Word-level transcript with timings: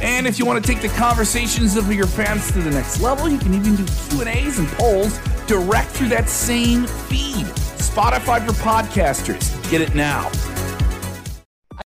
And 0.00 0.26
if 0.26 0.38
you 0.38 0.46
want 0.46 0.64
to 0.64 0.72
take 0.72 0.80
the 0.80 0.96
conversations 0.96 1.76
of 1.76 1.92
your 1.92 2.06
fans 2.06 2.52
to 2.52 2.60
the 2.60 2.70
next 2.70 3.00
level, 3.00 3.28
you 3.28 3.38
can 3.38 3.52
even 3.52 3.74
do 3.74 3.84
Q&As 4.10 4.58
and 4.58 4.68
polls 4.68 5.18
direct 5.46 5.90
through 5.90 6.08
that 6.10 6.28
same 6.28 6.86
feed. 6.86 7.46
Spotify 7.78 8.46
for 8.46 8.52
podcasters. 8.52 9.70
Get 9.70 9.80
it 9.80 9.94
now. 9.96 10.30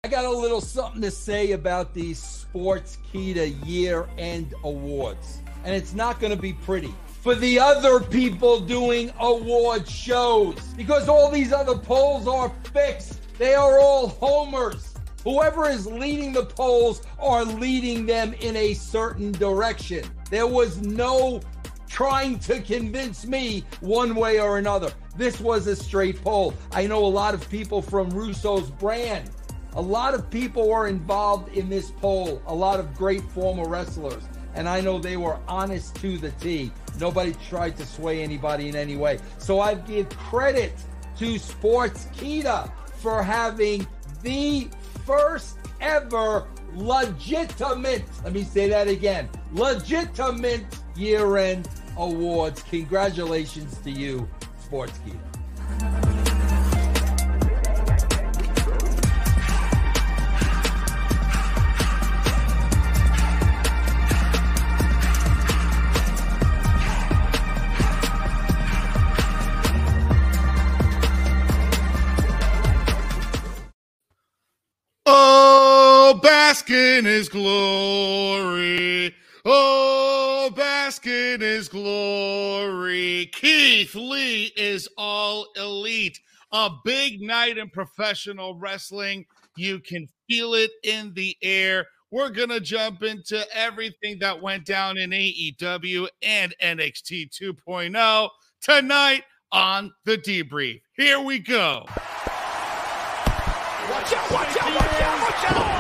I 0.02 0.08
got 0.08 0.24
a 0.24 0.30
little 0.30 0.60
something 0.60 1.00
to 1.02 1.10
say 1.10 1.52
about 1.52 1.94
these 1.94 2.46
Sportskeeda 2.52 3.64
year-end 3.64 4.54
awards. 4.64 5.38
And 5.64 5.74
it's 5.74 5.94
not 5.94 6.18
going 6.18 6.34
to 6.34 6.40
be 6.40 6.54
pretty 6.54 6.92
for 7.20 7.34
the 7.34 7.58
other 7.58 8.00
people 8.00 8.60
doing 8.60 9.12
award 9.20 9.86
shows 9.86 10.58
because 10.76 11.08
all 11.08 11.30
these 11.30 11.52
other 11.52 11.76
polls 11.76 12.26
are 12.26 12.50
fixed. 12.72 13.20
They 13.38 13.54
are 13.54 13.78
all 13.78 14.08
homers. 14.08 14.94
Whoever 15.24 15.68
is 15.68 15.86
leading 15.86 16.32
the 16.32 16.46
polls 16.46 17.02
are 17.18 17.44
leading 17.44 18.06
them 18.06 18.34
in 18.40 18.56
a 18.56 18.74
certain 18.74 19.32
direction. 19.32 20.04
There 20.30 20.46
was 20.46 20.80
no 20.80 21.40
trying 21.88 22.38
to 22.38 22.60
convince 22.60 23.26
me 23.26 23.64
one 23.80 24.14
way 24.14 24.40
or 24.40 24.58
another. 24.58 24.92
This 25.16 25.40
was 25.40 25.66
a 25.66 25.76
straight 25.76 26.22
poll. 26.22 26.54
I 26.72 26.86
know 26.86 27.04
a 27.04 27.06
lot 27.06 27.34
of 27.34 27.48
people 27.50 27.82
from 27.82 28.08
Russo's 28.10 28.70
brand. 28.70 29.28
A 29.74 29.82
lot 29.82 30.14
of 30.14 30.30
people 30.30 30.68
were 30.68 30.86
involved 30.86 31.54
in 31.54 31.68
this 31.68 31.90
poll, 31.90 32.42
a 32.46 32.54
lot 32.54 32.80
of 32.80 32.94
great 32.94 33.22
former 33.30 33.68
wrestlers. 33.68 34.22
And 34.54 34.68
I 34.68 34.80
know 34.80 34.98
they 34.98 35.16
were 35.16 35.38
honest 35.46 35.94
to 35.96 36.18
the 36.18 36.30
T. 36.32 36.72
Nobody 36.98 37.34
tried 37.48 37.76
to 37.76 37.86
sway 37.86 38.22
anybody 38.22 38.68
in 38.68 38.74
any 38.74 38.96
way. 38.96 39.18
So 39.38 39.60
I 39.60 39.74
give 39.74 40.08
credit 40.10 40.72
to 41.18 41.34
Sportskeeda 41.34 42.72
for 42.96 43.22
having 43.22 43.86
the 44.22 44.68
first 45.10 45.58
ever 45.80 46.46
legitimate, 46.74 48.04
let 48.22 48.32
me 48.32 48.44
say 48.44 48.68
that 48.68 48.86
again, 48.86 49.28
legitimate 49.52 50.64
year 50.94 51.36
end 51.36 51.68
awards. 51.96 52.62
Congratulations 52.62 53.76
to 53.78 53.90
you. 53.90 54.28
Oh, 54.72 56.09
in 76.70 77.04
his 77.04 77.28
glory. 77.28 79.14
Oh, 79.44 80.50
bask 80.54 81.06
in 81.06 81.40
his 81.40 81.68
glory. 81.68 83.30
Keith 83.32 83.94
Lee 83.94 84.52
is 84.56 84.88
all 84.96 85.46
elite. 85.56 86.18
A 86.52 86.70
big 86.84 87.20
night 87.20 87.58
in 87.58 87.70
professional 87.70 88.58
wrestling. 88.58 89.24
You 89.56 89.78
can 89.78 90.08
feel 90.28 90.54
it 90.54 90.70
in 90.84 91.12
the 91.14 91.36
air. 91.42 91.86
We're 92.10 92.30
going 92.30 92.48
to 92.48 92.60
jump 92.60 93.02
into 93.02 93.44
everything 93.56 94.18
that 94.20 94.42
went 94.42 94.66
down 94.66 94.98
in 94.98 95.10
AEW 95.10 96.08
and 96.22 96.54
NXT 96.62 97.30
2.0 97.40 98.28
tonight 98.60 99.22
on 99.52 99.92
the 100.04 100.18
debrief. 100.18 100.80
Here 100.96 101.20
we 101.20 101.38
go. 101.38 101.84
Watch 103.90 104.12
out, 104.12 104.30
watch 104.30 104.56
out, 104.56 104.74
watch 104.74 105.00
out, 105.00 105.22
watch 105.22 105.52
out! 105.52 105.79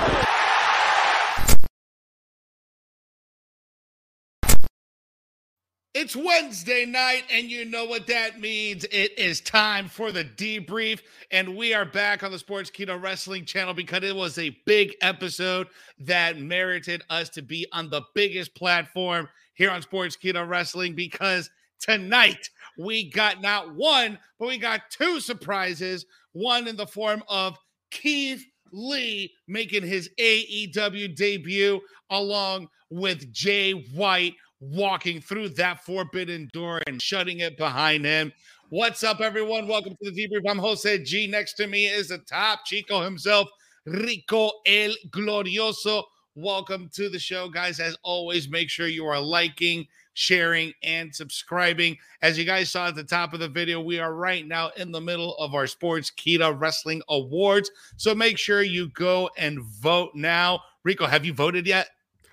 It's 6.02 6.16
Wednesday 6.16 6.86
night, 6.86 7.24
and 7.30 7.50
you 7.50 7.66
know 7.66 7.84
what 7.84 8.06
that 8.06 8.40
means. 8.40 8.84
It 8.84 9.18
is 9.18 9.42
time 9.42 9.86
for 9.86 10.10
the 10.10 10.24
debrief, 10.24 11.00
and 11.30 11.54
we 11.54 11.74
are 11.74 11.84
back 11.84 12.22
on 12.22 12.30
the 12.32 12.38
Sportskeeda 12.38 13.02
Wrestling 13.02 13.44
channel 13.44 13.74
because 13.74 14.02
it 14.02 14.16
was 14.16 14.38
a 14.38 14.56
big 14.64 14.94
episode 15.02 15.66
that 15.98 16.38
merited 16.38 17.02
us 17.10 17.28
to 17.28 17.42
be 17.42 17.66
on 17.72 17.90
the 17.90 18.00
biggest 18.14 18.54
platform 18.54 19.28
here 19.52 19.70
on 19.70 19.82
Sportskeeda 19.82 20.48
Wrestling 20.48 20.94
because 20.94 21.50
tonight 21.78 22.48
we 22.78 23.10
got 23.10 23.42
not 23.42 23.74
one, 23.74 24.18
but 24.38 24.48
we 24.48 24.56
got 24.56 24.88
two 24.88 25.20
surprises. 25.20 26.06
One 26.32 26.66
in 26.66 26.76
the 26.76 26.86
form 26.86 27.22
of 27.28 27.58
Keith 27.90 28.42
Lee 28.72 29.34
making 29.46 29.82
his 29.82 30.08
AEW 30.18 31.14
debut 31.14 31.78
along 32.08 32.70
with 32.88 33.30
Jay 33.34 33.72
White 33.72 34.34
walking 34.60 35.20
through 35.20 35.48
that 35.48 35.82
forbidden 35.84 36.48
door 36.52 36.80
and 36.86 37.00
shutting 37.00 37.40
it 37.40 37.56
behind 37.56 38.04
him. 38.04 38.32
What's 38.68 39.02
up, 39.02 39.20
everyone? 39.20 39.66
Welcome 39.66 39.96
to 40.02 40.10
the 40.10 40.28
debrief. 40.28 40.48
I'm 40.48 40.58
Jose 40.58 41.02
G. 41.02 41.26
Next 41.26 41.54
to 41.54 41.66
me 41.66 41.86
is 41.86 42.08
the 42.08 42.18
top 42.18 42.60
Chico 42.66 43.02
himself, 43.02 43.48
Rico 43.86 44.52
El 44.66 44.92
Glorioso. 45.08 46.04
Welcome 46.36 46.90
to 46.94 47.08
the 47.08 47.18
show, 47.18 47.48
guys. 47.48 47.80
As 47.80 47.96
always, 48.02 48.48
make 48.48 48.70
sure 48.70 48.86
you 48.86 49.06
are 49.06 49.18
liking, 49.18 49.86
sharing, 50.12 50.72
and 50.82 51.12
subscribing. 51.12 51.96
As 52.22 52.38
you 52.38 52.44
guys 52.44 52.70
saw 52.70 52.88
at 52.88 52.94
the 52.94 53.02
top 53.02 53.34
of 53.34 53.40
the 53.40 53.48
video, 53.48 53.80
we 53.80 53.98
are 53.98 54.14
right 54.14 54.46
now 54.46 54.70
in 54.76 54.92
the 54.92 55.00
middle 55.00 55.36
of 55.38 55.54
our 55.54 55.64
Sportskeeda 55.64 56.60
Wrestling 56.60 57.02
Awards. 57.08 57.70
So 57.96 58.14
make 58.14 58.38
sure 58.38 58.62
you 58.62 58.90
go 58.90 59.30
and 59.36 59.60
vote 59.60 60.10
now. 60.14 60.60
Rico, 60.84 61.06
have 61.06 61.24
you 61.24 61.32
voted 61.32 61.66
yet? 61.66 61.88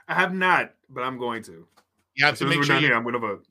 I 0.07 0.13
have 0.13 0.33
not, 0.33 0.73
but 0.89 1.01
I'm 1.01 1.17
going 1.17 1.41
to. 1.43 1.65
You 2.17 2.25
have 2.25 2.33
As 2.33 2.39
to 2.39 2.45
make 2.47 2.63
sure 2.63 2.75
you, 2.75 2.87
here, 2.87 2.95
I'm 2.95 3.03
going 3.03 3.13
to 3.13 3.19
vote. 3.19 3.45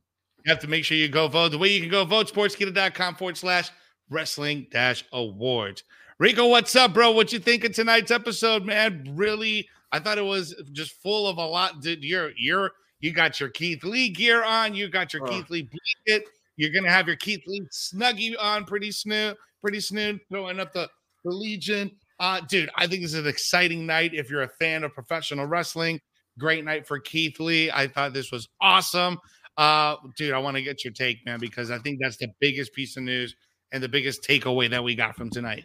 you 0.45 0.51
have 0.51 0.59
to 0.61 0.69
make 0.69 0.85
sure 0.85 0.97
you 0.97 1.09
go 1.09 1.29
vote. 1.29 1.51
The 1.51 1.59
way 1.59 1.69
you 1.73 1.81
can 1.81 1.89
go 1.91 2.05
vote, 2.05 2.33
sportskeeda.com 2.33 3.15
forward 3.15 3.37
slash 3.37 3.71
wrestling 4.11 4.67
dash 4.71 5.05
awards. 5.13 5.85
Rico, 6.19 6.49
what's 6.49 6.75
up, 6.77 6.93
bro? 6.95 7.13
What 7.13 7.33
you 7.33 7.39
think 7.39 7.65
of 7.65 7.73
tonight's 7.75 8.11
episode, 8.11 8.65
man? 8.65 9.05
Really, 9.15 9.69
I 9.93 10.01
thought 10.01 10.19
it 10.19 10.25
was 10.25 10.55
just 10.73 11.01
full 11.03 11.29
of 11.29 11.39
a 11.39 11.47
lot. 11.47 11.81
Did 11.81 12.03
you're 12.03 12.31
you're 12.37 12.73
you 13.01 13.13
got 13.13 13.39
your 13.39 13.51
Keith 13.51 13.85
Lee 13.85 14.09
gear 14.09 14.43
on, 14.43 14.75
you 14.75 14.89
got 14.89 15.13
your 15.13 15.23
Oh. 15.25 15.31
Keith 15.31 15.49
Lee 15.51 15.69
blanket, 16.07 16.29
you're 16.57 16.73
gonna 16.73 16.91
have 16.91 17.07
your 17.07 17.17
Keith 17.17 17.43
Lee 17.47 17.63
snuggie 17.73 18.35
on 18.41 18.65
pretty 18.65 18.91
soon, 18.91 19.35
pretty 19.63 19.81
soon, 19.81 20.19
throwing 20.31 20.59
up 20.59 20.73
the, 20.73 20.89
the 21.25 21.31
Legion. 21.31 21.91
Uh, 22.19 22.41
dude, 22.49 22.71
I 22.77 22.87
think 22.87 23.03
this 23.03 23.13
is 23.13 23.21
an 23.21 23.27
exciting 23.27 23.85
night 23.85 24.13
if 24.15 24.31
you're 24.31 24.43
a 24.43 24.49
fan 24.49 24.83
of 24.85 24.95
professional 24.95 25.45
wrestling. 25.47 26.01
Great 26.39 26.65
night 26.65 26.87
for 26.87 26.99
Keith 26.99 27.41
Lee. 27.41 27.71
I 27.71 27.87
thought 27.87 28.13
this 28.13 28.31
was 28.31 28.49
awesome. 28.61 29.19
Uh, 29.57 29.97
dude, 30.17 30.35
I 30.35 30.39
want 30.39 30.57
to 30.57 30.63
get 30.63 30.85
your 30.85 30.93
take, 30.93 31.25
man, 31.25 31.41
because 31.41 31.71
I 31.71 31.79
think 31.79 31.99
that's 32.01 32.19
the 32.19 32.29
biggest 32.41 32.75
piece 32.75 32.97
of 32.97 33.05
news 33.05 33.35
and 33.73 33.83
the 33.83 33.89
biggest 33.89 34.23
takeaway 34.23 34.71
that 34.71 34.85
we 34.85 34.95
got 34.95 35.17
from 35.17 35.31
tonight. 35.31 35.65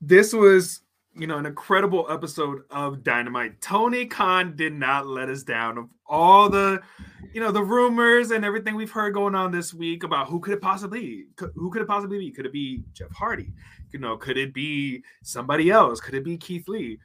This 0.00 0.32
was, 0.32 0.80
you 1.14 1.26
know, 1.26 1.38
an 1.38 1.46
incredible 1.46 2.06
episode 2.10 2.62
of 2.70 3.04
Dynamite. 3.04 3.60
Tony 3.60 4.04
Khan 4.06 4.56
did 4.56 4.72
not 4.72 5.06
let 5.06 5.28
us 5.28 5.44
down. 5.44 5.78
Of 5.78 5.88
all 6.08 6.48
the, 6.48 6.82
you 7.32 7.40
know, 7.40 7.52
the 7.52 7.62
rumors 7.62 8.32
and 8.32 8.44
everything 8.44 8.74
we've 8.74 8.90
heard 8.90 9.14
going 9.14 9.34
on 9.34 9.52
this 9.52 9.72
week 9.72 10.02
about 10.02 10.26
who 10.26 10.40
could 10.40 10.54
it 10.54 10.60
possibly 10.60 11.00
be? 11.00 11.24
Who 11.54 11.70
could 11.70 11.82
it 11.82 11.88
possibly 11.88 12.18
be? 12.18 12.30
Could 12.32 12.46
it 12.46 12.52
be 12.52 12.82
Jeff 12.92 13.12
Hardy? 13.12 13.52
You 13.92 14.00
know, 14.00 14.16
could 14.16 14.36
it 14.36 14.52
be 14.52 15.04
somebody 15.22 15.70
else? 15.70 16.00
Could 16.00 16.14
it 16.14 16.24
be 16.24 16.36
Keith 16.36 16.68
Lee? 16.68 16.98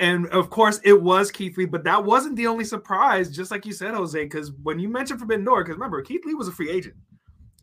And 0.00 0.26
of 0.28 0.50
course, 0.50 0.80
it 0.84 1.00
was 1.00 1.30
Keith 1.30 1.56
Lee, 1.56 1.66
but 1.66 1.84
that 1.84 2.04
wasn't 2.04 2.36
the 2.36 2.48
only 2.48 2.64
surprise, 2.64 3.30
just 3.30 3.50
like 3.50 3.64
you 3.64 3.72
said, 3.72 3.94
Jose. 3.94 4.20
Because 4.20 4.52
when 4.62 4.78
you 4.78 4.88
mentioned 4.88 5.20
Forbidden 5.20 5.44
Door, 5.44 5.64
because 5.64 5.76
remember, 5.76 6.02
Keith 6.02 6.24
Lee 6.24 6.34
was 6.34 6.48
a 6.48 6.52
free 6.52 6.70
agent. 6.70 6.96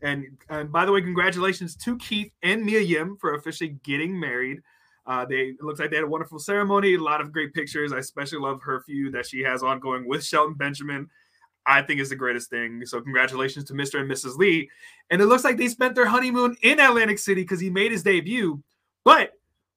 And, 0.01 0.25
and 0.49 0.71
by 0.71 0.85
the 0.85 0.91
way, 0.91 1.01
congratulations 1.01 1.75
to 1.77 1.97
Keith 1.97 2.31
and 2.41 2.63
Mia 2.63 2.79
Yim 2.79 3.17
for 3.19 3.35
officially 3.35 3.77
getting 3.83 4.19
married. 4.19 4.61
Uh, 5.05 5.25
they 5.25 5.35
it 5.35 5.61
looks 5.61 5.79
like 5.79 5.89
they 5.89 5.97
had 5.97 6.05
a 6.05 6.07
wonderful 6.07 6.39
ceremony, 6.39 6.95
a 6.95 6.99
lot 6.99 7.21
of 7.21 7.31
great 7.31 7.53
pictures. 7.53 7.91
I 7.91 7.97
especially 7.97 8.39
love 8.39 8.61
her 8.61 8.81
feud 8.81 9.13
that 9.13 9.25
she 9.25 9.41
has 9.41 9.63
ongoing 9.63 10.07
with 10.07 10.23
Shelton 10.23 10.53
Benjamin. 10.53 11.09
I 11.65 11.81
think 11.81 11.99
is 11.99 12.09
the 12.09 12.15
greatest 12.15 12.49
thing. 12.49 12.83
So 12.85 13.01
congratulations 13.01 13.65
to 13.65 13.73
Mr. 13.73 13.99
and 13.99 14.09
Mrs. 14.09 14.37
Lee. 14.37 14.69
And 15.09 15.21
it 15.21 15.25
looks 15.25 15.43
like 15.43 15.57
they 15.57 15.67
spent 15.67 15.93
their 15.93 16.07
honeymoon 16.07 16.55
in 16.63 16.79
Atlantic 16.79 17.19
City 17.19 17.41
because 17.41 17.59
he 17.59 17.69
made 17.69 17.91
his 17.91 18.03
debut. 18.03 18.61
But 19.03 19.33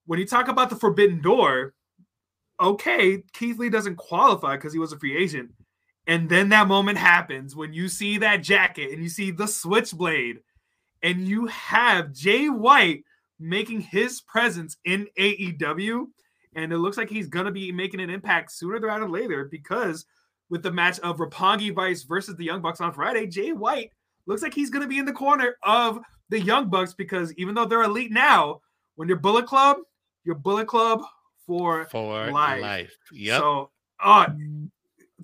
when 0.07 0.19
you 0.19 0.27
talk 0.27 0.49
about 0.49 0.71
the 0.71 0.77
Forbidden 0.77 1.21
Door, 1.21 1.75
okay, 2.65 3.23
Keith 3.33 3.59
Lee 3.59 3.69
doesn't 3.69 3.97
qualify 3.97 4.57
because 4.57 4.73
he 4.73 4.79
was 4.79 4.93
a 4.93 4.99
free 4.99 5.17
agent. 5.17 5.51
And 6.07 6.29
then 6.29 6.49
that 6.51 6.69
moment 6.69 6.99
happens 6.99 7.57
when 7.57 7.73
you 7.73 7.89
see 7.89 8.19
that 8.19 8.43
jacket 8.43 8.93
and 8.93 9.03
you 9.03 9.09
see 9.09 9.31
the 9.31 9.47
switchblade, 9.47 10.41
and 11.03 11.29
you 11.29 11.47
have 11.47 12.13
Jay 12.13 12.49
White 12.49 13.05
making 13.39 13.81
his 13.81 14.21
presence 14.23 14.77
in 14.85 15.07
AEW. 15.19 16.07
And 16.57 16.73
it 16.73 16.79
looks 16.79 16.97
like 16.97 17.11
he's 17.11 17.29
going 17.29 17.47
to 17.47 17.53
be 17.53 17.73
making 17.73 18.01
an 18.01 18.11
impact 18.11 18.53
sooner 18.53 18.81
rather 18.81 19.03
than 19.03 19.13
later 19.13 19.45
because 19.45 20.07
with 20.51 20.63
the 20.63 20.71
match 20.71 20.99
of 21.01 21.19
Roppongi 21.19 21.75
Vice 21.75 22.05
versus 22.05 22.37
the 22.37 22.45
Young 22.45 22.63
Bucks 22.63 22.81
on 22.81 22.93
Friday, 22.93 23.27
Jay 23.27 23.53
White 23.53 23.91
looks 24.27 24.43
like 24.43 24.55
he's 24.55 24.71
going 24.71 24.83
to 24.83 24.89
be 24.89 24.99
in 24.99 25.05
the 25.05 25.13
corner 25.13 25.57
of 25.63 25.99
the 26.29 26.41
Young 26.41 26.71
Bucks 26.71 26.95
because 26.95 27.35
even 27.35 27.55
though 27.55 27.67
they're 27.67 27.83
elite 27.83 28.13
now, 28.13 28.61
when 28.95 29.09
you're 29.09 29.19
Bullet 29.19 29.47
Club, 29.47 29.79
you're 30.25 30.37
Bullet 30.37 30.69
Club 30.69 31.03
for, 31.47 31.87
For 31.87 32.31
life. 32.31 32.63
life. 32.63 32.99
Yep. 33.13 33.41
So, 33.41 33.71
uh, 34.03 34.27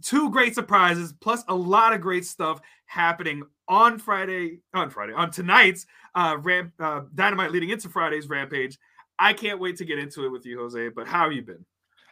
two 0.02 0.30
great 0.30 0.54
surprises 0.54 1.12
plus 1.20 1.44
a 1.48 1.54
lot 1.54 1.92
of 1.92 2.00
great 2.00 2.24
stuff 2.24 2.60
happening 2.86 3.42
on 3.68 3.98
Friday, 3.98 4.58
on 4.74 4.90
Friday, 4.90 5.12
on 5.12 5.30
tonight's 5.30 5.86
uh, 6.14 6.36
ramp, 6.40 6.72
uh, 6.80 7.02
Dynamite 7.14 7.52
leading 7.52 7.70
into 7.70 7.88
Friday's 7.88 8.28
Rampage. 8.28 8.78
I 9.18 9.32
can't 9.32 9.60
wait 9.60 9.76
to 9.76 9.84
get 9.84 9.98
into 9.98 10.24
it 10.24 10.30
with 10.30 10.46
you, 10.46 10.58
Jose. 10.58 10.88
But 10.88 11.06
how 11.06 11.24
have 11.24 11.32
you 11.32 11.42
been? 11.42 11.64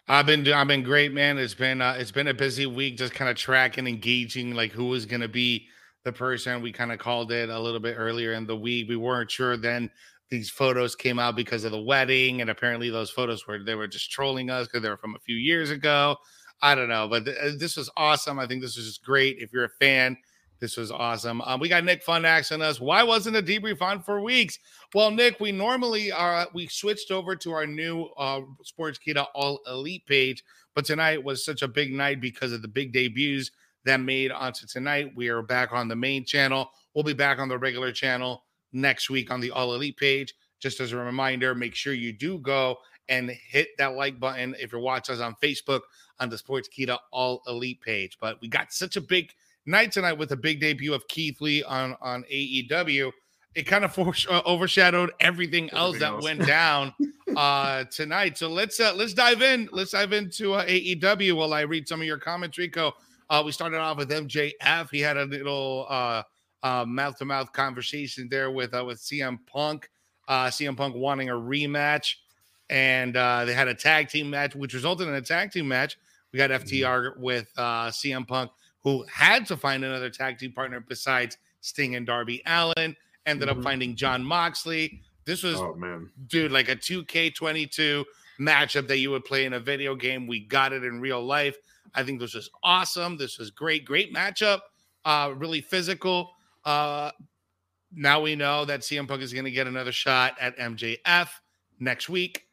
I've 0.08 0.26
been 0.26 0.50
I've 0.50 0.69
been 0.69 0.82
great, 0.82 1.12
man. 1.12 1.37
It's 1.37 1.55
been 1.55 1.82
uh, 1.82 1.96
it's 1.99 2.12
been 2.12 2.28
a 2.28 2.34
busy 2.34 2.66
week, 2.66 2.96
just 2.96 3.12
kind 3.12 3.31
of 3.31 3.37
tracking, 3.37 3.87
engaging, 3.87 4.55
like 4.55 4.72
who 4.72 4.87
was 4.87 5.05
going 5.05 5.20
to 5.20 5.28
be 5.28 5.66
the 6.05 6.12
person. 6.12 6.62
We 6.62 6.72
kind 6.72 6.93
of 6.93 6.99
called 6.99 7.32
it 7.32 7.50
a 7.50 7.58
little 7.58 7.81
bit 7.81 7.96
earlier 7.99 8.32
in 8.32 8.46
the 8.46 8.56
week. 8.56 8.88
We 8.88 8.96
weren't 8.96 9.31
sure 9.31 9.56
then. 9.56 9.90
These 10.31 10.51
photos 10.51 10.95
came 10.95 11.19
out 11.19 11.37
because 11.37 11.65
of 11.65 11.73
the 11.73 11.81
wedding, 11.81 12.41
and 12.41 12.51
apparently 12.51 12.91
those 12.91 13.11
photos 13.11 13.47
were 13.47 13.63
they 13.63 13.75
were 13.75 13.89
just 13.89 14.11
trolling 14.11 14.51
us 14.51 14.67
because 14.67 14.83
they 14.83 14.91
were 14.91 14.97
from 14.97 15.15
a 15.15 15.21
few 15.21 15.37
years 15.37 15.71
ago. 15.71 16.17
I 16.61 16.75
don't 16.75 16.89
know, 16.89 17.09
but 17.09 17.25
th- 17.25 17.37
uh, 17.37 17.51
this 17.59 17.77
was 17.77 17.91
awesome. 17.97 18.39
I 18.39 18.47
think 18.47 18.63
this 18.63 18.77
was 18.77 18.87
just 18.87 19.05
great. 19.05 19.39
If 19.39 19.53
you're 19.53 19.65
a 19.65 19.71
fan, 19.81 20.17
this 20.61 20.77
was 20.77 20.91
awesome. 20.91 21.41
Um, 21.43 21.61
we 21.61 21.69
got 21.69 21.85
Nick 21.85 22.03
Fun 22.03 22.25
asking 22.25 22.63
us 22.63 22.81
why 22.81 23.03
wasn't 23.03 23.37
a 23.37 23.43
debrief 23.43 23.81
on 23.81 24.03
for 24.03 24.21
weeks? 24.21 24.59
Well, 24.95 25.11
Nick, 25.11 25.41
we 25.41 25.53
normally 25.53 26.11
are 26.13 26.49
we 26.53 26.67
switched 26.67 27.11
over 27.11 27.37
to 27.37 27.53
our 27.53 27.67
new 27.67 28.05
uh, 28.19 28.41
Sportskeeda 28.65 29.27
All 29.35 29.61
Elite 29.67 30.05
page, 30.07 30.43
but 30.75 30.85
tonight 30.85 31.23
was 31.23 31.45
such 31.45 31.63
a 31.63 31.69
big 31.69 31.93
night 31.93 32.21
because 32.21 32.53
of 32.53 32.63
the 32.63 32.69
big 32.69 32.93
debuts 32.93 33.51
that 33.85 34.01
made 34.01 34.33
onto 34.33 34.67
tonight. 34.67 35.13
We 35.15 35.29
are 35.29 35.43
back 35.43 35.73
on 35.73 35.89
the 35.89 35.97
main 35.97 36.25
channel. 36.25 36.71
We'll 36.95 37.05
be 37.05 37.15
back 37.15 37.39
on 37.39 37.49
the 37.49 37.59
regular 37.59 37.93
channel 37.93 38.45
next 38.73 39.11
week 39.11 39.31
on 39.31 39.41
the 39.41 39.50
All 39.50 39.75
Elite 39.75 39.97
page. 39.97 40.35
Just 40.61 40.81
as 40.81 40.93
a 40.93 40.97
reminder, 40.97 41.55
make 41.55 41.75
sure 41.75 41.93
you 41.93 42.12
do 42.12 42.38
go 42.38 42.79
and 43.09 43.31
hit 43.31 43.69
that 43.79 43.94
like 43.94 44.19
button 44.20 44.55
if 44.59 44.73
you're 44.73 44.81
watching 44.81 45.15
us 45.15 45.20
on 45.20 45.35
Facebook 45.43 45.81
on 46.20 46.29
the 46.29 46.37
Sportskeeda 46.37 46.99
All 47.12 47.43
Elite 47.47 47.81
page. 47.81 48.19
But 48.20 48.41
we 48.41 48.49
got 48.49 48.73
such 48.73 48.97
a 48.97 49.00
big 49.00 49.32
night 49.67 49.93
tonight 49.93 50.15
with 50.15 50.32
a 50.32 50.37
big 50.37 50.61
debut 50.61 50.93
of 50.94 51.06
Keith 51.09 51.41
Lee 51.41 51.62
on 51.62 51.97
on 52.00 52.25
AEW. 52.32 53.12
It 53.55 53.62
kind 53.62 53.85
of 53.85 53.94
for, 53.94 54.12
uh, 54.29 54.43
overshadowed 54.47 55.11
everything 55.20 55.70
else 55.70 55.97
Everything 55.97 56.00
that 56.00 56.15
else. 56.15 56.25
went 56.25 56.47
down 56.47 56.94
uh 57.37 57.85
tonight. 57.85 58.37
So 58.37 58.49
let's 58.49 58.81
uh 58.81 58.93
let's 58.94 59.15
dive 59.15 59.43
in. 59.43 59.69
Let's 59.73 59.93
dive 59.93 60.12
into 60.12 60.55
uh, 60.55 60.67
AEW 60.67 61.37
while 61.37 61.55
I 61.55 61.62
read 61.62 61.87
some 61.88 62.00
of 62.00 62.06
your 62.06 62.19
comments, 62.19 62.59
Rico. 62.59 62.93
Uh 63.31 63.43
we 63.44 63.53
started 63.53 63.79
off 63.79 63.97
with 63.99 64.11
MJF. 64.11 64.91
He 64.91 65.00
had 65.00 65.17
a 65.17 65.25
little 65.25 65.87
uh 65.88 66.23
mouth 66.62 67.16
to 67.19 67.25
mouth 67.25 67.52
conversation 67.52 68.28
there 68.31 68.50
with 68.50 68.75
uh 68.75 68.84
with 68.84 68.99
CM 68.99 69.38
Punk. 69.46 69.90
Uh 70.26 70.46
CM 70.46 70.76
Punk 70.76 70.94
wanting 70.94 71.31
a 71.31 71.34
rematch 71.34 72.16
and 72.70 73.16
uh 73.16 73.44
they 73.44 73.55
had 73.55 73.69
a 73.69 73.75
tag 73.75 74.08
team 74.08 74.28
match 74.31 74.55
which 74.55 74.75
resulted 74.75 75.08
in 75.08 75.14
a 75.14 75.20
tag 75.22 75.50
team 75.52 75.69
match. 75.69 75.99
We 76.32 76.37
got 76.38 76.50
FTR 76.50 77.16
with 77.19 77.50
uh 77.56 77.88
CM 77.88 78.26
Punk 78.26 78.50
who 78.82 79.05
had 79.12 79.46
to 79.46 79.56
find 79.56 79.84
another 79.84 80.10
tag 80.10 80.38
team 80.38 80.52
partner 80.52 80.81
besides 80.81 81.38
Sting 81.60 81.96
and 81.96 82.06
Darby 82.06 82.43
Allin. 82.46 82.94
Ended 83.26 83.49
up 83.49 83.58
Mhm. 83.58 83.62
finding 83.62 83.96
John 83.96 84.25
Moxley. 84.25 85.02
This 85.25 85.43
was 85.43 85.56
Oh 85.56 85.75
man, 85.75 86.10
dude, 86.28 86.52
like 86.52 86.69
a 86.70 86.76
2K22 86.76 88.05
matchup 88.40 88.87
that 88.88 88.99
you 88.99 89.10
would 89.10 89.25
play 89.25 89.44
in 89.44 89.52
a 89.55 89.60
video 89.60 89.94
game. 89.94 90.26
We 90.26 90.40
got 90.40 90.72
it 90.72 90.84
in 90.84 91.00
real 91.00 91.22
life. 91.25 91.56
I 91.94 92.02
think 92.05 92.20
this 92.20 92.34
was 92.34 92.49
awesome. 92.62 93.16
This 93.16 93.38
was 93.38 93.50
great, 93.50 93.84
great 93.84 94.14
matchup. 94.14 94.60
Uh, 95.05 95.34
really 95.37 95.60
physical. 95.60 96.32
Uh, 96.69 97.11
now 97.94 98.20
we 98.20 98.37
know 98.37 98.67
that 98.67 98.81
CM 98.81 99.09
Punk 99.09 99.23
is 99.23 99.32
going 99.32 99.47
to 99.47 99.50
get 99.50 99.67
another 99.67 99.93
shot 99.93 100.37
at 100.38 100.56
MJF 100.59 101.29
next 101.81 102.11
week. 102.11 102.44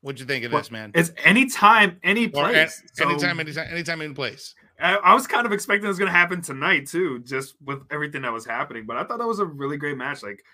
What'd 0.00 0.20
you 0.20 0.26
think 0.26 0.44
of 0.44 0.52
Well, 0.52 0.60
this, 0.60 0.70
man? 0.70 0.92
it's 0.94 1.10
anytime, 1.24 1.98
any 2.04 2.28
place. 2.28 2.80
So- 2.92 3.08
anytime, 3.08 3.40
anytime, 3.40 3.66
anytime, 3.68 4.00
any 4.00 4.14
place. 4.14 4.54
I, 4.80 4.94
I 4.94 5.12
was 5.12 5.26
kind 5.26 5.44
of 5.44 5.50
expecting 5.52 5.86
it 5.86 5.88
was 5.88 5.98
going 5.98 6.10
to 6.10 6.16
happen 6.16 6.40
tonight 6.40 6.86
too, 6.86 7.18
just 7.24 7.56
with 7.64 7.82
everything 7.90 8.22
that 8.22 8.32
was 8.32 8.46
happening. 8.46 8.86
But 8.86 8.96
I 8.96 9.02
thought 9.02 9.18
that 9.18 9.26
was 9.26 9.40
a 9.40 9.44
really 9.44 9.76
great 9.76 9.96
match. 9.96 10.22
Like 10.22 10.44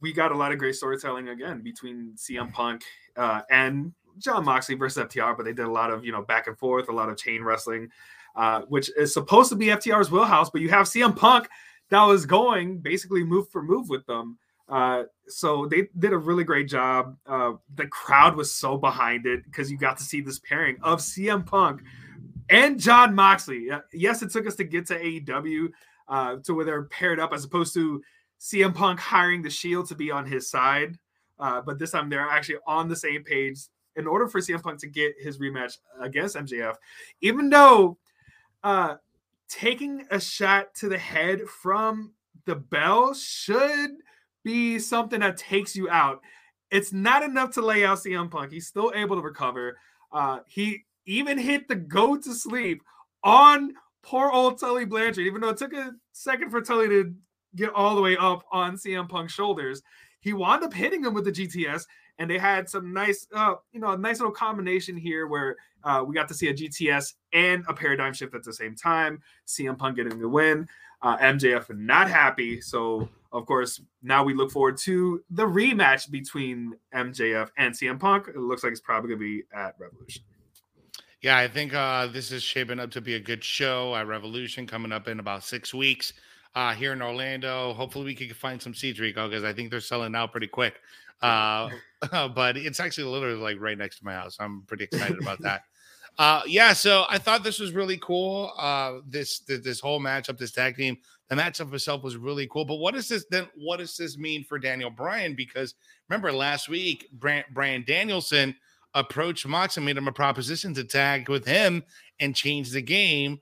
we 0.00 0.14
got 0.14 0.32
a 0.32 0.34
lot 0.34 0.50
of 0.50 0.58
great 0.58 0.76
storytelling 0.76 1.28
again 1.28 1.60
between 1.60 2.14
CM 2.16 2.50
Punk 2.54 2.84
uh, 3.18 3.42
and 3.50 3.92
John 4.16 4.46
Moxley 4.46 4.76
versus 4.76 5.04
FTR. 5.04 5.36
But 5.36 5.44
they 5.44 5.52
did 5.52 5.66
a 5.66 5.70
lot 5.70 5.90
of 5.90 6.06
you 6.06 6.12
know 6.12 6.22
back 6.22 6.46
and 6.46 6.56
forth, 6.56 6.88
a 6.88 6.92
lot 6.92 7.10
of 7.10 7.18
chain 7.18 7.44
wrestling, 7.44 7.90
uh, 8.34 8.62
which 8.62 8.90
is 8.96 9.12
supposed 9.12 9.50
to 9.50 9.56
be 9.56 9.66
FTR's 9.66 10.10
wheelhouse. 10.10 10.48
But 10.48 10.62
you 10.62 10.70
have 10.70 10.86
CM 10.86 11.14
Punk 11.14 11.46
that 11.90 12.02
was 12.02 12.26
going 12.26 12.78
basically 12.78 13.24
move 13.24 13.48
for 13.50 13.62
move 13.62 13.88
with 13.88 14.06
them. 14.06 14.38
Uh, 14.68 15.04
so 15.28 15.66
they 15.66 15.88
did 15.98 16.12
a 16.12 16.18
really 16.18 16.44
great 16.44 16.68
job. 16.68 17.16
Uh, 17.26 17.52
the 17.74 17.86
crowd 17.86 18.34
was 18.34 18.52
so 18.52 18.76
behind 18.78 19.26
it 19.26 19.44
because 19.44 19.70
you 19.70 19.76
got 19.76 19.98
to 19.98 20.04
see 20.04 20.20
this 20.20 20.38
pairing 20.38 20.76
of 20.82 21.00
CM 21.00 21.44
Punk 21.44 21.82
and 22.48 22.80
John 22.80 23.14
Moxley. 23.14 23.68
Yes, 23.92 24.22
it 24.22 24.30
took 24.30 24.46
us 24.46 24.54
to 24.56 24.64
get 24.64 24.86
to 24.86 24.98
AEW 24.98 25.68
uh, 26.08 26.36
to 26.44 26.54
where 26.54 26.64
they're 26.64 26.84
paired 26.84 27.20
up 27.20 27.32
as 27.32 27.44
opposed 27.44 27.74
to 27.74 28.02
CM 28.40 28.74
Punk 28.74 29.00
hiring 29.00 29.42
the 29.42 29.50
Shield 29.50 29.88
to 29.88 29.94
be 29.94 30.10
on 30.10 30.26
his 30.26 30.50
side. 30.50 30.98
Uh, 31.38 31.60
but 31.60 31.78
this 31.78 31.90
time 31.90 32.08
they're 32.08 32.20
actually 32.20 32.58
on 32.66 32.88
the 32.88 32.96
same 32.96 33.22
page 33.24 33.58
in 33.96 34.06
order 34.06 34.26
for 34.28 34.40
CM 34.40 34.62
Punk 34.62 34.80
to 34.80 34.86
get 34.86 35.14
his 35.20 35.38
rematch 35.38 35.78
against 36.00 36.36
MJF, 36.36 36.74
even 37.20 37.48
though 37.48 37.98
uh, 38.62 38.96
taking 39.48 40.06
a 40.10 40.20
shot 40.20 40.74
to 40.76 40.88
the 40.88 40.98
head 40.98 41.42
from 41.48 42.12
the 42.46 42.56
bell 42.56 43.14
should 43.14 43.90
be 44.44 44.78
something 44.78 45.20
that 45.20 45.36
takes 45.36 45.74
you 45.74 45.88
out. 45.88 46.20
It's 46.70 46.92
not 46.92 47.22
enough 47.22 47.52
to 47.52 47.62
lay 47.62 47.84
out 47.84 47.98
CM 47.98 48.30
Punk. 48.30 48.52
He's 48.52 48.66
still 48.66 48.92
able 48.94 49.16
to 49.16 49.22
recover. 49.22 49.78
Uh, 50.12 50.40
he 50.46 50.84
even 51.06 51.38
hit 51.38 51.68
the 51.68 51.76
go 51.76 52.16
to 52.16 52.34
sleep 52.34 52.82
on 53.22 53.74
poor 54.02 54.30
old 54.30 54.58
Tully 54.60 54.84
Blanchard, 54.84 55.26
even 55.26 55.40
though 55.40 55.50
it 55.50 55.56
took 55.56 55.72
a 55.72 55.92
second 56.12 56.50
for 56.50 56.60
Tully 56.60 56.88
to 56.88 57.14
get 57.56 57.72
all 57.74 57.94
the 57.94 58.02
way 58.02 58.16
up 58.16 58.44
on 58.52 58.76
CM 58.76 59.08
Punk's 59.08 59.32
shoulders. 59.32 59.82
He 60.20 60.32
wound 60.32 60.64
up 60.64 60.72
hitting 60.72 61.04
him 61.04 61.14
with 61.14 61.24
the 61.24 61.32
GTS, 61.32 61.84
and 62.18 62.30
they 62.30 62.38
had 62.38 62.68
some 62.68 62.92
nice, 62.92 63.26
uh, 63.34 63.54
you 63.72 63.80
know, 63.80 63.92
a 63.92 63.98
nice 63.98 64.20
little 64.20 64.34
combination 64.34 64.96
here 64.96 65.26
where 65.26 65.56
uh, 65.82 66.04
we 66.06 66.14
got 66.14 66.28
to 66.28 66.34
see 66.34 66.48
a 66.48 66.54
GTS 66.54 67.14
and 67.32 67.64
a 67.68 67.74
paradigm 67.74 68.12
shift 68.12 68.34
at 68.34 68.42
the 68.42 68.52
same 68.52 68.74
time. 68.74 69.20
CM 69.46 69.76
Punk 69.76 69.96
getting 69.96 70.18
the 70.18 70.28
win. 70.28 70.68
Uh, 71.02 71.18
MJF 71.18 71.76
not 71.76 72.08
happy, 72.08 72.60
so 72.60 73.08
of 73.32 73.44
course 73.44 73.80
now 74.02 74.24
we 74.24 74.32
look 74.32 74.50
forward 74.50 74.78
to 74.78 75.22
the 75.30 75.42
rematch 75.42 76.10
between 76.10 76.74
MJF 76.94 77.50
and 77.58 77.74
CM 77.74 78.00
Punk. 78.00 78.28
It 78.28 78.38
looks 78.38 78.64
like 78.64 78.72
it's 78.72 78.80
probably 78.80 79.10
gonna 79.10 79.20
be 79.20 79.42
at 79.52 79.74
Revolution. 79.78 80.22
Yeah, 81.20 81.38
I 81.38 81.48
think 81.48 81.74
uh, 81.74 82.06
this 82.06 82.32
is 82.32 82.42
shaping 82.42 82.78
up 82.78 82.90
to 82.92 83.00
be 83.00 83.14
a 83.14 83.20
good 83.20 83.42
show 83.42 83.94
at 83.96 84.06
Revolution 84.06 84.66
coming 84.66 84.92
up 84.92 85.08
in 85.08 85.20
about 85.20 85.42
six 85.42 85.74
weeks 85.74 86.12
uh, 86.54 86.74
here 86.74 86.92
in 86.92 87.02
Orlando. 87.02 87.72
Hopefully, 87.74 88.04
we 88.04 88.14
can 88.14 88.28
find 88.34 88.60
some 88.60 88.74
seats, 88.74 89.00
Rico, 89.00 89.28
because 89.28 89.44
I 89.44 89.52
think 89.52 89.70
they're 89.70 89.80
selling 89.80 90.14
out 90.14 90.32
pretty 90.32 90.46
quick. 90.46 90.74
Uh, 92.12 92.28
but 92.28 92.56
it's 92.58 92.80
actually 92.80 93.04
literally 93.04 93.40
like 93.40 93.58
right 93.58 93.78
next 93.78 93.98
to 93.98 94.04
my 94.04 94.12
house. 94.12 94.36
I'm 94.38 94.62
pretty 94.66 94.84
excited 94.84 95.18
about 95.22 95.40
that. 95.40 95.62
Uh, 96.18 96.42
yeah, 96.46 96.72
so 96.72 97.04
I 97.08 97.18
thought 97.18 97.42
this 97.42 97.58
was 97.58 97.72
really 97.72 97.96
cool. 97.96 98.52
Uh, 98.58 98.98
this, 99.08 99.40
this 99.40 99.60
this 99.60 99.80
whole 99.80 100.00
matchup, 100.00 100.38
this 100.38 100.52
tag 100.52 100.76
team, 100.76 100.98
the 101.28 101.34
matchup 101.34 101.72
itself 101.72 102.02
was 102.02 102.16
really 102.16 102.46
cool. 102.48 102.64
But 102.64 102.76
what 102.76 102.94
does 102.94 103.08
this 103.08 103.24
then? 103.30 103.48
What 103.56 103.78
does 103.78 103.96
this 103.96 104.18
mean 104.18 104.44
for 104.44 104.58
Daniel 104.58 104.90
Bryan? 104.90 105.34
Because 105.34 105.74
remember 106.08 106.30
last 106.30 106.68
week, 106.68 107.08
Brian, 107.14 107.44
Brian 107.52 107.84
Danielson 107.86 108.54
approached 108.94 109.46
Mox 109.46 109.76
and 109.76 109.86
made 109.86 109.96
him 109.96 110.06
a 110.06 110.12
proposition 110.12 110.74
to 110.74 110.84
tag 110.84 111.28
with 111.28 111.46
him 111.46 111.82
and 112.20 112.36
change 112.36 112.70
the 112.70 112.82
game. 112.82 113.40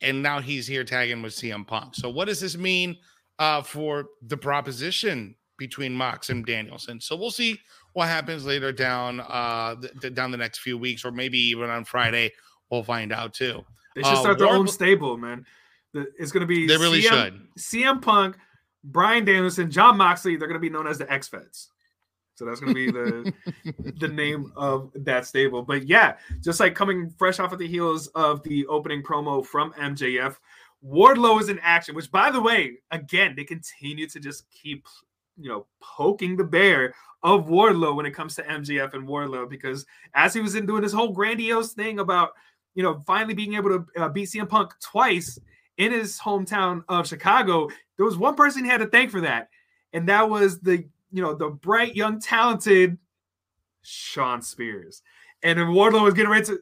And 0.00 0.22
now 0.22 0.40
he's 0.40 0.66
here 0.66 0.84
tagging 0.84 1.22
with 1.22 1.32
CM 1.32 1.66
Punk. 1.66 1.96
So 1.96 2.10
what 2.10 2.26
does 2.26 2.38
this 2.38 2.56
mean 2.56 2.98
uh, 3.40 3.62
for 3.62 4.10
the 4.22 4.36
proposition 4.36 5.34
between 5.58 5.92
Mox 5.92 6.30
and 6.30 6.46
Danielson? 6.46 7.00
So 7.00 7.16
we'll 7.16 7.30
see 7.30 7.60
what 7.92 8.08
happens 8.08 8.46
later 8.46 8.72
down 8.72 9.20
uh, 9.20 9.76
th- 10.00 10.14
down 10.14 10.30
the 10.30 10.36
next 10.38 10.58
few 10.60 10.78
weeks, 10.78 11.04
or 11.04 11.10
maybe 11.10 11.38
even 11.38 11.68
on 11.70 11.84
Friday. 11.84 12.32
We'll 12.70 12.82
find 12.84 13.12
out 13.12 13.34
too. 13.34 13.64
They 13.94 14.02
should 14.02 14.12
Uh, 14.14 14.20
start 14.20 14.38
their 14.38 14.48
own 14.48 14.68
stable, 14.68 15.16
man. 15.16 15.44
The- 15.92 16.06
It's 16.18 16.32
gonna 16.32 16.46
be 16.46 16.66
They 16.66 16.76
really 16.76 17.02
CM, 17.02 17.24
should. 17.24 17.48
CM 17.58 18.00
Punk, 18.02 18.36
Brian 18.84 19.24
Danielson, 19.24 19.70
John 19.70 19.96
Moxley. 19.96 20.36
They're 20.36 20.48
gonna 20.48 20.60
be 20.60 20.70
known 20.70 20.86
as 20.86 20.98
the 20.98 21.10
X 21.12 21.28
Feds. 21.28 21.70
So 22.36 22.44
that's 22.44 22.60
gonna 22.60 22.74
be 22.74 22.90
the 22.90 23.32
the 23.98 24.06
name 24.08 24.52
of 24.54 24.92
that 24.94 25.26
stable. 25.26 25.62
But 25.62 25.88
yeah, 25.88 26.18
just 26.44 26.60
like 26.60 26.74
coming 26.76 27.10
fresh 27.18 27.40
off 27.40 27.52
of 27.52 27.58
the 27.58 27.66
heels 27.66 28.06
of 28.08 28.42
the 28.44 28.64
opening 28.66 29.02
promo 29.02 29.44
from 29.44 29.72
MJF, 29.72 30.36
Wardlow 30.84 31.40
is 31.40 31.48
in 31.48 31.58
action. 31.60 31.96
Which, 31.96 32.10
by 32.12 32.30
the 32.30 32.40
way, 32.40 32.78
again, 32.92 33.34
they 33.34 33.42
continue 33.44 34.06
to 34.08 34.20
just 34.20 34.44
keep 34.50 34.86
you 35.40 35.48
know 35.48 35.66
poking 35.80 36.36
the 36.36 36.44
bear 36.44 36.94
of 37.22 37.46
Wardlow 37.46 37.96
when 37.96 38.06
it 38.06 38.12
comes 38.12 38.34
to 38.36 38.42
MJF 38.42 38.94
and 38.94 39.08
Wardlow 39.08 39.48
because 39.48 39.84
as 40.14 40.34
he 40.34 40.40
was 40.40 40.54
in 40.54 40.66
doing 40.66 40.82
this 40.82 40.92
whole 40.92 41.12
grandiose 41.12 41.72
thing 41.72 41.98
about 41.98 42.30
you 42.74 42.82
know 42.82 43.00
finally 43.06 43.34
being 43.34 43.54
able 43.54 43.70
to 43.70 43.86
uh, 44.02 44.08
beat 44.08 44.28
CM 44.28 44.48
Punk 44.48 44.72
twice 44.80 45.38
in 45.76 45.92
his 45.92 46.18
hometown 46.18 46.82
of 46.88 47.06
Chicago, 47.06 47.68
there 47.96 48.06
was 48.06 48.16
one 48.16 48.34
person 48.34 48.64
he 48.64 48.70
had 48.70 48.80
to 48.80 48.86
thank 48.86 49.10
for 49.10 49.20
that, 49.20 49.48
and 49.92 50.08
that 50.08 50.28
was 50.28 50.60
the 50.60 50.84
you 51.10 51.22
know 51.22 51.34
the 51.34 51.48
bright, 51.48 51.96
young, 51.96 52.20
talented 52.20 52.98
Shawn 53.82 54.42
Spears. 54.42 55.02
And 55.42 55.58
Wardlow 55.58 56.02
was 56.02 56.14
getting 56.14 56.30
ready 56.30 56.46
to. 56.46 56.60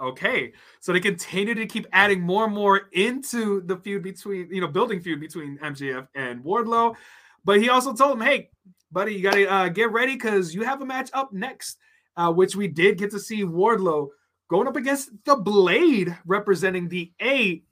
Okay, 0.00 0.52
so 0.80 0.92
they 0.92 1.00
continue 1.00 1.54
to 1.54 1.66
keep 1.66 1.86
adding 1.92 2.20
more 2.20 2.44
and 2.44 2.54
more 2.54 2.88
into 2.92 3.60
the 3.62 3.76
feud 3.76 4.02
between, 4.02 4.48
you 4.50 4.60
know, 4.60 4.66
building 4.66 5.00
feud 5.00 5.20
between 5.20 5.56
MJF 5.58 6.08
and 6.14 6.42
Wardlow. 6.42 6.96
But 7.44 7.60
he 7.60 7.68
also 7.68 7.94
told 7.94 8.18
him, 8.18 8.26
"Hey, 8.26 8.50
buddy, 8.90 9.14
you 9.14 9.22
got 9.22 9.34
to 9.34 9.46
uh, 9.46 9.68
get 9.68 9.92
ready 9.92 10.14
because 10.14 10.54
you 10.54 10.62
have 10.62 10.82
a 10.82 10.86
match 10.86 11.10
up 11.12 11.32
next." 11.32 11.78
Uh, 12.16 12.32
which 12.32 12.54
we 12.54 12.68
did 12.68 12.96
get 12.96 13.10
to 13.10 13.18
see 13.18 13.42
Wardlow 13.42 14.08
going 14.48 14.68
up 14.68 14.76
against 14.76 15.10
the 15.24 15.34
Blade, 15.34 16.16
representing 16.26 16.88
the 16.88 17.12
AHFO. 17.20 17.62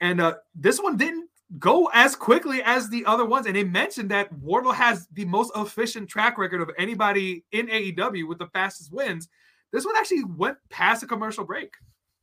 And 0.00 0.20
uh, 0.20 0.34
this 0.54 0.78
one 0.78 0.96
didn't 0.96 1.28
go 1.58 1.90
as 1.92 2.14
quickly 2.14 2.62
as 2.62 2.88
the 2.88 3.04
other 3.06 3.24
ones. 3.24 3.46
And 3.46 3.56
they 3.56 3.64
mentioned 3.64 4.10
that 4.10 4.32
Wardlow 4.34 4.74
has 4.74 5.08
the 5.12 5.24
most 5.24 5.50
efficient 5.56 6.08
track 6.08 6.38
record 6.38 6.60
of 6.60 6.70
anybody 6.78 7.44
in 7.50 7.66
AEW 7.66 8.28
with 8.28 8.38
the 8.38 8.46
fastest 8.48 8.92
wins. 8.92 9.28
This 9.72 9.84
one 9.84 9.96
actually 9.96 10.24
went 10.24 10.58
past 10.68 11.02
a 11.02 11.06
commercial 11.06 11.44
break. 11.44 11.74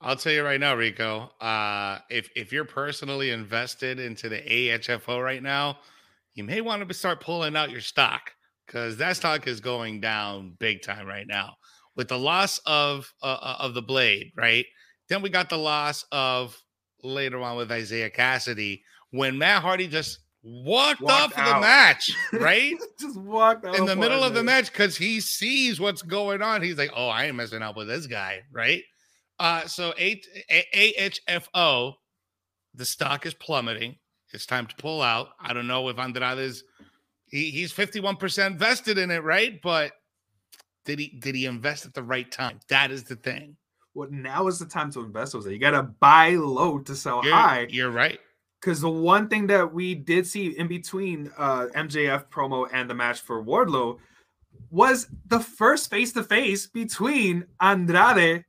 I'll 0.01 0.15
tell 0.15 0.33
you 0.33 0.43
right 0.43 0.59
now, 0.59 0.75
Rico. 0.75 1.31
Uh, 1.41 1.99
if 2.09 2.29
if 2.35 2.51
you're 2.51 2.65
personally 2.65 3.31
invested 3.31 3.99
into 3.99 4.29
the 4.29 4.37
AHFO 4.37 5.23
right 5.23 5.41
now, 5.41 5.79
you 6.35 6.43
may 6.43 6.61
want 6.61 6.87
to 6.87 6.93
start 6.93 7.19
pulling 7.19 7.55
out 7.55 7.71
your 7.71 7.81
stock 7.81 8.31
because 8.65 8.97
that 8.97 9.15
stock 9.15 9.47
is 9.47 9.59
going 9.59 9.99
down 10.01 10.55
big 10.59 10.83
time 10.83 11.07
right 11.07 11.25
now. 11.27 11.55
With 11.95 12.09
the 12.09 12.19
loss 12.19 12.59
of 12.65 13.11
uh, 13.23 13.37
uh 13.41 13.55
of 13.59 13.73
the 13.73 13.81
blade, 13.81 14.31
right? 14.35 14.65
Then 15.09 15.21
we 15.21 15.29
got 15.29 15.49
the 15.49 15.57
loss 15.57 16.05
of 16.11 16.61
later 17.01 17.41
on 17.41 17.57
with 17.57 17.71
Isiah 17.71 18.11
Kassidy 18.11 18.81
when 19.11 19.37
Matt 19.37 19.61
Hardy 19.61 19.87
just 19.87 20.19
walked, 20.47 21.01
walked 21.01 21.13
off 21.13 21.37
out. 21.37 21.47
of 21.47 21.53
the 21.55 21.61
match, 21.61 22.11
right? 22.33 22.75
just 22.99 23.19
walked 23.19 23.65
in 23.65 23.85
the 23.85 23.95
middle 23.95 24.23
of 24.23 24.33
the 24.33 24.43
match 24.43 24.71
because 24.71 24.95
he 24.95 25.19
sees 25.19 25.79
what's 25.79 26.01
going 26.01 26.41
on. 26.41 26.61
He's 26.61 26.77
like, 26.77 26.91
"Oh, 26.95 27.07
I 27.07 27.25
ain't 27.25 27.35
messing 27.35 27.61
up 27.61 27.75
with 27.75 27.87
this 27.87 28.07
guy," 28.07 28.41
right? 28.51 28.83
Uh, 29.39 29.67
so 29.67 29.93
AHFO, 29.99 31.93
the 32.73 32.85
stock 32.85 33.25
is 33.25 33.33
plummeting. 33.33 33.97
It's 34.33 34.45
time 34.45 34.65
to 34.67 34.75
pull 34.75 35.01
out. 35.01 35.29
I 35.39 35.53
don't 35.53 35.67
know 35.67 35.87
if 35.89 35.99
Andrade 35.99 36.39
is 36.39 36.63
he, 37.27 37.51
he's 37.51 37.73
51% 37.73 38.57
vested 38.57 38.97
in 38.97 39.11
it, 39.11 39.23
right? 39.23 39.61
But 39.61 39.91
did 40.85 40.99
he 40.99 41.09
did 41.19 41.35
he 41.35 41.45
invest 41.45 41.85
at 41.85 41.93
the 41.93 42.03
right 42.03 42.29
time? 42.31 42.59
That 42.69 42.91
is 42.91 43.03
the 43.03 43.15
thing. 43.15 43.57
Well, 43.93 44.09
now 44.11 44.47
is 44.47 44.59
the 44.59 44.65
time 44.65 44.91
to 44.91 45.01
invest. 45.01 45.33
Was 45.33 45.45
Jose. 45.45 45.53
You 45.53 45.59
got 45.59 45.71
to 45.71 45.83
buy 45.83 46.35
low 46.35 46.79
to 46.79 46.95
sell 46.95 47.21
you're, 47.23 47.33
high. 47.33 47.67
You're 47.69 47.91
right. 47.91 48.19
Because 48.59 48.81
the 48.81 48.89
one 48.89 49.27
thing 49.27 49.47
that 49.47 49.71
we 49.71 49.93
did 49.93 50.25
see 50.25 50.57
in 50.57 50.67
between 50.67 51.31
uh, 51.37 51.67
MJF 51.75 52.27
promo 52.29 52.67
and 52.71 52.89
the 52.89 52.95
match 52.95 53.21
for 53.21 53.43
Wardlow 53.43 53.99
was 54.71 55.07
the 55.27 55.39
first 55.39 55.89
face 55.89 56.11
to 56.13 56.23
face 56.23 56.65
between 56.67 57.45
Andrade 57.61 58.45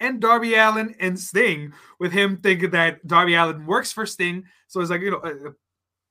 and 0.00 0.20
Darby 0.20 0.54
Allin 0.54 0.94
and 0.98 1.18
Sting, 1.18 1.72
with 1.98 2.10
him 2.10 2.38
thinking 2.38 2.70
that 2.70 3.06
Darby 3.06 3.34
Allin 3.34 3.66
works 3.66 3.92
for 3.92 4.06
Sting. 4.06 4.44
So 4.66 4.80
it's 4.80 4.90
like, 4.90 5.02
you 5.02 5.10
know, 5.10 5.20
a, 5.22 5.52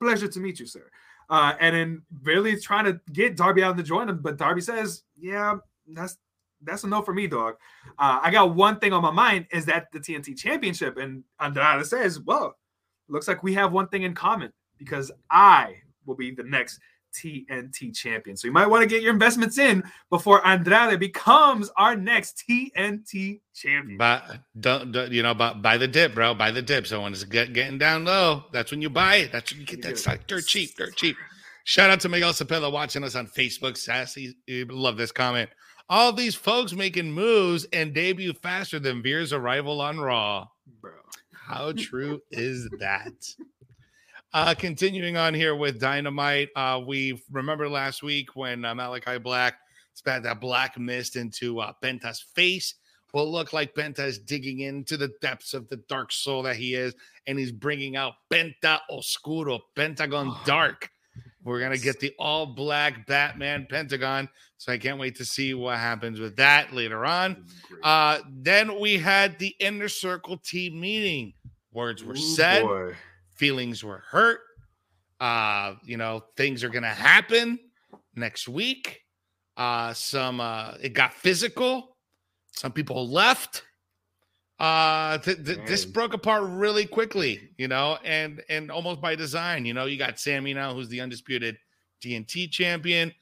pleasure 0.01 0.27
to 0.27 0.39
meet 0.39 0.59
you, 0.59 0.65
sir. 0.65 0.89
Uh, 1.29 1.53
and 1.59 1.75
then 1.75 2.01
really 2.23 2.59
trying 2.59 2.85
to 2.85 2.99
get 3.11 3.35
Darby 3.35 3.61
Allin 3.61 3.77
to 3.77 3.83
join 3.83 4.09
him, 4.09 4.19
but 4.21 4.37
Darby 4.37 4.61
says, 4.61 5.03
"Yeah, 5.15 5.57
that's 5.87 6.17
that's 6.61 6.83
a 6.83 6.87
no 6.87 7.01
for 7.01 7.13
me, 7.13 7.27
dog. 7.27 7.55
Uh, 7.99 8.19
I 8.21 8.31
got 8.31 8.55
one 8.55 8.79
thing 8.79 8.93
on 8.93 9.01
my 9.01 9.11
mind 9.11 9.47
is 9.51 9.65
that 9.65 9.91
the 9.91 9.99
TNT 9.99 10.35
Championship." 10.37 10.97
And 10.97 11.23
Andrade 11.39 11.85
says, 11.85 12.19
"Well, 12.19 12.55
looks 13.09 13.27
like 13.27 13.43
we 13.43 13.53
have 13.53 13.71
one 13.71 13.87
thing 13.87 14.03
in 14.03 14.13
common 14.13 14.51
because 14.77 15.11
I 15.29 15.75
will 16.05 16.15
be 16.15 16.31
the 16.31 16.43
next 16.43 16.79
TNT 17.13 17.95
champion. 17.95 18.37
So 18.37 18.47
you 18.47 18.51
might 18.51 18.67
want 18.67 18.83
to 18.83 18.87
get 18.87 19.01
your 19.01 19.13
investments 19.13 19.57
in 19.57 19.83
before 20.09 20.45
Andrade 20.45 20.99
becomes 20.99 21.69
our 21.77 21.95
next 21.95 22.43
TNT 22.47 23.41
champion. 23.53 23.97
But 23.97 24.39
don't, 24.59 24.91
don't 24.91 25.11
you 25.11 25.23
know? 25.23 25.33
But 25.33 25.61
buy 25.61 25.77
the 25.77 25.87
dip, 25.87 26.13
bro. 26.13 26.33
Buy 26.33 26.51
the 26.51 26.61
dip. 26.61 26.87
So 26.87 27.01
when 27.01 27.13
it's 27.13 27.23
get, 27.23 27.53
getting 27.53 27.77
down 27.77 28.05
low, 28.05 28.43
that's 28.51 28.71
when 28.71 28.81
you 28.81 28.89
buy 28.89 29.17
it. 29.17 29.31
That's 29.31 29.51
when 29.51 29.61
you 29.61 29.67
get 29.67 29.81
that 29.83 29.97
stock 29.97 30.19
dirt 30.27 30.45
cheap, 30.45 30.75
dirt 30.75 30.95
cheap. 30.95 31.17
Shout 31.63 31.89
out 31.89 31.99
to 32.01 32.09
Miguel 32.09 32.33
Cepeda 32.33 32.71
watching 32.71 33.03
us 33.03 33.15
on 33.15 33.27
Facebook. 33.27 33.77
Sassy, 33.77 34.35
love 34.47 34.97
this 34.97 35.11
comment. 35.11 35.49
All 35.89 36.13
these 36.13 36.35
folks 36.35 36.73
making 36.73 37.11
moves 37.11 37.65
and 37.73 37.93
debut 37.93 38.33
faster 38.33 38.79
than 38.79 39.01
Veer's 39.01 39.33
arrival 39.33 39.81
on 39.81 39.99
Raw. 39.99 40.47
Bro, 40.81 40.91
how 41.49 41.71
true 41.71 42.21
is 42.29 42.69
that? 42.79 43.35
Uh, 44.33 44.53
continuing 44.53 45.17
on 45.17 45.33
here 45.33 45.55
with 45.55 45.79
Dynamite, 45.79 46.49
uh, 46.55 46.79
we 46.85 47.19
remember 47.31 47.67
last 47.67 48.03
week 48.03 48.35
when 48.35 48.63
uh, 48.63 48.75
Malakai 48.75 49.21
Black 49.21 49.55
spat 49.95 50.21
that 50.21 50.39
black 50.39 50.77
mist 50.77 51.15
into 51.15 51.59
uh, 51.59 51.73
Penta's 51.81 52.21
face. 52.35 52.75
Will 53.11 53.31
look 53.31 53.53
like 53.53 53.73
Penta 53.73 54.01
is 54.01 54.19
digging 54.19 54.59
into 54.59 54.95
the 54.95 55.11
depths 55.19 55.55
of 55.55 55.67
the 55.69 55.77
dark 55.89 56.11
soul 56.11 56.43
that 56.43 56.57
he 56.57 56.75
is, 56.75 56.93
and 57.25 57.39
he's 57.39 57.51
bringing 57.51 57.95
out 57.95 58.13
Penta 58.31 58.79
Oscuro, 58.91 59.59
Pentagon 59.75 60.35
Dark. 60.45 60.91
We're 61.43 61.59
gonna 61.59 61.79
get 61.79 61.99
the 61.99 62.13
all 62.19 62.45
black 62.45 63.07
Batman 63.07 63.65
Pentagon, 63.67 64.29
so 64.57 64.71
I 64.71 64.77
can't 64.77 64.99
wait 64.99 65.15
to 65.15 65.25
see 65.25 65.55
what 65.55 65.79
happens 65.79 66.19
with 66.19 66.35
that 66.35 66.73
later 66.73 67.05
on. 67.05 67.45
Uh, 67.81 68.19
then 68.29 68.79
we 68.79 68.97
had 68.97 69.39
the 69.39 69.55
inner 69.59 69.89
circle 69.89 70.37
team 70.37 70.79
meeting. 70.79 71.33
Words 71.71 72.03
were 72.03 72.13
Ooh, 72.13 72.17
said. 72.17 72.63
Boy 72.63 72.95
feelings 73.39 73.83
were 73.83 74.03
hurt. 74.09 74.41
Uh, 75.19 75.75
you 75.83 75.97
know, 75.97 76.23
things 76.35 76.63
are 76.63 76.69
gonna 76.69 76.87
happen 76.93 77.57
next 78.15 78.47
week. 78.47 79.01
Uh, 79.57 79.93
some 79.93 80.39
uh, 80.41 80.73
it 80.81 80.93
got 80.93 81.13
physical. 81.13 81.95
Some 82.51 82.73
people 82.73 83.09
left. 83.09 83.63
Uh, 84.59 85.17
th- 85.19 85.45
th- 85.45 85.59
this 85.65 85.85
broke 85.85 86.13
apart 86.13 86.43
really 86.43 86.85
quickly, 86.85 87.49
you 87.57 87.69
know, 87.69 87.97
and 88.03 88.43
and 88.49 88.69
almost 88.69 88.99
by 89.01 89.15
design. 89.15 89.65
You 89.65 89.73
know, 89.73 89.85
you 89.85 89.97
got 89.97 90.19
Sammy 90.19 90.53
now, 90.53 90.73
who's 90.73 90.89
the 90.89 90.99
undisputed 90.99 91.57
TNT 92.03 92.51
champion. 92.51 93.13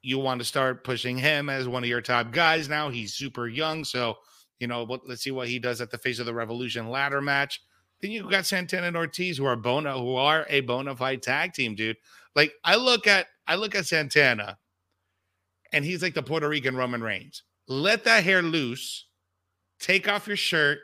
You 0.00 0.18
want 0.18 0.40
to 0.40 0.44
start 0.44 0.84
pushing 0.84 1.18
him 1.18 1.50
as 1.50 1.68
one 1.68 1.82
of 1.82 1.88
your 1.88 2.00
top 2.00 2.32
guys 2.32 2.68
now. 2.68 2.88
He's 2.88 3.12
super 3.12 3.46
young, 3.46 3.84
so 3.84 4.16
you 4.58 4.66
know, 4.66 4.84
let's 5.06 5.22
see 5.22 5.32
what 5.32 5.48
he 5.48 5.58
does 5.58 5.82
at 5.82 5.90
the 5.90 5.98
face 5.98 6.18
of 6.18 6.24
the 6.24 6.32
Revolution 6.32 6.88
ladder 6.88 7.20
match. 7.20 7.60
Then 8.00 8.10
you 8.10 8.28
got 8.30 8.46
Santana 8.46 8.88
and 8.88 8.96
Ortiz, 8.96 9.38
who 9.38 9.46
are 9.46 9.56
bona, 9.56 9.98
who 9.98 10.16
are 10.16 10.46
a 10.48 10.60
bona 10.60 10.94
fide 10.94 11.22
tag 11.22 11.52
team, 11.54 11.74
dude. 11.74 11.96
Like 12.34 12.52
I 12.62 12.76
look 12.76 13.06
at, 13.06 13.26
I 13.46 13.54
look 13.56 13.74
at 13.74 13.86
Santana, 13.86 14.58
and 15.72 15.84
he's 15.84 16.02
like 16.02 16.14
the 16.14 16.22
Puerto 16.22 16.48
Rican 16.48 16.76
Roman 16.76 17.02
Reigns. 17.02 17.42
Let 17.68 18.04
that 18.04 18.24
hair 18.24 18.42
loose, 18.42 19.06
take 19.80 20.08
off 20.08 20.26
your 20.26 20.36
shirt, 20.36 20.78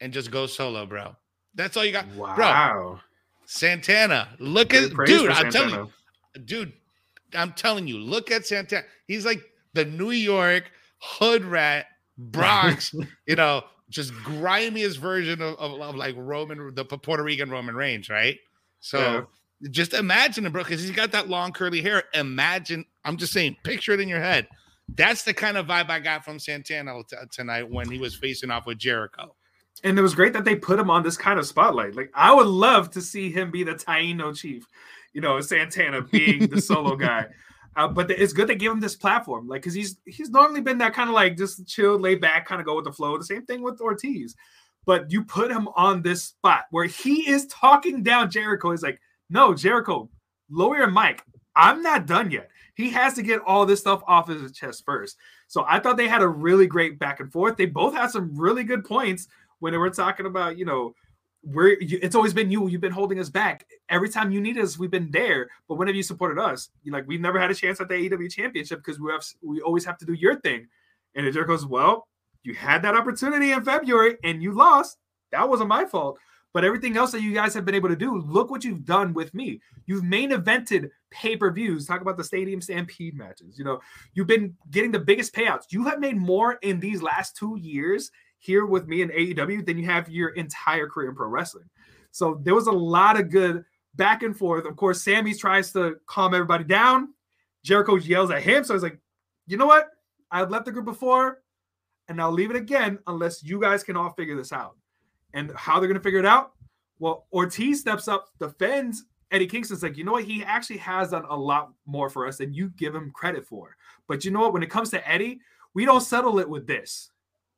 and 0.00 0.12
just 0.12 0.30
go 0.30 0.46
solo, 0.46 0.86
bro. 0.86 1.16
That's 1.54 1.76
all 1.76 1.84
you 1.84 1.92
got, 1.92 2.06
wow. 2.14 2.34
bro. 2.34 3.00
Santana, 3.46 4.28
look 4.38 4.70
Good 4.70 4.92
at 4.92 5.06
dude. 5.06 5.30
I'm 5.30 5.50
Santana. 5.50 5.70
telling 5.70 5.92
you, 6.34 6.42
dude. 6.42 6.72
I'm 7.34 7.52
telling 7.52 7.88
you, 7.88 7.98
look 7.98 8.30
at 8.30 8.46
Santana. 8.46 8.84
He's 9.06 9.26
like 9.26 9.42
the 9.72 9.84
New 9.84 10.12
York 10.12 10.70
hood 10.98 11.44
rat 11.44 11.86
Bronx, 12.16 12.94
you 13.26 13.36
know, 13.36 13.64
just 13.94 14.12
grimiest 14.24 14.98
version 14.98 15.40
of, 15.40 15.54
of, 15.54 15.80
of, 15.80 15.94
like 15.94 16.16
Roman, 16.18 16.74
the 16.74 16.84
Puerto 16.84 17.22
Rican 17.22 17.48
Roman 17.48 17.76
Reigns, 17.76 18.10
right? 18.10 18.36
So 18.80 18.98
yeah. 18.98 19.70
just 19.70 19.94
imagine 19.94 20.44
him, 20.44 20.52
bro, 20.52 20.64
because 20.64 20.82
he's 20.82 20.90
got 20.90 21.12
that 21.12 21.28
long 21.28 21.52
curly 21.52 21.80
hair. 21.80 22.02
Imagine, 22.12 22.84
I'm 23.04 23.16
just 23.16 23.32
saying, 23.32 23.56
picture 23.62 23.92
it 23.92 24.00
in 24.00 24.08
your 24.08 24.20
head. 24.20 24.48
That's 24.88 25.22
the 25.22 25.32
kind 25.32 25.56
of 25.56 25.66
vibe 25.66 25.90
I 25.90 26.00
got 26.00 26.24
from 26.24 26.40
Santana 26.40 27.00
t- 27.08 27.16
tonight 27.30 27.70
when 27.70 27.88
he 27.88 27.98
was 27.98 28.16
facing 28.16 28.50
off 28.50 28.66
with 28.66 28.78
Jericho. 28.78 29.34
And 29.84 29.96
it 29.96 30.02
was 30.02 30.14
great 30.14 30.32
that 30.32 30.44
they 30.44 30.56
put 30.56 30.78
him 30.78 30.90
on 30.90 31.04
this 31.04 31.16
kind 31.16 31.38
of 31.38 31.46
spotlight. 31.46 31.94
Like 31.94 32.10
I 32.14 32.34
would 32.34 32.48
love 32.48 32.90
to 32.90 33.00
see 33.00 33.30
him 33.30 33.52
be 33.52 33.62
the 33.62 33.74
Taino 33.74 34.36
chief, 34.36 34.66
you 35.12 35.20
know, 35.20 35.40
Santana 35.40 36.02
being 36.02 36.48
the 36.48 36.60
solo 36.60 36.96
guy. 36.96 37.26
Uh, 37.76 37.88
but 37.88 38.10
it's 38.10 38.32
good 38.32 38.48
to 38.48 38.54
give 38.54 38.70
him 38.70 38.80
this 38.80 38.96
platform, 38.96 39.48
like 39.48 39.62
because 39.62 39.74
he's 39.74 39.98
he's 40.06 40.30
normally 40.30 40.60
been 40.60 40.78
that 40.78 40.94
kind 40.94 41.08
of 41.08 41.14
like 41.14 41.36
just 41.36 41.66
chill, 41.66 41.98
lay 41.98 42.14
back, 42.14 42.46
kind 42.46 42.60
of 42.60 42.66
go 42.66 42.76
with 42.76 42.84
the 42.84 42.92
flow. 42.92 43.18
The 43.18 43.24
same 43.24 43.44
thing 43.46 43.62
with 43.62 43.80
Ortiz, 43.80 44.36
but 44.86 45.10
you 45.10 45.24
put 45.24 45.50
him 45.50 45.68
on 45.74 46.02
this 46.02 46.24
spot 46.24 46.66
where 46.70 46.86
he 46.86 47.28
is 47.28 47.46
talking 47.46 48.02
down 48.02 48.30
Jericho. 48.30 48.70
He's 48.70 48.82
like, 48.82 49.00
"No, 49.28 49.54
Jericho, 49.54 50.08
lower 50.50 50.76
your 50.76 50.90
mic. 50.90 51.22
I'm 51.56 51.82
not 51.82 52.06
done 52.06 52.30
yet. 52.30 52.50
He 52.74 52.90
has 52.90 53.14
to 53.14 53.22
get 53.22 53.40
all 53.40 53.66
this 53.66 53.80
stuff 53.80 54.02
off 54.06 54.28
his 54.28 54.52
chest 54.52 54.84
first. 54.84 55.16
So 55.46 55.64
I 55.68 55.78
thought 55.78 55.96
they 55.96 56.08
had 56.08 56.22
a 56.22 56.28
really 56.28 56.66
great 56.66 56.98
back 56.98 57.20
and 57.20 57.30
forth. 57.30 57.56
They 57.56 57.66
both 57.66 57.94
had 57.94 58.10
some 58.10 58.36
really 58.36 58.64
good 58.64 58.84
points 58.84 59.28
when 59.60 59.72
they 59.72 59.78
were 59.78 59.90
talking 59.90 60.26
about, 60.26 60.58
you 60.58 60.64
know, 60.64 60.94
we're 61.44 61.76
it's 61.80 62.14
always 62.14 62.32
been 62.32 62.50
you. 62.50 62.68
You've 62.68 62.80
been 62.80 62.92
holding 62.92 63.18
us 63.18 63.28
back. 63.28 63.66
Every 63.88 64.08
time 64.08 64.32
you 64.32 64.40
need 64.40 64.58
us, 64.58 64.78
we've 64.78 64.90
been 64.90 65.10
there. 65.10 65.48
But 65.68 65.76
whenever 65.76 65.96
you 65.96 66.02
supported 66.02 66.40
us, 66.40 66.70
you 66.82 66.92
like 66.92 67.06
we've 67.06 67.20
never 67.20 67.38
had 67.38 67.50
a 67.50 67.54
chance 67.54 67.80
at 67.80 67.88
the 67.88 67.94
AEW 67.94 68.30
championship 68.30 68.82
because 68.84 69.00
we 69.00 69.10
have 69.12 69.24
we 69.42 69.60
always 69.60 69.84
have 69.84 69.98
to 69.98 70.06
do 70.06 70.14
your 70.14 70.40
thing. 70.40 70.66
And 71.14 71.30
Jericho 71.32 71.52
goes, 71.52 71.66
Well, 71.66 72.08
you 72.42 72.54
had 72.54 72.82
that 72.82 72.94
opportunity 72.94 73.52
in 73.52 73.64
February 73.64 74.16
and 74.24 74.42
you 74.42 74.52
lost. 74.52 74.98
That 75.32 75.48
wasn't 75.48 75.68
my 75.68 75.84
fault. 75.84 76.18
But 76.52 76.64
everything 76.64 76.96
else 76.96 77.10
that 77.10 77.20
you 77.20 77.34
guys 77.34 77.52
have 77.54 77.64
been 77.64 77.74
able 77.74 77.88
to 77.88 77.96
do, 77.96 78.16
look 78.20 78.48
what 78.48 78.62
you've 78.62 78.84
done 78.84 79.12
with 79.12 79.34
me. 79.34 79.60
You've 79.86 80.04
main 80.04 80.30
evented 80.30 80.88
pay-per-views. 81.10 81.84
Talk 81.84 82.00
about 82.00 82.16
the 82.16 82.22
stadium 82.22 82.60
stampede 82.60 83.16
matches. 83.16 83.58
You 83.58 83.64
know, 83.64 83.80
you've 84.14 84.28
been 84.28 84.54
getting 84.70 84.92
the 84.92 85.00
biggest 85.00 85.34
payouts. 85.34 85.64
You 85.70 85.84
have 85.86 85.98
made 85.98 86.16
more 86.16 86.58
in 86.62 86.78
these 86.78 87.02
last 87.02 87.36
two 87.36 87.58
years 87.60 88.12
here 88.44 88.66
with 88.66 88.86
me 88.86 89.02
in 89.02 89.08
AEW 89.08 89.64
than 89.64 89.78
you 89.78 89.86
have 89.86 90.08
your 90.08 90.30
entire 90.30 90.88
career 90.88 91.08
in 91.08 91.14
pro 91.14 91.28
wrestling. 91.28 91.68
So 92.10 92.40
there 92.42 92.54
was 92.54 92.66
a 92.66 92.72
lot 92.72 93.18
of 93.18 93.30
good 93.30 93.64
back 93.94 94.22
and 94.22 94.36
forth. 94.36 94.66
Of 94.66 94.76
course, 94.76 95.02
Sammy 95.02 95.34
tries 95.34 95.72
to 95.72 95.96
calm 96.06 96.34
everybody 96.34 96.64
down. 96.64 97.14
Jericho 97.62 97.96
yells 97.96 98.30
at 98.30 98.42
him. 98.42 98.62
So 98.64 98.74
he's 98.74 98.82
like, 98.82 98.98
you 99.46 99.56
know 99.56 99.66
what? 99.66 99.88
I've 100.30 100.50
left 100.50 100.66
the 100.66 100.72
group 100.72 100.84
before, 100.84 101.42
and 102.08 102.20
I'll 102.20 102.32
leave 102.32 102.50
it 102.50 102.56
again 102.56 102.98
unless 103.06 103.42
you 103.42 103.60
guys 103.60 103.82
can 103.82 103.96
all 103.96 104.10
figure 104.10 104.36
this 104.36 104.52
out. 104.52 104.76
And 105.32 105.50
how 105.56 105.78
they're 105.78 105.88
going 105.88 105.98
to 105.98 106.04
figure 106.04 106.20
it 106.20 106.26
out? 106.26 106.52
Well, 106.98 107.26
Ortiz 107.32 107.80
steps 107.80 108.08
up, 108.08 108.28
defends 108.38 109.04
Eddie 109.30 109.46
Kingston's 109.46 109.82
like, 109.82 109.96
you 109.96 110.04
know 110.04 110.12
what? 110.12 110.24
He 110.24 110.44
actually 110.44 110.76
has 110.78 111.10
done 111.10 111.24
a 111.28 111.36
lot 111.36 111.72
more 111.86 112.08
for 112.08 112.26
us 112.28 112.38
than 112.38 112.54
you 112.54 112.68
give 112.76 112.94
him 112.94 113.10
credit 113.10 113.44
for. 113.44 113.76
But 114.06 114.24
you 114.24 114.30
know 114.30 114.40
what? 114.40 114.52
When 114.52 114.62
it 114.62 114.70
comes 114.70 114.90
to 114.90 115.08
Eddie, 115.08 115.40
we 115.74 115.84
don't 115.84 116.02
settle 116.02 116.38
it 116.38 116.48
with 116.48 116.68
this 116.68 117.10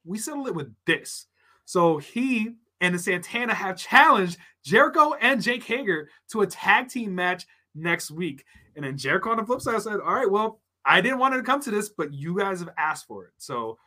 we 0.06 0.18
settle 0.18 0.46
it 0.46 0.54
with 0.54 0.72
this. 0.86 1.26
So 1.64 1.98
he 1.98 2.54
and 2.80 2.94
the 2.94 2.98
Santana 2.98 3.54
have 3.54 3.76
challenged 3.76 4.38
Jericho 4.64 5.14
and 5.20 5.42
Jake 5.42 5.64
Hager 5.64 6.08
to 6.30 6.42
a 6.42 6.46
tag 6.46 6.88
team 6.88 7.14
match 7.14 7.46
next 7.74 8.10
week. 8.10 8.44
And 8.74 8.84
then 8.84 8.96
Jericho 8.96 9.30
on 9.30 9.38
the 9.38 9.44
flip 9.44 9.60
side 9.60 9.80
said, 9.82 10.00
All 10.00 10.14
right, 10.14 10.30
well, 10.30 10.60
I 10.84 11.00
didn't 11.00 11.18
want 11.18 11.34
it 11.34 11.38
to 11.38 11.42
come 11.42 11.60
to 11.62 11.70
this, 11.70 11.88
but 11.88 12.14
you 12.14 12.38
guys 12.38 12.60
have 12.60 12.70
asked 12.78 13.06
for 13.06 13.24
it. 13.24 13.32
So 13.38 13.78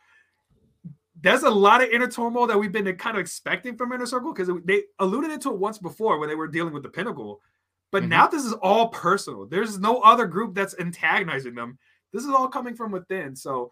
there's 1.22 1.42
a 1.42 1.50
lot 1.50 1.82
of 1.82 1.90
inner 1.90 2.08
turmoil 2.08 2.46
that 2.46 2.58
we've 2.58 2.72
been 2.72 2.94
kind 2.96 3.16
of 3.16 3.20
expecting 3.20 3.76
from 3.76 3.92
Inner 3.92 4.06
Circle 4.06 4.32
because 4.32 4.50
they 4.64 4.84
alluded 4.98 5.30
it 5.30 5.40
to 5.42 5.50
it 5.50 5.58
once 5.58 5.78
before 5.78 6.18
when 6.18 6.28
they 6.28 6.34
were 6.34 6.48
dealing 6.48 6.72
with 6.72 6.82
the 6.82 6.88
Pinnacle. 6.88 7.40
But 7.90 8.02
mm-hmm. 8.02 8.10
now 8.10 8.26
this 8.26 8.44
is 8.44 8.52
all 8.54 8.88
personal. 8.88 9.46
There's 9.46 9.78
no 9.78 10.00
other 10.00 10.26
group 10.26 10.54
that's 10.54 10.78
antagonizing 10.78 11.54
them. 11.54 11.78
This 12.12 12.24
is 12.24 12.30
all 12.30 12.48
coming 12.48 12.74
from 12.74 12.90
within. 12.90 13.36
So 13.36 13.70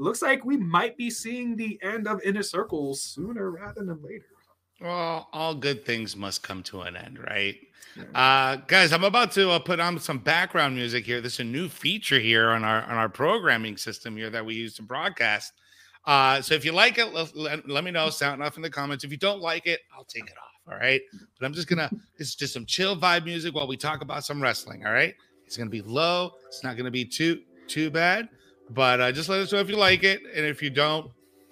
looks 0.00 0.22
like 0.22 0.44
we 0.44 0.56
might 0.56 0.96
be 0.96 1.10
seeing 1.10 1.56
the 1.56 1.78
end 1.82 2.08
of 2.08 2.20
Inner 2.22 2.42
Circle 2.42 2.94
sooner 2.94 3.50
rather 3.50 3.84
than 3.84 4.02
later. 4.02 4.24
Well, 4.80 5.28
all 5.32 5.54
good 5.54 5.84
things 5.84 6.16
must 6.16 6.42
come 6.42 6.62
to 6.64 6.82
an 6.82 6.96
end, 6.96 7.18
right? 7.18 7.56
Uh, 8.14 8.56
guys, 8.66 8.92
I'm 8.92 9.04
about 9.04 9.32
to 9.32 9.50
uh, 9.50 9.58
put 9.58 9.78
on 9.78 9.98
some 9.98 10.18
background 10.18 10.74
music 10.74 11.04
here. 11.04 11.20
This 11.20 11.34
is 11.34 11.40
a 11.40 11.44
new 11.44 11.68
feature 11.68 12.18
here 12.18 12.50
on 12.50 12.64
our 12.64 12.82
on 12.84 12.96
our 12.96 13.08
programming 13.08 13.76
system 13.76 14.16
here 14.16 14.30
that 14.30 14.44
we 14.44 14.54
use 14.54 14.74
to 14.76 14.82
broadcast. 14.82 15.52
Uh, 16.06 16.40
so 16.40 16.54
if 16.54 16.64
you 16.64 16.72
like 16.72 16.98
it, 16.98 17.12
let, 17.12 17.68
let, 17.68 17.84
me 17.84 17.90
know. 17.90 18.08
Sound 18.08 18.42
off 18.42 18.56
in 18.56 18.62
the 18.62 18.70
comments. 18.70 19.04
If 19.04 19.10
you 19.10 19.18
don't 19.18 19.42
like 19.42 19.66
it, 19.66 19.80
I'll 19.94 20.04
take 20.04 20.24
it 20.24 20.32
off. 20.38 20.72
All 20.72 20.78
right. 20.78 21.00
But 21.38 21.46
I'm 21.46 21.52
just 21.52 21.68
gonna. 21.68 21.90
It's 22.18 22.34
just 22.34 22.54
some 22.54 22.64
chill 22.64 22.96
vibe 22.96 23.24
music 23.24 23.54
while 23.54 23.66
we 23.66 23.76
talk 23.76 24.02
about 24.02 24.24
some 24.24 24.42
wrestling. 24.42 24.86
All 24.86 24.92
right. 24.92 25.14
It's 25.44 25.56
gonna 25.56 25.68
be 25.68 25.82
low. 25.82 26.32
It's 26.46 26.64
not 26.64 26.76
gonna 26.76 26.90
be 26.90 27.04
too 27.04 27.42
too 27.66 27.90
bad. 27.90 28.28
But 28.70 29.00
uh, 29.00 29.12
just 29.12 29.28
let 29.28 29.40
us 29.40 29.52
know 29.52 29.58
if 29.58 29.68
you 29.68 29.76
like 29.76 30.04
it, 30.04 30.22
and 30.34 30.46
if 30.46 30.62
you 30.62 30.70
don't, 30.70 31.10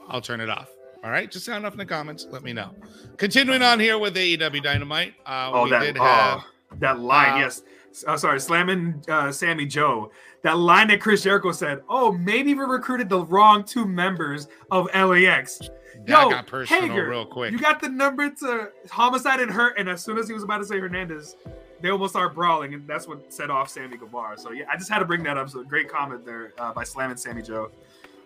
I'll 0.08 0.20
turn 0.20 0.40
it 0.40 0.48
off. 0.48 0.68
All 1.04 1.10
right, 1.10 1.30
just 1.30 1.44
sound 1.46 1.64
off 1.64 1.72
in 1.72 1.78
the 1.78 1.86
comments. 1.86 2.26
Let 2.30 2.42
me 2.42 2.52
know. 2.52 2.74
Continuing 3.16 3.62
on 3.62 3.78
here 3.78 3.98
with 3.98 4.16
AEW 4.16 4.62
Dynamite. 4.62 5.14
Uh, 5.24 5.50
oh, 5.52 5.68
that 5.68 5.96
have, 5.96 5.96
oh, 6.00 6.44
that 6.78 6.98
line, 6.98 7.34
uh, 7.34 7.38
yes. 7.38 7.62
Oh, 8.06 8.16
sorry, 8.16 8.40
slamming 8.40 9.02
uh, 9.08 9.30
Sammy 9.32 9.66
Joe. 9.66 10.10
That 10.42 10.58
line 10.58 10.88
that 10.88 11.00
Chris 11.00 11.22
Jericho 11.22 11.52
said. 11.52 11.82
Oh, 11.88 12.12
maybe 12.12 12.54
we 12.54 12.64
recruited 12.64 13.08
the 13.08 13.24
wrong 13.24 13.64
two 13.64 13.86
members 13.86 14.48
of 14.70 14.86
LAX. 14.94 15.58
That 16.06 16.22
Yo, 16.22 16.30
got 16.30 16.46
personal 16.46 16.82
Hager, 16.82 17.08
real 17.08 17.26
quick. 17.26 17.52
You 17.52 17.58
got 17.58 17.80
the 17.80 17.88
number 17.88 18.30
to 18.30 18.70
homicide 18.90 19.40
and 19.40 19.50
hurt, 19.50 19.78
and 19.78 19.88
as 19.88 20.04
soon 20.04 20.18
as 20.18 20.28
he 20.28 20.34
was 20.34 20.42
about 20.42 20.58
to 20.58 20.64
say 20.64 20.78
Hernandez, 20.78 21.36
they 21.80 21.90
almost 21.90 22.12
start 22.12 22.34
brawling, 22.34 22.74
and 22.74 22.86
that's 22.86 23.06
what 23.06 23.32
set 23.32 23.50
off 23.50 23.68
Sammy 23.68 23.96
Guevara. 23.96 24.38
So 24.38 24.52
yeah, 24.52 24.64
I 24.70 24.76
just 24.76 24.90
had 24.90 24.98
to 24.98 25.04
bring 25.04 25.22
that 25.24 25.36
up. 25.36 25.50
So 25.50 25.62
great 25.62 25.88
comment 25.88 26.24
there 26.24 26.52
uh, 26.58 26.72
by 26.72 26.84
slamming 26.84 27.16
Sammy 27.16 27.42
Joe. 27.42 27.70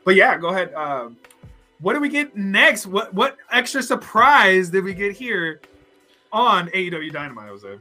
But 0.05 0.15
yeah, 0.15 0.37
go 0.39 0.49
ahead. 0.49 0.73
Um, 0.75 1.17
what 1.81 1.95
do 1.95 2.01
we 2.01 2.09
get 2.09 2.37
next? 2.37 2.87
What 2.87 3.13
what 3.13 3.37
extra 3.51 3.83
surprise 3.83 4.71
did 4.71 4.85
we 4.85 4.95
get 4.95 5.13
here 5.13 5.61
on 6.33 6.69
AEW 6.69 7.13
Dynamite, 7.13 7.49
Jose? 7.49 7.79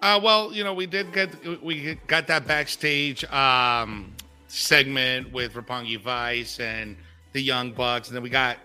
Uh, 0.00 0.20
well, 0.22 0.52
you 0.52 0.64
know, 0.64 0.74
we 0.74 0.86
did 0.86 1.12
get 1.12 1.62
we 1.62 1.94
got 2.06 2.26
that 2.26 2.46
backstage 2.46 3.24
um, 3.24 4.12
segment 4.48 5.32
with 5.32 5.54
Roppongi 5.54 6.00
Vice 6.00 6.58
and 6.58 6.96
the 7.32 7.40
Young 7.40 7.72
Bucks, 7.72 8.08
and 8.08 8.16
then 8.16 8.22
we 8.22 8.30
got 8.30 8.58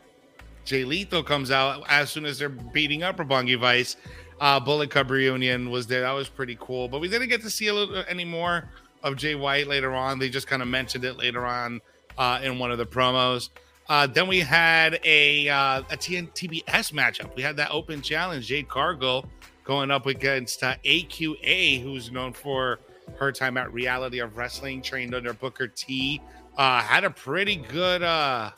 Jay 0.65 0.84
Lethal 0.84 1.24
comes 1.24 1.52
out 1.52 1.84
as 1.88 2.10
soon 2.10 2.26
as 2.26 2.39
they're 2.39 2.50
beating 2.50 3.04
up 3.04 3.17
Roppongi 3.17 3.58
Vice 3.58 3.96
uh, 4.39 4.60
Bullet 4.60 4.89
Club 4.89 5.10
reunion 5.12 5.69
was 5.69 5.88
there. 5.88 6.02
That 6.02 6.12
was 6.12 6.30
pretty 6.30 6.58
cool. 6.60 6.88
But 6.88 7.02
we 7.02 7.08
didn't 7.08 7.30
get 7.30 7.41
to 7.41 7.50
see 7.50 7.67
a 7.67 7.73
little 7.73 8.04
any 8.08 8.26
more 8.26 8.69
of 9.04 9.15
Jay 9.15 9.36
White 9.36 9.67
later 9.67 9.93
on. 9.93 10.19
They 10.19 10.30
just 10.30 10.47
kind 10.47 10.62
of 10.62 10.67
mentioned 10.67 11.06
it 11.06 11.17
later 11.17 11.45
on 11.45 11.82
uh, 12.17 12.39
in 12.43 12.60
one 12.60 12.71
of 12.71 12.78
the 12.78 12.86
promos. 12.86 13.50
Uh, 13.89 14.06
then 14.06 14.28
we 14.28 14.39
had 14.39 15.00
a 15.06 15.47
uh, 15.47 15.80
a 15.89 15.97
TNTBS 15.97 16.91
matchup. 16.91 17.36
We 17.36 17.41
had 17.41 17.56
that 17.58 17.71
open 17.71 18.02
challenge. 18.02 18.47
Jade 18.47 18.67
Cargill 18.67 19.26
going 19.63 19.91
up 19.91 20.06
against 20.06 20.62
uh, 20.63 20.76
AQA, 20.84 21.82
who's 21.82 22.12
known 22.12 22.34
for 22.34 22.80
her 23.17 23.32
time 23.32 23.58
at 23.58 23.71
Reality 23.73 24.19
of 24.19 24.36
Wrestling, 24.36 24.82
trained 24.82 25.15
under 25.15 25.34
Booker 25.34 25.67
T. 25.67 26.21
Uh, 26.58 26.82
had 26.82 27.04
a 27.04 27.10
pretty 27.10 27.56
good. 27.56 28.04
Uh, 28.04 28.52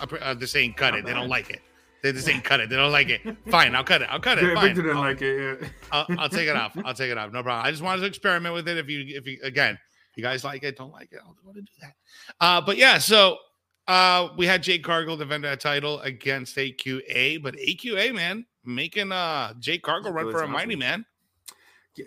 uh, 0.00 0.34
this 0.34 0.56
ain't 0.56 0.76
cut 0.76 0.94
it. 0.94 1.04
They 1.04 1.12
don't 1.12 1.28
like 1.28 1.50
it. 1.50 1.60
They 2.02 2.12
just 2.12 2.28
ain't 2.28 2.44
cut 2.44 2.60
it. 2.60 2.70
They 2.70 2.76
don't 2.76 2.92
like 2.92 3.08
it. 3.08 3.20
Fine, 3.50 3.74
I'll 3.74 3.84
cut 3.84 4.02
it. 4.02 4.08
I'll 4.10 4.20
cut 4.20 4.38
it. 4.38 4.54
Fine. 4.54 4.66
Victor 4.66 4.82
didn't 4.82 4.98
like 4.98 5.20
it. 5.20 5.60
Yeah. 5.60 5.68
I'll, 5.92 6.06
I'll, 6.18 6.28
take 6.28 6.48
it 6.48 6.56
off. 6.56 6.76
I'll 6.84 6.94
take 6.94 7.10
it 7.10 7.18
off. 7.18 7.32
No 7.32 7.42
problem. 7.42 7.66
I 7.66 7.70
just 7.70 7.82
wanted 7.82 8.02
to 8.02 8.06
experiment 8.06 8.54
with 8.54 8.68
it. 8.68 8.76
If 8.76 8.88
you, 8.88 9.04
if 9.16 9.26
you, 9.26 9.38
again, 9.42 9.78
you 10.14 10.22
guys 10.22 10.44
like 10.44 10.62
it, 10.62 10.76
don't 10.76 10.92
like 10.92 11.12
it, 11.12 11.20
I'll 11.24 11.36
go 11.44 11.52
to 11.52 11.60
do 11.60 11.72
that. 11.80 11.94
Uh, 12.40 12.60
but 12.60 12.76
yeah, 12.76 12.98
so 12.98 13.38
uh, 13.88 14.28
we 14.36 14.46
had 14.46 14.62
Jade 14.62 14.84
Cargill 14.84 15.16
defend 15.16 15.44
that 15.44 15.60
title 15.60 16.00
against 16.00 16.56
AQA, 16.56 17.42
but 17.42 17.54
AQA 17.56 18.14
man 18.14 18.44
making 18.64 19.12
uh 19.12 19.54
Jade 19.58 19.82
Cargill 19.82 20.12
run 20.12 20.30
for 20.30 20.42
a 20.42 20.48
mighty 20.48 20.76
man. 20.76 21.04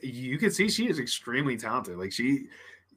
You 0.03 0.37
can 0.37 0.51
see 0.51 0.69
she 0.69 0.87
is 0.87 0.99
extremely 0.99 1.57
talented. 1.57 1.97
Like 1.97 2.13
she, 2.13 2.45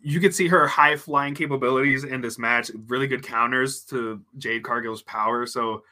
you 0.00 0.20
can 0.20 0.30
see 0.32 0.46
her 0.48 0.66
high 0.66 0.96
flying 0.96 1.34
capabilities 1.34 2.04
in 2.04 2.20
this 2.20 2.38
match. 2.38 2.70
Really 2.86 3.08
good 3.08 3.22
counters 3.22 3.82
to 3.86 4.20
Jade 4.38 4.62
Cargill's 4.62 5.02
power. 5.02 5.46
So 5.46 5.82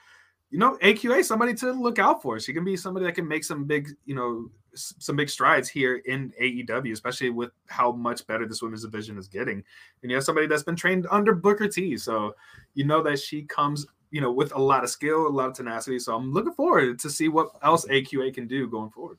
you 0.52 0.58
know, 0.58 0.76
AQA 0.82 1.24
somebody 1.24 1.54
to 1.54 1.72
look 1.72 1.98
out 1.98 2.20
for. 2.20 2.38
She 2.38 2.52
can 2.52 2.62
be 2.62 2.76
somebody 2.76 3.06
that 3.06 3.14
can 3.14 3.26
make 3.26 3.42
some 3.42 3.64
big, 3.64 3.88
you 4.04 4.14
know, 4.14 4.50
some 4.74 5.16
big 5.16 5.30
strides 5.30 5.66
here 5.66 6.02
in 6.04 6.30
AEW, 6.40 6.92
especially 6.92 7.30
with 7.30 7.50
how 7.66 7.90
much 7.92 8.26
better 8.26 8.46
this 8.46 8.60
women's 8.60 8.82
division 8.82 9.16
is 9.16 9.28
getting. 9.28 9.64
And 10.02 10.10
you 10.10 10.16
have 10.16 10.24
somebody 10.24 10.46
that's 10.46 10.62
been 10.62 10.76
trained 10.76 11.06
under 11.10 11.34
Booker 11.34 11.68
T, 11.68 11.96
so 11.96 12.34
you 12.74 12.84
know 12.84 13.02
that 13.02 13.18
she 13.18 13.42
comes, 13.44 13.86
you 14.10 14.20
know, 14.20 14.30
with 14.30 14.54
a 14.54 14.58
lot 14.58 14.84
of 14.84 14.90
skill, 14.90 15.26
a 15.26 15.28
lot 15.28 15.48
of 15.48 15.54
tenacity. 15.54 15.98
So 15.98 16.14
I'm 16.14 16.34
looking 16.34 16.52
forward 16.52 16.98
to 16.98 17.08
see 17.08 17.28
what 17.28 17.48
else 17.62 17.86
AQA 17.86 18.34
can 18.34 18.46
do 18.46 18.68
going 18.68 18.90
forward. 18.90 19.16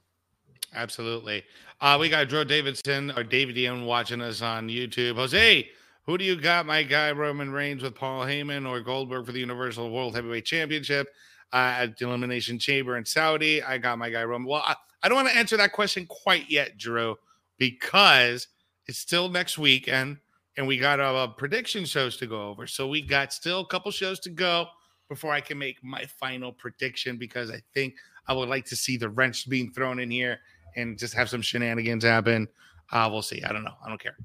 Absolutely. 0.76 1.44
Uh, 1.82 1.98
we 2.00 2.10
got 2.10 2.30
Drew 2.30 2.46
Davidson 2.46 3.12
or 3.18 3.24
David 3.24 3.58
Ian 3.58 3.86
watching 3.86 4.22
us 4.22 4.44
on 4.44 4.70
YouTube. 4.70 5.16
Jose, 5.16 5.68
who 6.06 6.18
do 6.18 6.26
you 6.26 6.36
got, 6.36 6.66
my 6.66 6.84
guy 6.84 7.12
Roman 7.12 7.52
Reigns 7.52 7.82
with 7.82 7.96
Paul 7.96 8.26
Heyman 8.26 8.70
or 8.70 8.82
Goldberg 8.82 9.26
for 9.26 9.32
the 9.32 9.40
Universal 9.40 9.92
World 9.92 10.16
Heavyweight 10.16 10.46
Championship 10.46 11.08
uh, 11.54 11.76
at 11.80 11.98
the 11.98 12.06
Elimination 12.06 12.60
Chamber 12.60 12.98
in 12.98 13.06
Saudi? 13.06 13.64
I 13.64 13.78
got 13.78 13.98
my 13.98 14.10
guy 14.10 14.24
Roman. 14.24 14.48
Well, 14.48 14.64
I, 14.66 14.76
I 15.02 15.08
don't 15.08 15.16
want 15.16 15.30
to 15.30 15.38
answer 15.38 15.56
that 15.58 15.72
question 15.72 16.06
quite 16.08 16.50
yet, 16.50 16.78
Drew, 16.78 17.16
because 17.58 18.48
it's 18.88 18.98
still 18.98 19.30
next 19.30 19.58
week 19.58 19.88
and 19.88 20.18
and 20.58 20.68
we 20.68 20.78
got 20.78 21.00
a, 21.00 21.08
a 21.08 21.28
prediction 21.28 21.84
shows 21.84 22.16
to 22.18 22.28
go 22.28 22.50
over. 22.50 22.68
So 22.68 22.88
we 22.88 23.02
got 23.02 23.34
still 23.34 23.62
a 23.62 23.68
couple 23.68 23.90
shows 23.92 24.20
to 24.20 24.30
go 24.30 24.68
before 25.10 25.32
I 25.32 25.42
can 25.42 25.58
make 25.58 25.84
my 25.84 26.06
final 26.20 26.52
prediction 26.52 27.18
because 27.18 27.50
I 27.50 27.62
think 27.74 27.96
I 28.28 28.34
would 28.34 28.50
like 28.50 28.66
to 28.66 28.76
see 28.76 28.98
the 28.98 29.10
wrench 29.10 29.50
being 29.50 29.72
thrown 29.72 30.00
in 30.00 30.12
here 30.12 30.40
and 30.76 30.98
just 30.98 31.14
have 31.16 31.30
some 31.30 31.42
shenanigans 31.42 32.04
happen. 32.04 32.48
Uh, 32.92 33.10
we'll 33.12 33.22
see. 33.22 33.44
I 33.44 33.52
don't 33.52 33.64
know. 33.64 33.74
I 33.84 33.90
don't 33.90 34.02
care. 34.02 34.16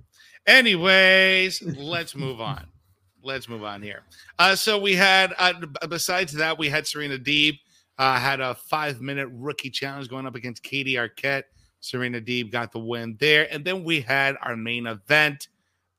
Anyways, 0.49 1.63
let's 1.77 2.17
move 2.17 2.41
on. 2.41 2.67
Let's 3.23 3.49
move 3.49 3.63
on 3.63 3.83
here. 3.83 4.03
Uh, 4.39 4.57
so 4.57 4.79
we 4.79 4.97
had, 4.97 5.35
uh, 5.39 5.53
besides 5.89 6.33
that, 6.33 6.59
we 6.59 6.69
had 6.69 6.87
Serena 6.87 7.19
Deeb 7.19 7.59
uh, 7.99 8.19
had 8.19 8.41
a 8.41 8.55
five 8.55 9.01
minute 9.01 9.29
rookie 9.33 9.71
challenge 9.71 10.09
going 10.09 10.27
up 10.27 10.35
against 10.35 10.63
Katie 10.63 10.95
Arquette 10.95 11.45
Serena 11.81 12.21
Deeb 12.21 12.51
got 12.51 12.73
the 12.73 12.79
win 12.79 13.17
there. 13.21 13.53
And 13.53 13.65
then 13.65 13.85
we 13.85 14.01
had 14.01 14.37
our 14.43 14.57
main 14.57 14.87
event, 14.87 15.49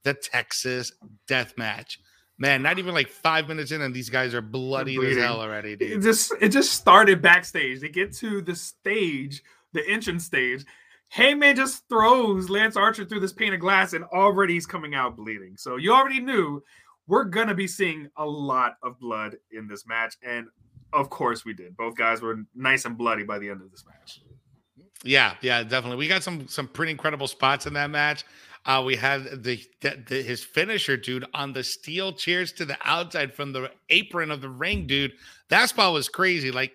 the 0.04 0.14
Texas 0.14 0.92
Death 1.28 1.54
Match. 1.58 2.00
Man, 2.38 2.62
not 2.62 2.80
even 2.80 2.94
like 2.94 3.10
five 3.10 3.50
minutes 3.50 3.72
in, 3.72 3.82
and 3.82 3.94
these 3.94 4.10
guys 4.10 4.34
are 4.34 4.42
bloody 4.42 4.98
as 5.06 5.18
hell 5.18 5.42
already, 5.42 5.76
dude. 5.76 5.92
It 5.92 6.00
just 6.02 6.32
it 6.40 6.50
just 6.50 6.72
started 6.72 7.22
backstage. 7.22 7.82
They 7.82 7.90
get 7.90 8.14
to 8.18 8.42
the 8.42 8.56
stage, 8.56 9.44
the 9.74 9.86
entrance 9.90 10.24
stage. 10.24 10.66
Hangman 11.10 11.56
just 11.56 11.88
throws 11.89 12.50
Lance 12.50 12.78
Archer 12.78 13.04
through 13.04 13.19
this 13.19 13.34
pane 13.34 13.54
of 13.54 13.60
glass, 13.60 13.93
and 13.93 14.04
already 14.06 14.54
he's 14.54 14.65
coming 14.65 14.95
out 14.95 15.15
bleeding. 15.15 15.56
So 15.58 15.76
you 15.76 15.91
already 15.91 16.19
knew 16.19 16.63
we're 17.08 17.26
gonna 17.26 17.56
be 17.56 17.67
seeing 17.67 18.10
a 18.17 18.26
lot 18.26 18.74
of 18.84 19.00
blood 19.00 19.36
in 19.52 19.67
this 19.67 19.88
match, 19.88 20.15
and 20.24 20.48
of 20.93 21.10
course 21.10 21.43
we 21.45 21.54
did. 21.54 21.76
Both 21.76 21.95
guys 21.95 22.22
were 22.22 22.43
nice 22.56 22.86
and 22.86 22.98
bloody 22.98 23.24
by 23.24 23.39
the 23.39 23.50
end 23.50 23.62
of 23.62 23.72
this 23.72 23.84
match. 23.86 24.22
Yeah, 25.04 25.36
yeah, 25.41 25.63
definitely. 25.63 25.98
We 25.98 26.08
got 26.08 26.24
some 26.24 26.48
some 26.48 26.67
pretty 26.67 26.91
incredible 26.91 27.28
spots 27.28 27.65
in 27.65 27.74
that 27.74 27.89
match. 27.89 28.24
Uh, 28.65 28.84
we 28.86 28.95
had 28.95 29.43
the, 29.43 29.60
the, 29.82 30.04
the, 30.08 30.22
his 30.22 30.43
finisher, 30.43 30.98
dude, 30.98 31.26
on 31.34 31.54
the 31.54 31.63
steel 31.63 32.12
chairs 32.12 32.52
to 32.52 32.65
the 32.65 32.78
outside 32.84 33.34
from 33.34 33.54
the 33.54 33.72
apron 33.89 34.30
of 34.32 34.41
the 34.41 34.50
ring, 34.50 34.86
dude. 34.86 35.13
That 35.48 35.69
spot 35.69 35.93
was 35.93 36.10
crazy. 36.10 36.52
Like 36.52 36.74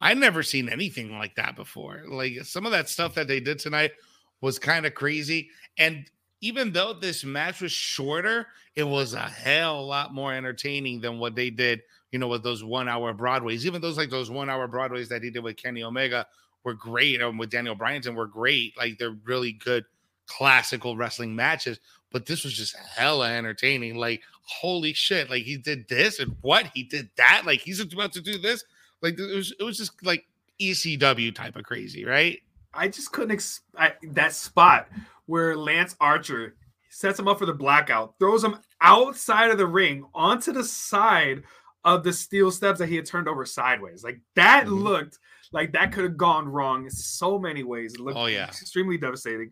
I 0.00 0.14
never 0.14 0.42
seen 0.42 0.68
anything 0.68 1.18
like 1.18 1.34
that 1.36 1.56
before. 1.56 2.04
Like 2.08 2.44
some 2.44 2.64
of 2.66 2.72
that 2.72 2.88
stuff 2.88 3.14
that 3.14 3.28
they 3.28 3.40
did 3.40 3.58
tonight 3.58 3.92
was 4.40 4.58
kind 4.58 4.86
of 4.86 4.94
crazy. 4.94 5.50
And 5.78 6.10
even 6.40 6.72
though 6.72 6.94
this 6.94 7.24
match 7.24 7.60
was 7.60 7.72
shorter, 7.72 8.46
it 8.74 8.84
was 8.84 9.12
a 9.12 9.28
hell 9.28 9.86
lot 9.86 10.14
more 10.14 10.32
entertaining 10.32 11.00
than 11.00 11.18
what 11.18 11.34
they 11.34 11.50
did, 11.50 11.82
you 12.12 12.18
know, 12.18 12.28
with 12.28 12.42
those 12.42 12.64
one 12.64 12.88
hour 12.88 13.12
Broadways. 13.12 13.66
Even 13.66 13.82
those 13.82 13.98
like 13.98 14.10
those 14.10 14.30
one 14.30 14.48
hour 14.48 14.66
Broadways 14.66 15.08
that 15.10 15.22
he 15.22 15.30
did 15.30 15.42
with 15.42 15.56
Kenny 15.56 15.82
Omega 15.82 16.26
were 16.64 16.74
great. 16.74 17.20
And 17.20 17.38
with 17.38 17.50
Daniel 17.50 17.76
Bryanson 17.76 18.14
were 18.14 18.26
great. 18.26 18.76
Like 18.78 18.98
they're 18.98 19.16
really 19.24 19.52
good 19.52 19.84
classical 20.26 20.96
wrestling 20.96 21.36
matches. 21.36 21.78
But 22.10 22.26
this 22.26 22.42
was 22.42 22.54
just 22.54 22.74
hella 22.76 23.30
entertaining. 23.30 23.96
Like, 23.96 24.22
holy 24.42 24.94
shit. 24.94 25.28
Like 25.28 25.42
he 25.42 25.58
did 25.58 25.88
this 25.88 26.18
and 26.20 26.36
what? 26.40 26.70
He 26.74 26.84
did 26.84 27.10
that. 27.16 27.42
Like 27.44 27.60
he's 27.60 27.80
about 27.80 28.12
to 28.14 28.22
do 28.22 28.38
this. 28.38 28.64
Like 29.02 29.18
it 29.18 29.34
was 29.34 29.52
it 29.58 29.62
was 29.62 29.76
just 29.76 30.04
like 30.04 30.26
ECW 30.60 31.34
type 31.34 31.56
of 31.56 31.64
crazy, 31.64 32.04
right? 32.04 32.40
I 32.72 32.88
just 32.88 33.12
couldn't 33.12 33.32
ex- 33.32 33.62
I, 33.76 33.94
that 34.12 34.32
spot 34.32 34.88
where 35.26 35.56
Lance 35.56 35.96
Archer 36.00 36.54
sets 36.90 37.18
him 37.18 37.28
up 37.28 37.38
for 37.38 37.46
the 37.46 37.54
blackout, 37.54 38.14
throws 38.18 38.44
him 38.44 38.58
outside 38.80 39.50
of 39.50 39.58
the 39.58 39.66
ring 39.66 40.04
onto 40.14 40.52
the 40.52 40.64
side 40.64 41.42
of 41.84 42.04
the 42.04 42.12
steel 42.12 42.50
steps 42.50 42.78
that 42.78 42.88
he 42.88 42.96
had 42.96 43.06
turned 43.06 43.28
over 43.28 43.44
sideways. 43.44 44.04
Like 44.04 44.20
that 44.36 44.66
mm-hmm. 44.66 44.74
looked 44.74 45.18
like 45.52 45.72
that 45.72 45.92
could 45.92 46.04
have 46.04 46.16
gone 46.16 46.48
wrong 46.48 46.84
in 46.84 46.90
so 46.90 47.38
many 47.38 47.62
ways. 47.62 47.94
It 47.94 48.00
looked 48.00 48.18
oh, 48.18 48.26
yeah. 48.26 48.46
extremely 48.46 48.98
devastating. 48.98 49.50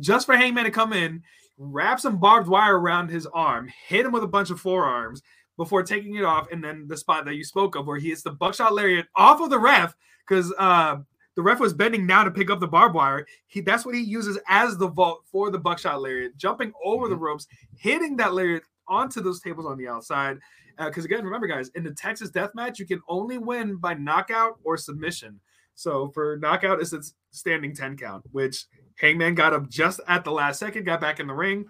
Just 0.00 0.26
for 0.26 0.36
Hangman 0.36 0.64
to 0.64 0.70
come 0.70 0.92
in, 0.92 1.22
wrap 1.58 2.00
some 2.00 2.18
barbed 2.18 2.48
wire 2.48 2.78
around 2.78 3.10
his 3.10 3.26
arm, 3.26 3.68
hit 3.88 4.06
him 4.06 4.12
with 4.12 4.24
a 4.24 4.28
bunch 4.28 4.50
of 4.50 4.60
forearms 4.60 5.22
before 5.56 5.82
taking 5.82 6.16
it 6.16 6.24
off, 6.24 6.50
and 6.50 6.62
then 6.62 6.86
the 6.88 6.96
spot 6.96 7.24
that 7.24 7.34
you 7.34 7.44
spoke 7.44 7.76
of 7.76 7.86
where 7.86 7.98
he 7.98 8.08
hits 8.08 8.22
the 8.22 8.30
buckshot 8.30 8.74
lariat 8.74 9.06
off 9.14 9.40
of 9.40 9.50
the 9.50 9.58
ref 9.58 9.94
because 10.26 10.52
uh, 10.58 10.96
the 11.36 11.42
ref 11.42 11.60
was 11.60 11.74
bending 11.74 12.06
down 12.06 12.24
to 12.24 12.30
pick 12.30 12.50
up 12.50 12.60
the 12.60 12.66
barbed 12.66 12.94
wire. 12.94 13.26
He 13.46 13.60
that's 13.60 13.84
what 13.84 13.94
he 13.94 14.00
uses 14.00 14.38
as 14.48 14.76
the 14.76 14.88
vault 14.88 15.22
for 15.30 15.50
the 15.50 15.58
buckshot 15.58 16.00
lariat, 16.00 16.36
jumping 16.36 16.72
over 16.84 17.04
mm-hmm. 17.04 17.14
the 17.14 17.18
ropes, 17.18 17.46
hitting 17.76 18.16
that 18.16 18.34
lariat 18.34 18.62
onto 18.88 19.20
those 19.20 19.40
tables 19.40 19.66
on 19.66 19.78
the 19.78 19.88
outside. 19.88 20.38
Because 20.76 21.04
uh, 21.04 21.06
again, 21.06 21.24
remember, 21.24 21.46
guys, 21.46 21.68
in 21.76 21.84
the 21.84 21.92
Texas 21.92 22.30
Death 22.30 22.50
Match, 22.54 22.78
you 22.78 22.86
can 22.86 23.00
only 23.08 23.38
win 23.38 23.76
by 23.76 23.94
knockout 23.94 24.58
or 24.64 24.76
submission. 24.76 25.40
So 25.76 26.08
for 26.08 26.36
knockout, 26.36 26.80
it's 26.80 26.92
a 26.92 27.00
standing 27.30 27.74
10 27.74 27.96
count, 27.96 28.24
which 28.32 28.66
Hangman 28.96 29.34
got 29.34 29.52
up 29.52 29.68
just 29.68 30.00
at 30.08 30.24
the 30.24 30.32
last 30.32 30.58
second, 30.58 30.84
got 30.84 31.00
back 31.00 31.20
in 31.20 31.26
the 31.26 31.34
ring, 31.34 31.64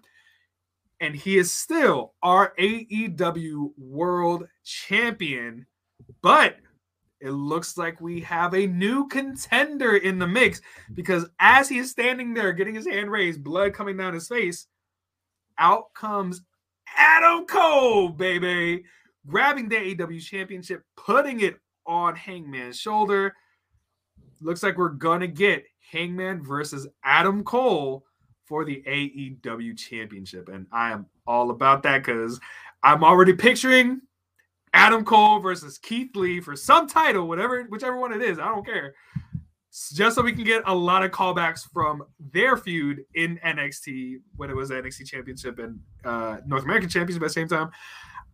and 1.01 1.15
he 1.15 1.39
is 1.39 1.53
still 1.53 2.15
our 2.23 2.55
AEW 2.59 3.73
World 3.77 4.47
Champion. 4.65 5.67
But 6.23 6.57
it 7.21 7.31
looks 7.31 7.79
like 7.79 8.01
we 8.01 8.21
have 8.21 8.55
a 8.55 8.67
new 8.67 9.09
contender 9.09 9.97
in 9.97 10.19
the 10.19 10.27
mix 10.27 10.61
because 10.93 11.27
as 11.39 11.69
he 11.69 11.79
is 11.79 11.91
standing 11.91 12.35
there 12.35 12.53
getting 12.53 12.75
his 12.75 12.87
hand 12.87 13.11
raised, 13.11 13.43
blood 13.43 13.73
coming 13.73 13.97
down 13.97 14.15
his 14.15 14.29
face, 14.29 14.67
out 15.59 15.95
comes 15.95 16.43
Adam 16.97 17.47
Cole, 17.47 18.09
baby, 18.11 18.85
grabbing 19.27 19.69
the 19.69 19.77
AEW 19.77 20.21
championship, 20.23 20.83
putting 20.97 21.41
it 21.41 21.57
on 21.87 22.15
Hangman's 22.15 22.79
shoulder. 22.79 23.35
Looks 24.41 24.63
like 24.63 24.77
we're 24.77 24.91
gonna 24.91 25.27
get 25.27 25.65
Hangman 25.91 26.43
versus 26.43 26.87
Adam 27.05 27.43
Cole 27.45 28.05
for 28.47 28.65
the 28.65 28.83
AEW 28.87 29.77
championship. 29.77 30.49
And 30.49 30.67
I 30.73 30.93
am 30.93 31.07
all 31.27 31.51
about 31.51 31.83
that 31.85 32.05
because 32.05 32.41
I'm 32.83 33.03
already 33.03 33.33
picturing 33.33 34.01
Adam 34.75 35.05
Cole 35.05 35.39
versus 35.39 35.79
Keith 35.79 36.15
Lee 36.15 36.41
for 36.41 36.57
some 36.57 36.87
title, 36.87 37.29
whatever, 37.29 37.63
whichever 37.65 37.99
one 37.99 38.13
it 38.13 38.23
is. 38.23 38.39
I 38.39 38.47
don't 38.47 38.67
care. 38.67 38.95
Just 39.93 40.15
so 40.15 40.23
we 40.23 40.33
can 40.33 40.45
get 40.45 40.63
a 40.67 40.75
lot 40.75 41.05
of 41.05 41.11
callbacks 41.11 41.69
from 41.73 42.05
their 42.33 42.57
feud 42.57 43.05
in 43.15 43.39
NXT 43.39 44.17
when 44.37 44.51
it 44.51 44.55
was 44.57 44.71
NXT 44.71 45.07
Championship 45.07 45.59
and 45.59 45.81
uh, 46.05 46.39
North 46.47 46.65
American 46.65 46.89
Championship 46.89 47.23
at 47.23 47.29
the 47.29 47.33
same 47.33 47.49
time. 47.49 47.71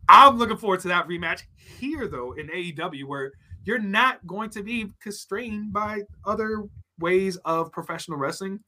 I'm 0.08 0.38
looking 0.38 0.56
forward 0.56 0.80
to 0.80 0.88
that 0.88 1.08
rematch 1.08 1.42
here, 1.78 2.08
though, 2.08 2.32
in 2.32 2.48
AEW, 2.48 3.04
where 3.04 3.32
you're 3.64 3.78
not 3.78 4.26
going 4.26 4.50
to 4.50 4.62
be 4.62 4.86
constrained 5.00 5.72
by 5.72 6.00
other 6.24 6.64
ways 6.98 7.36
of 7.44 7.72
professional 7.72 8.18
wrestling. 8.18 8.60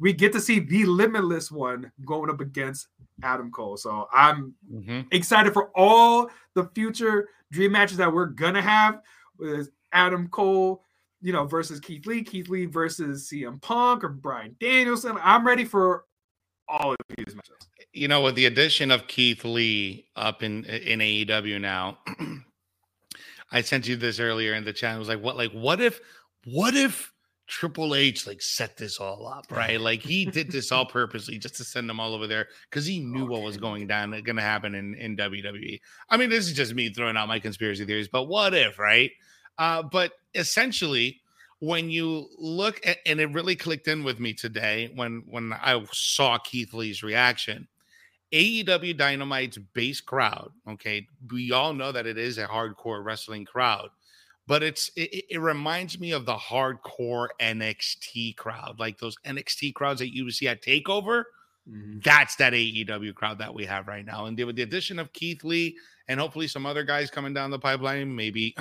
We 0.00 0.12
get 0.12 0.32
to 0.32 0.40
see 0.40 0.58
the 0.58 0.86
limitless 0.86 1.50
one 1.50 1.92
going 2.04 2.30
up 2.30 2.40
against 2.40 2.88
Adam 3.22 3.50
Cole. 3.50 3.76
So 3.76 4.08
I'm 4.12 4.54
mm-hmm. 4.72 5.00
excited 5.12 5.52
for 5.52 5.70
all 5.76 6.30
the 6.54 6.64
future 6.74 7.28
dream 7.52 7.72
matches 7.72 7.98
that 7.98 8.12
we're 8.12 8.26
gonna 8.26 8.62
have 8.62 9.00
with 9.38 9.70
Adam 9.92 10.28
Cole, 10.28 10.82
you 11.20 11.32
know, 11.32 11.46
versus 11.46 11.80
Keith 11.80 12.06
Lee, 12.06 12.22
Keith 12.22 12.48
Lee 12.48 12.66
versus 12.66 13.28
CM 13.30 13.60
Punk 13.60 14.04
or 14.04 14.08
Brian 14.08 14.56
Danielson. 14.60 15.18
I'm 15.22 15.46
ready 15.46 15.64
for 15.64 16.04
all 16.68 16.92
of 16.92 16.96
these 17.16 17.34
matches. 17.34 17.68
You 17.92 18.08
know, 18.08 18.22
with 18.22 18.36
the 18.36 18.46
addition 18.46 18.90
of 18.90 19.06
Keith 19.08 19.44
Lee 19.44 20.06
up 20.16 20.42
in 20.42 20.64
in 20.64 21.00
AEW 21.00 21.60
now, 21.60 21.98
I 23.52 23.62
sent 23.62 23.88
you 23.88 23.96
this 23.96 24.20
earlier 24.20 24.54
in 24.54 24.64
the 24.64 24.72
chat. 24.72 24.94
I 24.94 24.98
was 24.98 25.08
like, 25.08 25.20
what 25.20 25.36
like 25.36 25.52
what 25.52 25.80
if 25.80 26.00
what 26.44 26.74
if 26.74 27.09
Triple 27.50 27.96
H 27.96 28.28
like 28.28 28.40
set 28.40 28.76
this 28.76 28.98
all 28.98 29.26
up, 29.26 29.44
right? 29.50 29.80
Like 29.80 30.02
he 30.02 30.24
did 30.24 30.52
this 30.52 30.70
all 30.72 30.86
purposely 30.86 31.36
just 31.36 31.56
to 31.56 31.64
send 31.64 31.90
them 31.90 31.98
all 31.98 32.14
over 32.14 32.28
there 32.28 32.46
because 32.70 32.86
he 32.86 33.00
knew 33.00 33.24
okay. 33.24 33.28
what 33.28 33.42
was 33.42 33.56
going 33.56 33.88
down, 33.88 34.12
going 34.12 34.36
to 34.36 34.42
happen 34.42 34.76
in, 34.76 34.94
in 34.94 35.16
WWE. 35.16 35.80
I 36.08 36.16
mean, 36.16 36.30
this 36.30 36.46
is 36.46 36.52
just 36.52 36.74
me 36.74 36.90
throwing 36.90 37.16
out 37.16 37.26
my 37.26 37.40
conspiracy 37.40 37.84
theories, 37.84 38.06
but 38.06 38.24
what 38.24 38.54
if, 38.54 38.78
right? 38.78 39.10
Uh, 39.58 39.82
but 39.82 40.12
essentially, 40.32 41.20
when 41.58 41.90
you 41.90 42.28
look 42.38 42.80
at, 42.86 42.98
and 43.04 43.18
it 43.18 43.32
really 43.32 43.56
clicked 43.56 43.88
in 43.88 44.04
with 44.04 44.20
me 44.20 44.32
today 44.32 44.92
when 44.94 45.24
when 45.26 45.52
I 45.52 45.84
saw 45.92 46.38
Keith 46.38 46.72
Lee's 46.72 47.02
reaction. 47.02 47.66
AEW 48.32 48.96
Dynamite's 48.96 49.58
base 49.74 50.00
crowd, 50.00 50.52
okay, 50.68 51.04
we 51.32 51.50
all 51.50 51.74
know 51.74 51.90
that 51.90 52.06
it 52.06 52.16
is 52.16 52.38
a 52.38 52.46
hardcore 52.46 53.04
wrestling 53.04 53.44
crowd 53.44 53.88
but 54.46 54.62
it's 54.62 54.90
it, 54.96 55.24
it, 55.30 55.40
reminds 55.40 56.00
me 56.00 56.12
of 56.12 56.26
the 56.26 56.34
hardcore 56.34 57.28
NXT 57.40 58.36
crowd, 58.36 58.78
like 58.78 58.98
those 58.98 59.16
NXT 59.24 59.74
crowds 59.74 60.00
that 60.00 60.14
you 60.14 60.30
see 60.30 60.48
at 60.48 60.62
Takeover. 60.62 61.24
Mm-hmm. 61.68 61.98
That's 62.02 62.36
that 62.36 62.52
AEW 62.52 63.14
crowd 63.14 63.38
that 63.38 63.54
we 63.54 63.64
have 63.66 63.86
right 63.86 64.04
now, 64.04 64.26
and 64.26 64.38
with 64.38 64.56
the 64.56 64.62
addition 64.62 64.98
of 64.98 65.12
Keith 65.12 65.44
Lee 65.44 65.76
and 66.08 66.18
hopefully 66.18 66.48
some 66.48 66.66
other 66.66 66.82
guys 66.82 67.10
coming 67.10 67.32
down 67.32 67.50
the 67.50 67.58
pipeline, 67.58 68.14
maybe 68.14 68.54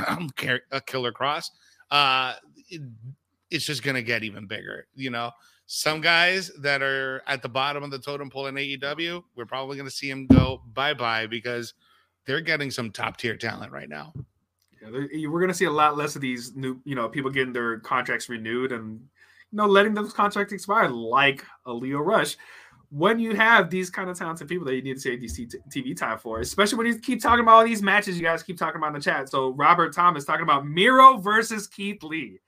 a 0.71 0.81
Killer 0.81 1.11
Kross, 1.11 1.49
uh, 1.89 2.33
it, 2.69 2.81
it's 3.49 3.65
just 3.65 3.81
gonna 3.81 4.03
get 4.03 4.23
even 4.23 4.45
bigger. 4.45 4.85
You 4.93 5.09
know, 5.09 5.31
some 5.65 6.01
guys 6.01 6.51
that 6.59 6.81
are 6.81 7.23
at 7.25 7.41
the 7.41 7.49
bottom 7.49 7.83
of 7.83 7.91
the 7.91 7.99
totem 7.99 8.29
pole 8.29 8.47
in 8.47 8.55
AEW, 8.55 9.23
we're 9.35 9.45
probably 9.45 9.77
gonna 9.77 9.89
see 9.89 10.09
them 10.09 10.27
go 10.27 10.61
bye 10.73 10.93
bye 10.93 11.25
because 11.25 11.73
they're 12.25 12.41
getting 12.41 12.69
some 12.69 12.91
top 12.91 13.17
tier 13.17 13.35
talent 13.35 13.71
right 13.71 13.89
now. 13.89 14.13
Yeah, 14.81 15.27
we're 15.27 15.39
going 15.39 15.49
to 15.49 15.53
see 15.53 15.65
a 15.65 15.71
lot 15.71 15.97
less 15.97 16.15
of 16.15 16.21
these 16.21 16.55
new, 16.55 16.79
you 16.85 16.95
know, 16.95 17.09
people 17.09 17.31
getting 17.31 17.53
their 17.53 17.79
contracts 17.79 18.29
renewed 18.29 18.71
and, 18.71 18.99
you 19.51 19.57
know, 19.57 19.65
letting 19.65 19.93
those 19.93 20.13
contracts 20.13 20.53
expire, 20.53 20.87
like 20.89 21.43
a 21.65 21.73
Lio 21.73 21.99
Rush. 21.99 22.37
When 22.91 23.19
you 23.19 23.35
have 23.35 23.69
these 23.69 23.89
kind 23.89 24.09
of 24.09 24.17
talented 24.17 24.47
people 24.47 24.65
that 24.65 24.75
you 24.75 24.81
need 24.81 24.95
to 24.95 24.99
save 24.99 25.21
these 25.21 25.37
TV 25.37 25.95
time 25.95 26.17
for, 26.17 26.39
especially 26.39 26.77
when 26.77 26.87
you 26.87 26.97
keep 26.97 27.21
talking 27.21 27.41
about 27.41 27.55
all 27.55 27.63
these 27.63 27.83
matches 27.83 28.17
you 28.17 28.23
guys 28.23 28.41
keep 28.41 28.57
talking 28.57 28.77
about 28.77 28.87
in 28.87 28.93
the 28.93 28.99
chat. 28.99 29.29
So 29.29 29.49
Robert 29.49 29.93
Thomas 29.93 30.25
talking 30.25 30.41
about 30.41 30.65
Miro 30.65 31.17
versus 31.17 31.67
Keith 31.67 32.01
Lee. 32.01 32.39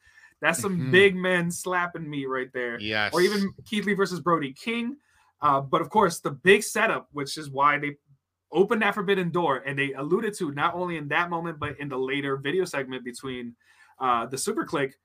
That's 0.41 0.60
some 0.60 0.78
mm-hmm. 0.78 0.91
big 0.91 1.15
men 1.15 1.52
slapping 1.52 2.10
me 2.10 2.26
right 2.26 2.52
there. 2.54 2.80
Yes. 2.80 3.13
Or 3.13 3.22
even 3.22 3.54
Keith 3.65 3.86
Lee 3.86 3.94
versus 3.94 4.20
Brody 4.20 4.54
King. 4.54 4.98
Uh, 5.41 5.62
but 5.62 5.82
of 5.82 5.89
course, 5.89 6.20
the 6.20 6.32
big 6.32 6.63
setup, 6.63 7.08
which 7.12 7.38
is 7.38 7.50
why 7.50 7.78
they 7.78 7.98
open 8.54 8.80
that 8.80 8.94
forbidden 8.94 9.30
door 9.30 9.58
and 9.66 9.78
they 9.78 9.94
alluded 9.94 10.34
to 10.38 10.52
not 10.52 10.74
only 10.76 10.98
in 10.98 11.08
that 11.08 11.30
moment 11.30 11.60
but 11.60 11.80
in 11.80 11.88
the 11.90 11.98
later 11.98 12.38
video 12.38 12.66
segment 12.66 13.04
between 13.06 13.56
uh, 14.00 14.26
the 14.26 14.38
Super 14.38 14.66
Clique 14.66 14.96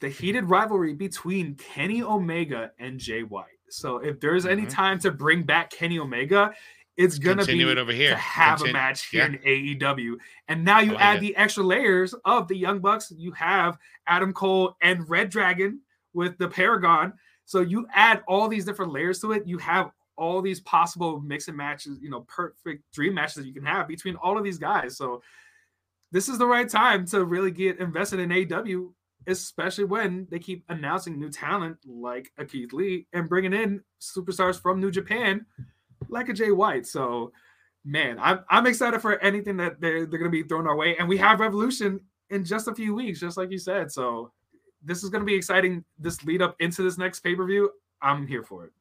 the 0.00 0.08
heated 0.08 0.48
rivalry 0.48 0.94
between 0.94 1.54
Kenny 1.56 2.02
Omega 2.02 2.70
and 2.78 2.98
Jay 2.98 3.22
White. 3.22 3.44
So 3.68 3.98
if 3.98 4.18
there's 4.18 4.46
any 4.46 4.62
Mhm. 4.62 4.70
time 4.70 4.98
to 5.00 5.10
bring 5.10 5.42
back 5.42 5.70
Kenny 5.70 5.98
Omega, 5.98 6.54
it's 6.96 7.18
gonna 7.18 7.42
Continue 7.42 7.66
be 7.66 7.72
it 7.72 7.78
over 7.78 7.92
here. 7.92 8.10
to 8.10 8.16
have 8.16 8.62
a 8.62 8.72
match 8.72 9.06
here 9.10 9.20
yeah. 9.20 9.26
in 9.26 9.38
AEW. 9.78 10.16
And 10.48 10.64
now 10.64 10.80
you 10.80 10.92
like 10.92 11.02
add 11.02 11.16
it. 11.18 11.20
the 11.20 11.36
extra 11.36 11.62
layers 11.62 12.14
of 12.24 12.48
the 12.48 12.56
Young 12.56 12.78
Bucks. 12.80 13.12
You 13.14 13.32
have 13.32 13.76
Adam 14.06 14.32
Cole 14.32 14.74
and 14.80 15.06
reDRagon 15.06 15.78
with 16.14 16.38
the 16.38 16.48
Paragon. 16.48 17.12
So 17.44 17.60
you 17.60 17.86
add 17.92 18.22
all 18.26 18.48
these 18.48 18.64
different 18.64 18.92
layers 18.92 19.20
to 19.20 19.32
it. 19.32 19.46
You 19.46 19.58
have 19.58 19.90
all 20.20 20.42
these 20.42 20.60
possible 20.60 21.18
mix 21.18 21.48
and 21.48 21.56
matches, 21.56 21.98
you 22.00 22.10
know, 22.10 22.20
perfect 22.28 22.84
dream 22.92 23.14
matches 23.14 23.36
that 23.36 23.46
you 23.46 23.54
can 23.54 23.64
have 23.64 23.88
between 23.88 24.16
all 24.16 24.36
of 24.36 24.44
these 24.44 24.58
guys. 24.58 24.96
So 24.96 25.22
this 26.12 26.28
is 26.28 26.36
the 26.36 26.46
right 26.46 26.68
time 26.68 27.06
to 27.06 27.24
really 27.24 27.50
get 27.50 27.80
invested 27.80 28.20
in 28.20 28.30
AW, 28.30 28.90
especially 29.26 29.84
when 29.84 30.28
they 30.30 30.38
keep 30.38 30.62
announcing 30.68 31.18
new 31.18 31.30
talent 31.30 31.78
like 31.86 32.30
a 32.36 32.44
Keith 32.44 32.74
Lee 32.74 33.06
and 33.14 33.30
bringing 33.30 33.54
in 33.54 33.82
superstars 33.98 34.60
from 34.60 34.78
New 34.78 34.90
Japan 34.90 35.46
like 36.08 36.28
a 36.28 36.34
Jay 36.34 36.50
White. 36.50 36.86
So, 36.86 37.32
man, 37.82 38.18
I'm 38.20 38.40
I'm 38.50 38.66
excited 38.66 39.00
for 39.00 39.18
anything 39.20 39.56
that 39.56 39.80
they're 39.80 40.04
they're 40.04 40.18
gonna 40.18 40.30
be 40.30 40.42
thrown 40.42 40.66
our 40.66 40.76
way. 40.76 40.96
And 40.98 41.08
we 41.08 41.16
have 41.16 41.40
Revolution 41.40 41.98
in 42.28 42.44
just 42.44 42.68
a 42.68 42.74
few 42.74 42.94
weeks, 42.94 43.20
just 43.20 43.38
like 43.38 43.50
you 43.50 43.58
said. 43.58 43.90
So 43.90 44.32
this 44.84 45.02
is 45.02 45.08
gonna 45.08 45.24
be 45.24 45.34
exciting. 45.34 45.82
This 45.98 46.22
lead 46.24 46.42
up 46.42 46.56
into 46.60 46.82
this 46.82 46.98
next 46.98 47.20
pay 47.20 47.34
per 47.34 47.46
view, 47.46 47.70
I'm 48.02 48.26
here 48.26 48.42
for 48.42 48.66
it. 48.66 48.72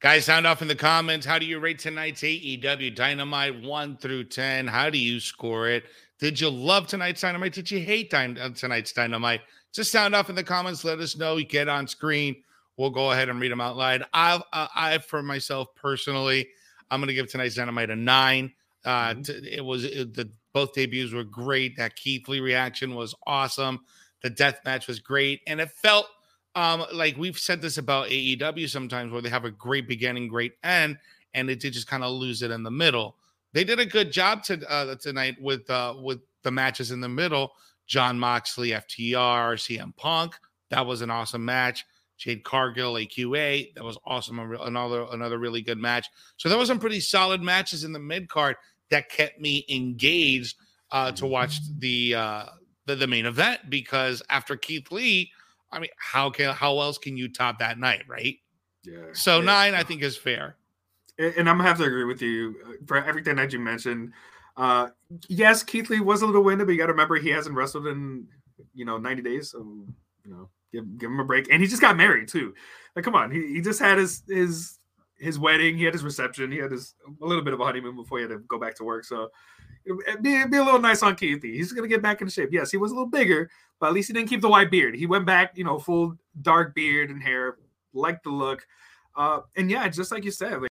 Guys, 0.00 0.24
sound 0.24 0.46
off 0.46 0.62
in 0.62 0.68
the 0.68 0.74
comments. 0.74 1.26
How 1.26 1.38
do 1.38 1.44
you 1.44 1.58
rate 1.58 1.78
tonight's 1.78 2.22
AEW 2.22 2.94
Dynamite 2.94 3.60
1 3.62 3.96
through 3.98 4.24
10? 4.24 4.66
How 4.66 4.88
do 4.88 4.96
you 4.96 5.20
score 5.20 5.68
it? 5.68 5.84
Did 6.18 6.40
you 6.40 6.48
love 6.48 6.86
tonight's 6.86 7.20
Dynamite? 7.20 7.52
Did 7.52 7.70
you 7.70 7.80
hate 7.80 8.12
uh, 8.14 8.48
tonight's 8.54 8.92
Dynamite? 8.94 9.42
Just 9.72 9.92
sound 9.92 10.14
off 10.14 10.30
in 10.30 10.36
the 10.36 10.42
comments. 10.42 10.84
Let 10.84 11.00
us 11.00 11.16
know. 11.18 11.36
You 11.36 11.44
get 11.44 11.68
on 11.68 11.86
screen. 11.86 12.42
We'll 12.78 12.88
go 12.90 13.12
ahead 13.12 13.28
and 13.28 13.38
read 13.40 13.52
them 13.52 13.60
out 13.60 13.76
loud. 13.76 14.04
I've, 14.14 14.42
uh, 14.54 14.68
I, 14.74 14.96
for 14.98 15.22
myself 15.22 15.68
personally, 15.74 16.48
I'm 16.90 17.00
going 17.00 17.08
to 17.08 17.14
give 17.14 17.30
tonight's 17.30 17.54
Dynamite 17.56 17.90
a 17.90 17.96
nine. 17.96 18.52
Uh, 18.86 19.12
Mhm. 19.14 19.26
t- 19.26 19.50
it 19.52 19.62
was 19.64 19.84
it, 19.84 20.14
the 20.14 20.30
both 20.54 20.72
debuts 20.72 21.12
were 21.12 21.24
great. 21.24 21.76
That 21.76 21.94
Keith 21.94 22.26
Lee 22.26 22.40
reaction 22.40 22.94
was 22.94 23.14
awesome. 23.26 23.80
The 24.22 24.30
death 24.30 24.60
match 24.64 24.86
was 24.88 24.98
great, 24.98 25.42
and 25.46 25.60
it 25.60 25.70
felt 25.70 26.06
um 26.54 26.84
like 26.92 27.16
we've 27.16 27.38
said 27.38 27.62
this 27.62 27.78
about 27.78 28.08
AEW 28.08 28.68
sometimes 28.68 29.12
where 29.12 29.22
they 29.22 29.28
have 29.28 29.44
a 29.44 29.50
great 29.50 29.86
beginning, 29.86 30.28
great 30.28 30.54
end, 30.64 30.98
and 31.34 31.48
they 31.48 31.54
did 31.54 31.72
just 31.72 31.86
kind 31.86 32.02
of 32.02 32.12
lose 32.12 32.42
it 32.42 32.50
in 32.50 32.62
the 32.62 32.70
middle. 32.70 33.16
They 33.52 33.64
did 33.64 33.80
a 33.80 33.86
good 33.86 34.12
job 34.12 34.42
to, 34.44 34.70
uh, 34.70 34.94
tonight 34.96 35.36
with 35.40 35.68
uh, 35.70 35.94
with 36.00 36.20
the 36.42 36.50
matches 36.50 36.90
in 36.90 37.00
the 37.00 37.08
middle. 37.08 37.52
John 37.86 38.18
Moxley, 38.18 38.70
FTR, 38.70 39.56
CM 39.56 39.96
Punk. 39.96 40.36
That 40.70 40.86
was 40.86 41.02
an 41.02 41.10
awesome 41.10 41.44
match. 41.44 41.84
Jade 42.16 42.44
Cargill, 42.44 42.94
AQA. 42.94 43.74
That 43.74 43.82
was 43.82 43.98
awesome. 44.04 44.38
Another 44.38 45.06
another 45.10 45.38
really 45.38 45.62
good 45.62 45.78
match. 45.78 46.08
So 46.36 46.48
there 46.48 46.58
was 46.58 46.68
some 46.68 46.78
pretty 46.78 47.00
solid 47.00 47.42
matches 47.42 47.82
in 47.82 47.92
the 47.92 47.98
mid 47.98 48.28
card 48.28 48.56
that 48.90 49.08
kept 49.08 49.40
me 49.40 49.64
engaged 49.68 50.56
uh, 50.92 51.12
to 51.12 51.26
watch 51.26 51.60
the, 51.78 52.14
uh, 52.14 52.44
the 52.86 52.96
the 52.96 53.06
main 53.06 53.26
event 53.26 53.60
because 53.68 54.22
after 54.28 54.56
Keith 54.56 54.92
Lee, 54.92 55.30
I 55.72 55.78
mean, 55.78 55.90
how 55.98 56.30
can 56.30 56.54
how 56.54 56.80
else 56.80 56.98
can 56.98 57.16
you 57.16 57.28
top 57.28 57.58
that 57.58 57.78
night, 57.78 58.02
right? 58.08 58.36
Yeah. 58.84 59.06
So 59.12 59.40
nine, 59.40 59.74
I 59.74 59.82
think, 59.82 60.02
is 60.02 60.16
fair. 60.16 60.56
and 61.18 61.48
I'm 61.48 61.58
gonna 61.58 61.68
have 61.68 61.78
to 61.78 61.84
agree 61.84 62.04
with 62.04 62.22
you 62.22 62.56
uh, 62.66 62.72
for 62.86 63.02
everything 63.04 63.36
that 63.36 63.52
you 63.52 63.58
mentioned. 63.58 64.12
Uh, 64.56 64.88
yes, 65.28 65.62
Keith 65.62 65.90
Lee 65.90 66.00
was 66.00 66.22
a 66.22 66.26
little 66.26 66.42
winded, 66.42 66.66
but 66.66 66.72
you 66.72 66.78
got 66.78 66.86
to 66.86 66.92
remember 66.92 67.16
he 67.16 67.30
hasn't 67.30 67.54
wrestled 67.54 67.86
in 67.86 68.26
you 68.74 68.84
know 68.84 68.98
90 68.98 69.22
days, 69.22 69.50
so 69.52 69.58
you 70.24 70.30
know 70.30 70.48
give 70.72 70.98
give 70.98 71.10
him 71.10 71.20
a 71.20 71.24
break. 71.24 71.48
And 71.50 71.62
he 71.62 71.68
just 71.68 71.82
got 71.82 71.96
married 71.96 72.28
too. 72.28 72.54
Like, 72.96 73.04
come 73.04 73.14
on, 73.14 73.30
he, 73.30 73.54
he 73.54 73.60
just 73.60 73.80
had 73.80 73.98
his 73.98 74.22
his 74.28 74.78
his 75.18 75.38
wedding, 75.38 75.76
he 75.76 75.84
had 75.84 75.94
his 75.94 76.02
reception, 76.04 76.50
he 76.50 76.58
had 76.58 76.70
his 76.70 76.94
a 77.06 77.26
little 77.26 77.44
bit 77.44 77.54
of 77.54 77.60
a 77.60 77.64
honeymoon 77.64 77.96
before 77.96 78.18
he 78.18 78.22
had 78.22 78.30
to 78.30 78.38
go 78.40 78.58
back 78.58 78.74
to 78.76 78.84
work. 78.84 79.04
So 79.04 79.28
it'd 79.84 80.22
be, 80.22 80.36
it'd 80.36 80.50
be 80.50 80.56
a 80.56 80.64
little 80.64 80.80
nice 80.80 81.02
on 81.02 81.16
Keith 81.16 81.42
He's 81.42 81.72
gonna 81.72 81.88
get 81.88 82.02
back 82.02 82.20
into 82.20 82.32
shape. 82.32 82.50
Yes, 82.52 82.70
he 82.70 82.76
was 82.76 82.90
a 82.90 82.94
little 82.94 83.08
bigger, 83.08 83.50
but 83.80 83.88
at 83.88 83.94
least 83.94 84.08
he 84.08 84.14
didn't 84.14 84.28
keep 84.28 84.42
the 84.42 84.48
white 84.48 84.70
beard. 84.70 84.94
He 84.94 85.06
went 85.06 85.26
back, 85.26 85.56
you 85.56 85.64
know, 85.64 85.78
full 85.78 86.16
dark 86.42 86.74
beard 86.74 87.10
and 87.10 87.22
hair, 87.22 87.56
like 87.94 88.22
the 88.22 88.30
look. 88.30 88.66
Uh, 89.16 89.40
and 89.56 89.70
yeah, 89.70 89.88
just 89.88 90.12
like 90.12 90.24
you 90.24 90.30
said, 90.30 90.60
like 90.60 90.70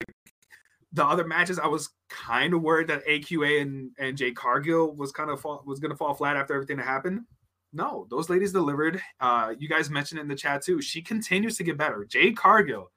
the 0.94 1.06
other 1.06 1.28
matches, 1.28 1.60
I 1.60 1.68
was 1.68 1.90
kind 2.10 2.54
of 2.54 2.62
worried 2.62 2.88
that 2.88 3.06
AQA 3.06 3.62
and 3.62 3.92
and 4.00 4.18
Jade 4.18 4.36
Cargill 4.36 4.96
was 4.96 5.12
kind 5.12 5.30
of 5.30 5.44
was 5.44 5.80
to 5.80 5.96
fall 5.96 6.14
flat 6.14 6.38
after 6.38 6.54
everything 6.54 6.78
that 6.78 6.86
happened. 6.86 7.22
No, 7.74 8.08
those 8.10 8.30
ladies 8.30 8.54
delivered. 8.54 9.02
Uh, 9.20 9.54
you 9.58 9.68
guys 9.68 9.90
mentioned 9.90 10.22
in 10.22 10.28
the 10.28 10.36
chat 10.36 10.64
too. 10.64 10.82
She 10.82 11.02
continues 11.02 11.58
to 11.58 11.64
get 11.64 11.78
better. 11.78 12.06
Jade 12.06 12.38
Cargill 12.38 12.92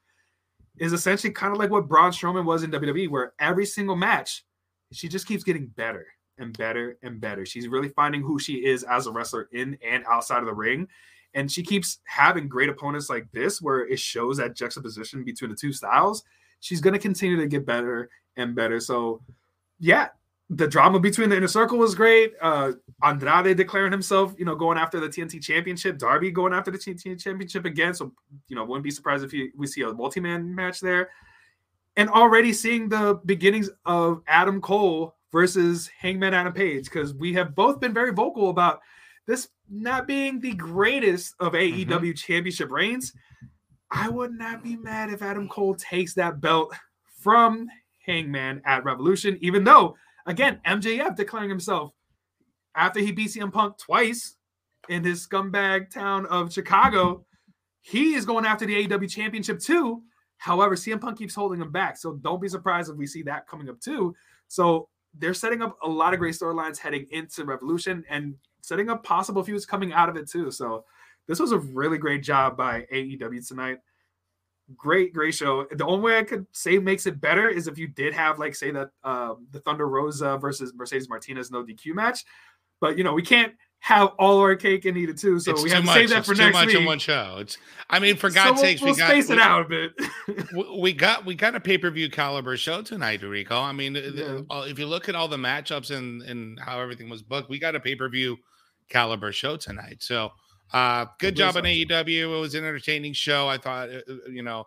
is 0.79 0.92
essentially 0.92 1.33
kind 1.33 1.53
of 1.53 1.59
like 1.59 1.71
what 1.71 1.88
Braun 1.88 2.12
Strowman 2.12 2.45
was 2.45 2.62
in 2.62 2.71
WWE, 2.71 3.09
where 3.09 3.33
every 3.40 3.64
single 3.64 3.97
match, 3.97 4.45
she 4.92 5.09
just 5.09 5.27
keeps 5.27 5.42
getting 5.42 5.66
better 5.69 6.07
and 6.38 6.57
better 6.57 6.99
and 7.03 7.20
better. 7.20 7.46
She's 7.46 7.68
really 7.68 7.88
finding 7.88 8.22
who 8.22 8.38
she 8.38 8.64
is 8.64 8.83
as 8.85 9.07
a 9.07 9.12
wrestler 9.12 9.49
in 9.53 9.79
and 9.87 10.05
outside 10.09 10.40
of 10.40 10.46
the 10.46 10.55
ring. 10.55 10.88
And 11.35 11.51
she 11.51 11.62
keeps 11.62 11.99
having 12.05 12.49
great 12.49 12.68
opponents 12.68 13.11
like 13.11 13.31
this, 13.33 13.61
where 13.61 13.87
it 13.87 13.99
shows 13.99 14.38
that 14.38 14.57
juxtaposition 14.57 15.22
between 15.25 15.51
the 15.51 15.57
two 15.57 15.72
styles. 15.72 16.25
She's 16.61 16.81
going 16.81 16.94
to 16.94 16.99
continue 16.99 17.37
to 17.37 17.46
get 17.46 17.66
better 17.66 18.09
and 18.37 18.55
better. 18.55 18.81
So, 18.81 19.20
yeah, 19.79 20.09
the 20.49 20.66
drama 20.66 21.01
between 21.01 21.29
the 21.29 21.37
inner 21.37 21.49
circle 21.49 21.79
was 21.79 21.94
great. 21.94 22.35
Uh, 22.40 22.72
Andrade 23.03 23.57
declaring 23.57 23.92
himself, 23.92 24.35
you 24.38 24.44
know, 24.44 24.55
going 24.55 24.79
after 24.79 25.01
the 25.01 25.09
TNT 25.09 25.42
championship. 25.42 25.99
Darby 25.99 26.31
going 26.31 26.53
after 26.53 26.70
the 26.70 26.79
TNT 26.79 27.20
championship 27.20 27.64
again. 27.64 27.94
So, 27.94 28.12
you 28.49 28.57
know, 28.57 28.64
wouldn't 28.64 28.85
be 28.85 28.90
surprised 28.90 29.25
if 29.25 29.33
we 29.57 29.66
see 29.66 29.83
a 29.83 29.92
multi 29.92 30.20
man 30.20 30.55
match 30.55 30.81
there. 30.81 31.11
And 31.96 32.09
already 32.09 32.53
seeing 32.53 32.88
the 32.88 33.20
beginnings 33.25 33.70
of 33.85 34.22
Adam 34.27 34.61
Cole 34.61 35.16
versus 35.37 35.90
Hangman 36.01 36.33
Adam 36.33 36.55
Page, 36.55 36.85
because 36.85 37.12
we 37.12 37.35
have 37.35 37.55
both 37.55 37.79
been 37.79 37.92
very 37.92 38.11
vocal 38.11 38.49
about 38.49 38.81
this 39.27 39.49
not 39.68 40.07
being 40.07 40.40
the 40.40 40.55
greatest 40.55 41.35
of 41.40 41.53
AEW 41.53 41.87
mm-hmm. 41.87 42.12
championship 42.12 42.70
reigns. 42.70 43.12
I 43.90 44.09
would 44.09 44.33
not 44.33 44.64
be 44.64 44.77
mad 44.77 45.11
if 45.11 45.20
Adam 45.20 45.46
Cole 45.46 45.75
takes 45.75 46.14
that 46.14 46.40
belt 46.40 46.75
from 47.20 47.68
Hangman 48.07 48.62
at 48.64 48.85
Revolution, 48.85 49.37
even 49.42 49.62
though, 49.62 49.94
again, 50.25 50.59
MJF 50.66 51.14
declaring 51.16 51.51
himself 51.51 51.92
after 52.75 53.01
he 53.01 53.12
beat 53.12 53.29
CM 53.29 53.53
Punk 53.53 53.77
twice 53.77 54.37
in 54.88 55.05
his 55.05 55.29
scumbag 55.29 55.90
town 55.90 56.25
of 56.27 56.51
Chicago, 56.51 57.27
he 57.83 58.14
is 58.14 58.25
going 58.25 58.46
after 58.46 58.64
the 58.64 58.87
AEW 58.88 59.11
championship 59.11 59.61
too. 59.61 60.01
However, 60.38 60.77
CM 60.77 60.99
Punk 60.99 61.18
keeps 61.18 61.35
holding 61.35 61.61
him 61.61 61.72
back. 61.72 61.99
So 61.99 62.14
don't 62.14 62.40
be 62.40 62.49
surprised 62.49 62.90
if 62.90 62.96
we 62.96 63.07
see 63.07 63.22
that 63.25 63.46
coming 63.46 63.68
up 63.68 63.79
too. 63.81 64.14
So 64.49 64.88
they're 65.18 65.35
setting 65.35 65.62
up 65.62 65.79
a 65.83 65.88
lot 65.88 66.12
of 66.12 66.20
great 66.20 66.35
storylines 66.35 66.79
heading 66.79 67.07
into 67.11 67.44
Revolution 67.44 68.05
and 68.09 68.35
setting 68.61 68.90
up 68.90 69.05
possible 69.05 69.42
feuds 69.42 69.66
coming 69.66 69.92
out 69.92 70.09
of 70.09 70.16
it 70.16 70.29
too. 70.29 70.50
So 70.50 70.85
this 71.26 71.40
was 71.40 71.52
a 71.52 71.59
really 71.59 71.98
great 71.98 72.22
job 72.22 72.57
by 72.57 72.87
AEW 72.92 73.46
tonight. 73.46 73.79
Great, 74.76 75.12
great 75.12 75.35
show. 75.35 75.66
The 75.70 75.87
only 75.87 76.02
way 76.02 76.18
I 76.18 76.24
could 76.24 76.46
say 76.52 76.79
makes 76.79 77.07
it 77.07 77.20
better 77.20 77.48
is 77.48 77.68
if 77.68 77.79
you 77.79 77.87
did 77.87 78.12
have, 78.14 78.38
like, 78.38 78.55
say 78.55 78.72
that 78.72 78.90
uh, 79.05 79.35
the 79.52 79.61
Thunder 79.61 79.88
Rosa 79.88 80.38
versus 80.38 80.72
Mercedes 80.74 81.09
Martinez 81.09 81.52
no 81.52 81.62
DQ 81.62 81.94
match. 81.94 82.24
But 82.81 82.98
you 82.98 83.05
know, 83.05 83.14
we 83.14 83.22
can't 83.22 83.55
have 83.80 84.08
all 84.18 84.38
our 84.38 84.56
cake 84.56 84.84
and 84.84 84.96
eat 84.96 85.08
it 85.08 85.18
too. 85.18 85.38
So 85.38 85.52
it's 85.52 85.62
we 85.62 85.70
have 85.70 85.80
to 85.80 85.86
much. 85.86 85.94
save 85.94 86.08
that 86.10 86.18
it's 86.18 86.28
for 86.28 86.34
too 86.34 86.42
next 86.42 86.54
much 86.54 86.66
week. 86.68 86.76
in 86.76 86.84
one 86.84 86.98
show. 86.98 87.36
It's. 87.40 87.56
I 87.88 88.00
mean, 88.00 88.16
for 88.16 88.30
So 88.30 88.34
God's 88.34 88.54
we'll, 88.56 88.62
sakes, 88.62 88.82
we'll 88.82 88.92
we 88.94 88.98
got 88.98 89.10
space 89.10 89.28
we, 89.28 89.34
it 89.36 89.40
out 89.40 89.62
a 89.64 89.68
bit. 89.68 89.92
we- 90.80 90.92
got 90.92 91.24
we 91.24 91.34
got 91.36 91.54
a 91.54 91.60
pay 91.60 91.78
per 91.78 91.90
view 91.90 92.10
caliber 92.10 92.56
show 92.56 92.82
tonight, 92.82 93.22
Rico. 93.22 93.60
I 93.60 93.72
mean, 93.72 93.94
Yeah. 93.94 94.40
uh, 94.50 94.64
if 94.68 94.78
you 94.78 94.86
look 94.86 95.08
at 95.08 95.14
all 95.14 95.28
the 95.28 95.36
matchups 95.36 95.96
and 95.96 96.22
and 96.22 96.58
how 96.60 96.80
everything 96.80 97.08
was 97.08 97.22
booked, 97.22 97.48
we 97.48 97.58
got 97.60 97.76
a 97.76 97.80
pay 97.80 97.94
per 97.94 98.08
view 98.08 98.36
caliber 98.88 99.30
show 99.32 99.56
tonight. 99.56 99.98
So, 100.02 100.30
uh, 100.72 101.06
good 101.20 101.34
It 101.34 101.36
job 101.36 101.56
on 101.56 101.62
AEW. 101.62 102.22
It 102.22 102.40
was 102.40 102.54
an 102.56 102.64
entertaining 102.64 103.12
show. 103.12 103.46
I 103.48 103.58
thought, 103.58 103.88
uh, 103.90 104.00
uh, 104.08 104.14
you 104.30 104.42
know, 104.42 104.64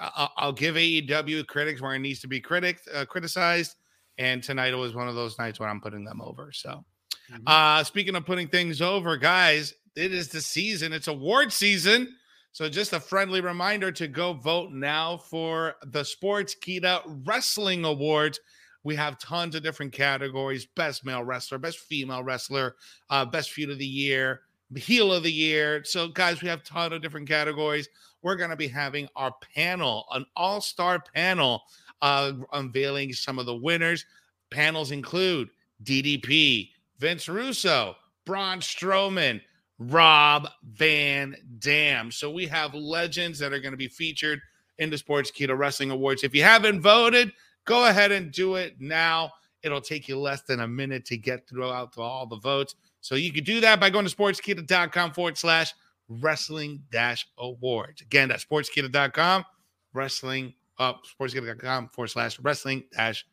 I- 0.00 0.28
I'll 0.36 0.52
give 0.52 0.74
AEW 0.74 1.46
critics 1.46 1.80
where 1.80 1.94
it 1.94 2.00
needs 2.00 2.20
to 2.20 2.28
be 2.28 2.40
critic 2.40 2.80
uh, 2.92 3.04
criticized. 3.04 3.76
And 4.18 4.42
tonight 4.42 4.72
it 4.72 4.76
was 4.76 4.96
one 4.96 5.06
of 5.08 5.14
those 5.14 5.38
nights 5.38 5.60
where 5.60 5.68
I'm 5.68 5.80
putting 5.80 6.04
them 6.04 6.20
over. 6.20 6.50
So, 6.52 6.84
Mhm. 7.30 7.42
uh, 7.46 7.84
speaking 7.84 8.14
of 8.16 8.24
putting 8.24 8.48
things 8.48 8.80
over, 8.80 9.16
guys, 9.16 9.74
it 9.96 10.12
is 10.14 10.28
the 10.28 10.40
season. 10.40 10.92
It's 10.92 11.08
award 11.08 11.52
season. 11.52 12.14
So, 12.52 12.68
just 12.68 12.92
a 12.92 13.00
friendly 13.00 13.40
reminder 13.40 13.92
to 13.92 14.08
go 14.08 14.32
vote 14.32 14.70
now 14.72 15.16
for 15.18 15.76
the 15.84 16.02
Sportskeeda 16.02 17.02
Wrestling 17.26 17.84
Awards. 17.84 18.40
We 18.84 18.96
have 18.96 19.18
tons 19.18 19.54
of 19.54 19.62
different 19.62 19.92
categories 19.92 20.64
best 20.66 21.04
male 21.04 21.22
wrestler, 21.22 21.58
best 21.58 21.78
female 21.80 22.22
wrestler, 22.22 22.76
uh, 23.10 23.24
best 23.26 23.50
feud 23.50 23.70
of 23.70 23.78
the 23.78 23.86
year, 23.86 24.42
heel 24.76 25.12
of 25.12 25.22
the 25.24 25.32
year. 25.32 25.84
So, 25.84 26.08
guys, 26.08 26.42
we 26.42 26.48
have 26.48 26.60
a 26.60 26.64
ton 26.64 26.92
of 26.92 27.02
different 27.02 27.28
categories. 27.28 27.88
We're 28.22 28.36
going 28.36 28.50
to 28.50 28.56
be 28.56 28.68
having 28.68 29.08
our 29.14 29.34
panel, 29.54 30.06
an 30.12 30.24
all 30.34 30.60
star 30.60 31.02
panel, 31.14 31.62
uh, 32.02 32.32
unveiling 32.52 33.12
some 33.12 33.38
of 33.38 33.46
the 33.46 33.54
winners. 33.56 34.04
Panels 34.50 34.90
include 34.90 35.50
DDP, 35.84 36.70
Vince 36.98 37.28
Russo, 37.28 37.96
Braun 38.24 38.60
Strowman, 38.60 39.40
Rob 39.78 40.48
Van 40.64 41.36
Dam. 41.58 42.10
So 42.10 42.30
we 42.30 42.46
have 42.46 42.74
legends 42.74 43.38
that 43.38 43.52
are 43.52 43.60
going 43.60 43.72
to 43.72 43.78
be 43.78 43.88
featured 43.88 44.40
in 44.78 44.90
the 44.90 44.96
Sportskeeda 44.96 45.56
Wrestling 45.56 45.90
Awards. 45.90 46.24
If 46.24 46.34
you 46.34 46.42
haven't 46.42 46.80
voted, 46.80 47.32
go 47.64 47.86
ahead 47.86 48.12
and 48.12 48.32
do 48.32 48.56
it 48.56 48.76
now. 48.80 49.32
It'll 49.62 49.80
take 49.80 50.08
you 50.08 50.18
less 50.18 50.42
than 50.42 50.60
a 50.60 50.68
minute 50.68 51.04
to 51.06 51.16
get 51.16 51.48
through 51.48 51.70
out 51.70 51.92
to 51.94 52.00
all 52.00 52.26
the 52.26 52.38
votes. 52.38 52.74
So 53.00 53.14
you 53.14 53.32
can 53.32 53.44
do 53.44 53.60
that 53.60 53.80
by 53.80 53.90
going 53.90 54.06
to 54.06 54.14
sportskeeda.com 54.14 55.12
forward 55.12 55.38
slash 55.38 55.72
wrestling 56.08 56.82
dash 56.90 57.26
awards. 57.38 58.02
Again, 58.02 58.28
that's 58.28 58.44
sportskeeda.com, 58.44 59.44
wrestling 59.92 60.54
up, 60.78 61.02
uh, 61.02 61.24
sportskeeda.com 61.24 61.88
forward 61.88 62.08
slash 62.08 62.38
wrestling 62.40 62.84
dash 62.92 63.26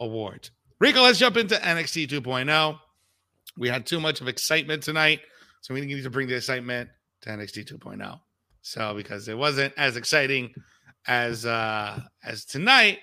awards. 0.00 0.50
Rico, 0.78 1.02
let's 1.02 1.18
jump 1.18 1.36
into 1.36 1.54
NXT 1.56 2.08
2.0. 2.08 2.78
We 3.56 3.68
had 3.68 3.86
too 3.86 4.00
much 4.00 4.20
of 4.20 4.28
excitement 4.28 4.82
tonight, 4.82 5.20
so 5.60 5.74
we 5.74 5.80
need 5.80 6.02
to 6.02 6.10
bring 6.10 6.28
the 6.28 6.36
excitement 6.36 6.90
to 7.22 7.30
NXT 7.30 7.72
2.0. 7.72 8.20
So 8.62 8.94
because 8.94 9.28
it 9.28 9.38
wasn't 9.38 9.72
as 9.76 9.96
exciting 9.96 10.52
as 11.06 11.46
uh 11.46 12.00
as 12.24 12.44
tonight, 12.44 12.98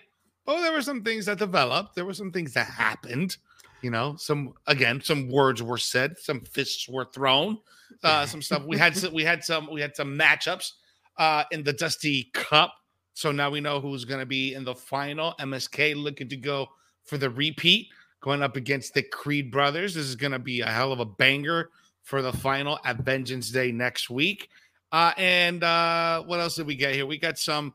but 0.46 0.62
there 0.62 0.74
were 0.74 0.82
some 0.82 1.04
things 1.04 1.26
that 1.26 1.40
developed. 1.40 1.96
There 1.96 2.06
were 2.06 2.14
some 2.14 2.32
things 2.32 2.54
that 2.54 2.68
happened. 2.68 3.38
You 3.82 3.92
know, 3.92 4.16
some 4.18 4.54
again, 4.68 5.02
some 5.02 5.30
words 5.30 5.64
were 5.64 5.78
said, 5.78 6.18
some 6.18 6.42
fists 6.42 6.88
were 6.88 7.06
thrown, 7.06 7.60
uh, 8.04 8.26
some 8.26 8.42
stuff. 8.42 8.64
We 8.66 8.78
had 8.78 8.96
some, 8.96 9.14
we 9.14 9.24
had 9.24 9.44
some 9.44 9.70
we 9.72 9.82
had 9.82 9.96
some 9.96 10.18
matchups 10.18 10.72
uh 11.18 11.44
in 11.52 11.64
the 11.64 11.74
Dusty 11.74 12.30
Cup. 12.34 12.74
So 13.14 13.32
now 13.32 13.50
we 13.50 13.62
know 13.62 13.80
who's 13.80 14.06
going 14.06 14.20
to 14.20 14.26
be 14.26 14.54
in 14.56 14.64
the 14.64 14.74
final. 14.76 15.34
MSK 15.40 15.96
looking 15.96 16.28
to 16.30 16.38
go 16.38 16.68
for 17.06 17.18
the 17.18 17.30
repeat, 17.30 17.88
going 18.24 18.42
up 18.42 18.56
against 18.56 18.94
the 18.94 19.04
Creed 19.04 19.52
brothers. 19.52 19.94
This 19.94 20.06
is 20.06 20.16
going 20.16 20.32
to 20.32 20.40
be 20.40 20.62
a 20.62 20.66
hell 20.66 20.94
of 20.94 21.02
a 21.02 21.06
banger 21.06 21.70
for 22.04 22.22
the 22.22 22.32
final 22.32 22.80
at 22.86 22.98
Vengeance 23.00 23.50
Day 23.52 23.72
next 23.74 24.10
week. 24.10 24.50
Uh, 24.94 25.12
and 25.18 25.62
uh, 25.62 26.24
what 26.24 26.40
else 26.40 26.56
did 26.56 26.66
we 26.66 26.76
get 26.76 26.96
here? 26.96 27.06
We 27.06 27.18
got 27.18 27.38
some 27.38 27.74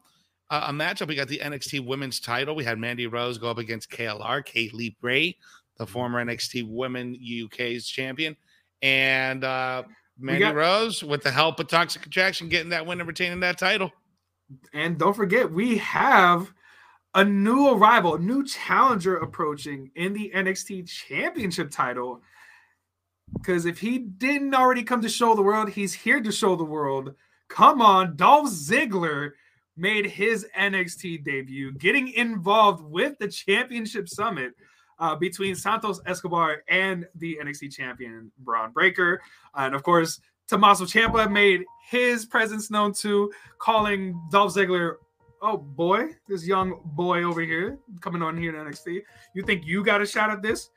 uh, 0.49 0.65
a 0.69 0.73
matchup. 0.73 1.09
We 1.09 1.17
got 1.17 1.29
the 1.29 1.39
NXT 1.39 1.87
Women's 1.87 2.19
Title. 2.19 2.55
We 2.55 2.65
had 2.65 2.79
Mandy 2.79 3.07
Rose 3.07 3.37
go 3.37 3.51
up 3.51 3.59
against 3.59 3.91
KLR, 3.91 4.43
Kate 4.43 4.71
Kay 4.71 4.77
Lee 4.77 4.97
Ray, 5.03 5.37
the 5.77 5.87
former 5.87 6.25
NXT 6.25 6.67
Women 6.67 7.15
UK's 7.45 7.87
champion, 7.87 8.35
and 8.81 9.45
uh, 9.45 9.83
Mandy 10.19 10.41
got- 10.41 10.55
Rose 10.55 11.05
with 11.05 11.23
the 11.23 11.31
help 11.31 11.61
of 11.61 11.69
Toxic 11.69 12.07
Attraction 12.07 12.49
getting 12.49 12.71
that 12.71 12.87
win 12.87 13.01
and 13.01 13.07
retaining 13.07 13.41
that 13.41 13.59
title. 13.59 13.93
And 14.73 14.99
don't 14.99 15.15
forget, 15.15 15.53
we 15.53 15.77
have 15.77 16.51
a 17.15 17.25
new 17.25 17.69
arrival, 17.71 18.15
a 18.15 18.19
new 18.19 18.45
challenger 18.45 19.17
approaching 19.17 19.91
in 19.97 20.13
the 20.13 20.31
NXT 20.35 20.89
Championship 20.89 21.71
title. 21.71 22.21
Because 23.37 23.67
if 23.67 23.79
he 23.79 23.99
didn't 23.99 24.55
already 24.55 24.83
come 24.83 25.03
to 25.03 25.09
show 25.09 25.35
the 25.35 25.43
world, 25.43 25.71
he's 25.71 25.93
here 25.93 26.21
to 26.21 26.33
show 26.33 26.57
the 26.57 26.65
world. 26.65 27.15
Come 27.49 27.83
on, 27.83 28.17
Dolph 28.17 28.51
Ziggler 28.51 29.33
made 29.77 30.07
his 30.07 30.47
NXT 30.59 31.25
debut, 31.25 31.73
getting 31.73 32.09
involved 32.09 32.83
with 32.85 33.19
the 33.19 33.29
Championship 33.29 34.09
Summit 34.09 34.53
uh, 34.99 35.15
between 35.15 35.55
Santos 35.55 36.01
Escobar 36.07 36.63
and 36.69 37.07
the 37.15 37.39
NXT 37.43 37.73
champion 37.73 38.33
Bron 38.39 38.73
Breakker. 38.73 39.21
And 39.55 39.75
of 39.75 39.83
course, 39.83 40.21
Tommaso 40.49 40.85
Ciampa 40.85 41.31
made 41.31 41.65
his 41.89 42.27
presence 42.27 42.71
known 42.71 42.93
too, 42.93 43.31
calling 43.59 44.21
Dolph 44.31 44.55
Ziggler 44.55 44.97
oh 45.43 45.57
boy, 45.57 46.11
this 46.27 46.47
young 46.47 46.81
boy 46.85 47.23
over 47.23 47.41
here 47.41 47.79
coming 48.01 48.23
on 48.23 48.37
here 48.37 48.55
in 48.55 48.67
NXT. 48.67 49.03
You 49.35 49.43
think 49.43 49.67
you 49.67 49.85
got 49.85 50.03
a 50.03 50.07
shot 50.07 50.31
at 50.31 50.43
this? 50.43 50.71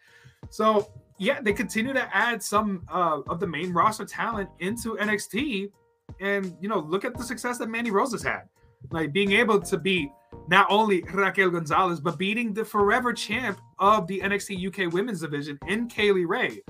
So 0.49 0.91
yeah, 1.17 1.39
they 1.41 1.53
continue 1.53 1.93
to 1.93 2.15
add 2.15 2.41
some 2.41 2.83
uh, 2.91 3.21
of 3.27 3.39
the 3.39 3.47
main 3.47 3.71
roster 3.71 4.05
talent 4.05 4.49
into 4.59 4.95
NXT, 4.95 5.71
and 6.19 6.55
you 6.59 6.67
know, 6.67 6.79
look 6.79 7.05
at 7.05 7.15
the 7.17 7.23
success 7.23 7.57
that 7.59 7.69
Mandy 7.69 7.91
Rose 7.91 8.11
has 8.11 8.23
had, 8.23 8.43
like 8.91 9.13
being 9.13 9.33
able 9.33 9.61
to 9.61 9.77
beat 9.77 10.11
not 10.47 10.65
only 10.69 11.03
Raquel 11.13 11.49
Gonzalez 11.49 11.99
but 11.99 12.17
beating 12.17 12.53
the 12.53 12.65
forever 12.65 13.13
champ 13.13 13.59
of 13.79 14.07
the 14.07 14.19
NXT 14.21 14.67
UK 14.67 14.91
Women's 14.91 15.21
Division 15.21 15.59
in 15.67 15.87
Kay 15.87 16.11
Lee 16.11 16.25
Ray. 16.25 16.61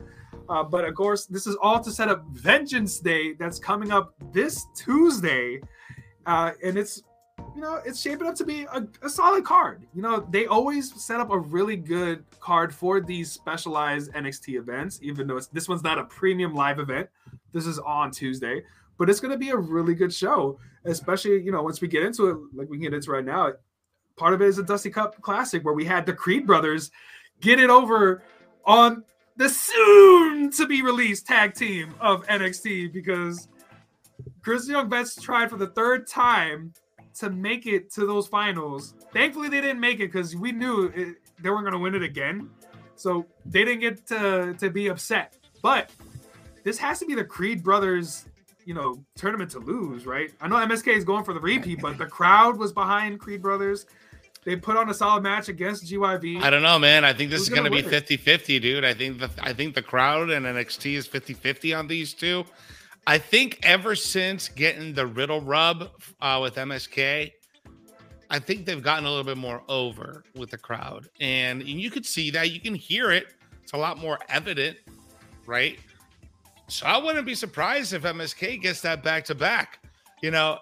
Uh, 0.49 0.63
but 0.63 0.83
of 0.83 0.95
course, 0.95 1.25
this 1.25 1.47
is 1.47 1.55
all 1.61 1.79
to 1.79 1.91
set 1.91 2.09
up 2.09 2.25
Vengeance 2.31 2.99
Day 2.99 3.33
that's 3.33 3.57
coming 3.57 3.91
up 3.91 4.13
this 4.33 4.65
Tuesday. 4.75 5.61
Uh, 6.25 6.51
and 6.63 6.77
it's 6.77 7.03
you 7.55 7.61
know, 7.61 7.81
it's 7.85 7.99
shaping 7.99 8.27
up 8.27 8.35
to 8.35 8.45
be 8.45 8.63
a, 8.63 8.87
a, 9.01 9.09
solid 9.09 9.43
card. 9.43 9.85
You 9.93 10.01
know, 10.01 10.25
they 10.29 10.45
always 10.45 10.93
set 11.01 11.19
up 11.19 11.31
a 11.31 11.37
really 11.37 11.75
good 11.75 12.23
card 12.39 12.73
for 12.73 13.01
these 13.01 13.31
specialized 13.31 14.11
NXT 14.13 14.57
events, 14.57 14.99
even 15.01 15.27
though 15.27 15.39
this 15.51 15.69
one's 15.69 15.83
not 15.83 15.99
a 15.99 16.05
premium 16.05 16.53
live 16.53 16.79
event. 16.79 17.09
This 17.53 17.65
is 17.65 17.79
on 17.79 18.11
Tuesday, 18.11 18.63
but 18.97 19.09
it's 19.09 19.19
going 19.19 19.31
to 19.31 19.37
be 19.37 19.49
a 19.49 19.57
really 19.57 19.93
good 19.93 20.13
show, 20.13 20.59
especially, 20.85 21.41
you 21.41 21.51
know, 21.51 21.61
once 21.61 21.81
we 21.81 21.87
get 21.87 22.03
into 22.03 22.29
it, 22.29 22.37
like 22.53 22.69
we 22.69 22.77
can 22.77 22.83
get 22.83 22.93
into 22.93 23.11
right 23.11 23.25
now. 23.25 23.51
Part 24.17 24.33
of 24.33 24.41
it 24.41 24.47
is 24.47 24.57
a 24.57 24.63
Dusty 24.63 24.89
Cup 24.89 25.21
Classic 25.21 25.63
where 25.63 25.73
we 25.73 25.85
had 25.85 26.05
the 26.05 26.13
Creed 26.13 26.45
brothers 26.45 26.91
get 27.39 27.59
it 27.59 27.69
over 27.69 28.23
on 28.65 29.03
the 29.37 29.49
soon 29.49 30.51
to 30.51 30.67
be 30.67 30.81
released 30.81 31.25
tag 31.25 31.55
team 31.55 31.95
of 31.99 32.25
NXT 32.27 32.93
because 32.93 33.47
Grizzled 34.41 34.69
Young 34.69 34.89
Vets 34.89 35.15
tried 35.15 35.49
for 35.49 35.57
the 35.57 35.67
third 35.67 36.07
time 36.07 36.73
to 37.15 37.29
make 37.29 37.65
it 37.65 37.91
to 37.93 38.05
those 38.05 38.27
finals. 38.27 38.95
Thankfully, 39.13 39.49
they 39.49 39.61
didn't 39.61 39.79
make 39.79 39.99
it 39.99 40.11
because 40.11 40.35
we 40.35 40.51
knew 40.51 40.91
it, 40.95 41.17
they 41.39 41.49
weren't 41.49 41.63
going 41.63 41.73
to 41.73 41.79
win 41.79 41.95
it 41.95 42.03
again. 42.03 42.49
So 42.95 43.25
they 43.45 43.65
didn't 43.65 43.81
get 43.81 44.07
to, 44.07 44.53
to 44.59 44.69
be 44.69 44.87
upset. 44.87 45.37
But 45.61 45.91
this 46.63 46.77
has 46.77 46.99
to 46.99 47.05
be 47.05 47.15
the 47.15 47.23
Creed 47.23 47.63
brothers, 47.63 48.25
you 48.65 48.73
know, 48.73 49.03
tournament 49.15 49.51
to 49.51 49.59
lose, 49.59 50.05
right? 50.05 50.31
I 50.39 50.47
know 50.47 50.55
MSK 50.57 50.95
is 50.95 51.03
going 51.03 51.23
for 51.23 51.33
the 51.33 51.39
repeat, 51.39 51.81
but 51.81 51.97
the 51.97 52.05
crowd 52.05 52.57
was 52.57 52.71
behind 52.71 53.19
Creed 53.19 53.41
brothers. 53.41 53.85
They 54.43 54.55
put 54.55 54.75
on 54.75 54.89
a 54.89 54.93
solid 54.93 55.21
match 55.21 55.49
against 55.49 55.85
GYV. 55.85 56.41
I 56.41 56.49
don't 56.49 56.63
know, 56.63 56.79
man. 56.79 57.05
I 57.05 57.13
think 57.13 57.29
this 57.29 57.41
Who's 57.41 57.49
is 57.49 57.53
going 57.53 57.71
to 57.71 57.71
be 57.71 57.83
50-50, 57.83 58.61
dude. 58.61 58.83
I 58.83 58.93
think 58.93 59.19
the 59.19 59.29
I 59.39 59.53
think 59.53 59.75
the 59.75 59.83
crowd 59.83 60.31
and 60.31 60.45
NXT 60.45 60.93
is 60.93 61.07
50-50 61.07 61.77
on 61.77 61.87
these 61.87 62.13
two. 62.13 62.45
I 63.07 63.17
think 63.17 63.59
ever 63.63 63.95
since 63.95 64.47
getting 64.49 64.93
the 64.93 65.07
Riddle 65.07 65.41
rub 65.41 65.89
uh, 66.21 66.39
with 66.41 66.55
MSK, 66.55 67.31
I 68.29 68.39
think 68.39 68.65
they've 68.65 68.81
gotten 68.81 69.05
a 69.05 69.09
little 69.09 69.25
bit 69.25 69.37
more 69.37 69.63
over 69.67 70.23
with 70.35 70.51
the 70.51 70.57
crowd, 70.57 71.09
and, 71.19 71.61
and 71.61 71.69
you 71.69 71.91
could 71.91 72.05
see 72.05 72.31
that. 72.31 72.51
You 72.51 72.59
can 72.59 72.75
hear 72.75 73.11
it. 73.11 73.33
It's 73.63 73.73
a 73.73 73.77
lot 73.77 73.97
more 73.97 74.19
evident, 74.29 74.77
right? 75.45 75.79
So 76.67 76.85
I 76.85 76.97
wouldn't 76.97 77.25
be 77.25 77.35
surprised 77.35 77.91
if 77.91 78.03
MSK 78.03 78.61
gets 78.61 78.81
that 78.81 79.03
back 79.03 79.25
to 79.25 79.35
back. 79.35 79.79
You 80.21 80.31
know, 80.31 80.59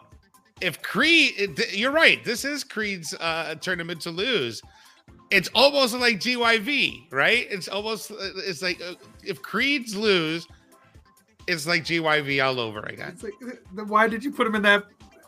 if 0.61 0.81
Creed, 0.81 1.63
you're 1.71 1.91
right. 1.91 2.23
This 2.23 2.45
is 2.45 2.63
Creed's 2.63 3.13
uh, 3.13 3.55
tournament 3.55 4.01
to 4.01 4.09
lose. 4.09 4.61
It's 5.29 5.49
almost 5.53 5.93
like 5.93 6.19
GYV, 6.19 7.11
right? 7.11 7.45
It's 7.51 7.67
almost 7.67 8.11
it's 8.11 8.63
like 8.63 8.81
uh, 8.81 8.95
if 9.23 9.41
Creed's 9.43 9.95
lose 9.95 10.47
it's 11.49 11.67
like 11.67 11.83
GYV 11.83 12.45
all 12.45 12.59
over 12.59 12.79
again. 12.81 13.09
It's 13.13 13.23
like, 13.23 13.87
why 13.87 14.07
did 14.07 14.23
you 14.23 14.31
put 14.31 14.47
him 14.47 14.55
in 14.55 14.61
that 14.63 14.85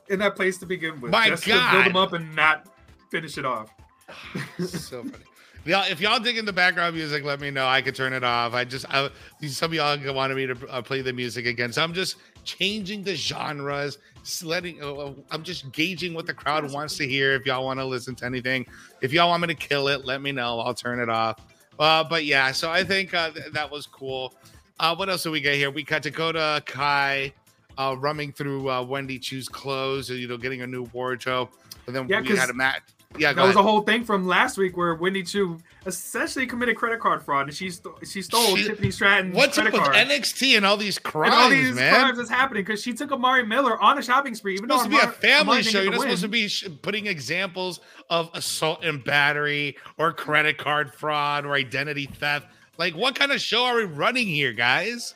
in 0.10 0.20
that 0.20 0.36
place 0.36 0.58
to 0.60 0.66
begin 0.66 1.02
with? 1.02 1.12
My 1.12 1.30
Just 1.30 1.46
God, 1.46 1.72
to 1.72 1.78
build 1.78 1.88
him 1.88 1.96
up 1.96 2.14
and 2.14 2.36
not 2.36 2.68
finish 3.10 3.38
it 3.38 3.46
off. 3.46 3.74
so 4.68 5.04
funny. 5.04 5.24
Y'all, 5.64 5.86
if 5.92 6.02
y'all 6.02 6.20
dig 6.20 6.38
in 6.38 6.46
the 6.46 6.54
background 6.54 6.96
music, 6.96 7.24
let 7.24 7.40
me 7.40 7.52
know. 7.52 7.68
I 7.68 7.84
could 7.84 7.94
turn 7.94 8.14
it 8.14 8.24
off. 8.24 8.56
I 8.56 8.64
just, 8.64 8.84
I, 8.90 9.12
some 9.48 9.70
of 9.72 9.76
y'all 9.76 10.14
wanted 10.16 10.36
me 10.36 10.48
to 10.48 10.68
uh, 10.70 10.82
play 10.82 11.04
the 11.04 11.14
music 11.14 11.46
again, 11.46 11.72
so 11.72 11.84
I'm 11.84 11.94
just 11.94 12.16
changing 12.46 13.04
the 13.04 13.16
genres, 13.16 14.00
letting. 14.44 14.82
Uh, 14.82 15.14
I'm 15.30 15.44
just 15.44 15.72
gauging 15.72 16.16
what 16.16 16.26
the 16.26 16.34
crowd 16.34 16.72
wants 16.72 16.98
to 16.98 17.08
hear. 17.08 17.34
If 17.34 17.46
y'all 17.46 17.64
want 17.64 17.80
to 17.80 17.86
listen 17.86 18.16
to 18.16 18.26
anything, 18.26 18.66
if 19.02 19.14
y'all 19.14 19.30
want 19.30 19.42
me 19.42 19.50
to 19.50 19.54
kill 19.54 19.88
it, 19.88 20.04
let 20.04 20.24
me 20.24 20.32
know. 20.32 20.60
I'll 20.60 20.74
turn 20.74 21.00
it 21.00 21.10
off. 21.10 21.40
Uh, 21.78 22.04
but 22.04 22.26
yeah, 22.26 22.52
so 22.52 22.72
I 22.72 22.84
think 22.84 23.14
uh, 23.14 23.30
th- 23.30 23.54
that 23.54 23.70
was 23.70 23.86
cool. 23.86 24.34
Uh, 24.82 24.96
what 24.96 25.10
else 25.10 25.22
do 25.22 25.30
we 25.30 25.40
get 25.40 25.56
here? 25.56 25.70
We 25.70 25.84
got 25.84 26.02
Dakota 26.02 26.64
Kai 26.66 27.32
uh, 27.78 27.96
running 28.00 28.32
through 28.32 28.68
uh, 28.68 28.82
Wendy 28.82 29.20
Choo's 29.20 29.48
clothes, 29.48 30.10
you 30.10 30.28
know, 30.28 30.38
getting 30.38 30.64
a 30.64 30.68
new 30.68 30.90
wardrobe. 30.92 31.50
And 31.86 31.96
then 31.96 32.08
yeah, 32.10 32.20
we 32.22 32.36
had 32.36 32.50
a 32.50 32.54
match. 32.54 32.82
Yeah, 33.18 33.34
that 33.34 33.46
was 33.46 33.58
a 33.58 33.62
whole 33.62 33.82
thing 33.82 34.04
from 34.04 34.26
last 34.26 34.58
week 34.58 34.78
where 34.78 34.96
Wendy 34.96 35.22
Choo 35.22 35.60
essentially 35.86 36.48
committed 36.48 36.78
credit 36.78 37.00
card 37.00 37.22
fraud, 37.22 37.48
and 37.48 37.56
she 37.56 37.70
st- 37.70 37.94
she 38.08 38.22
stole 38.22 38.56
she, 38.56 38.68
Tiffany 38.68 38.90
Stratton's 38.90 39.36
what's 39.36 39.56
credit 39.56 39.74
up 39.76 39.82
with 39.82 39.92
card. 39.92 40.08
NXT 40.08 40.56
and 40.56 40.66
all 40.66 40.78
these 40.78 40.98
crimes, 40.98 41.34
and 41.34 41.44
all 41.44 41.50
these 41.50 41.76
man? 41.76 41.94
crimes 41.94 42.18
that's 42.18 42.30
happening 42.30 42.64
because 42.64 42.82
she 42.82 42.94
took 42.94 43.12
Amari 43.12 43.46
Miller 43.46 43.80
on 43.82 44.00
a 44.00 44.02
shopping 44.02 44.34
spree. 44.34 44.54
Even 44.54 44.70
though 44.70 44.76
it's 44.76 44.84
supposed 44.84 45.02
to 45.02 45.08
be 45.10 45.28
a 45.28 45.36
family 45.36 45.62
show. 45.62 45.82
You're 45.82 45.92
not 45.92 46.02
supposed 46.02 46.22
to 46.22 46.28
be 46.30 46.48
sh- 46.48 46.70
putting 46.82 47.06
examples 47.06 47.82
of 48.10 48.32
assault 48.34 48.84
and 48.84 49.04
battery 49.04 49.76
or 49.98 50.14
credit 50.14 50.58
card 50.58 50.94
fraud 50.94 51.46
or 51.46 51.54
identity 51.54 52.06
theft. 52.06 52.48
Like, 52.78 52.96
what 52.96 53.16
kind 53.16 53.32
of 53.32 53.42
show 53.42 53.64
are 53.66 53.76
we 53.78 53.84
running 53.84 54.28
here, 54.28 54.54
guys? 54.54 55.16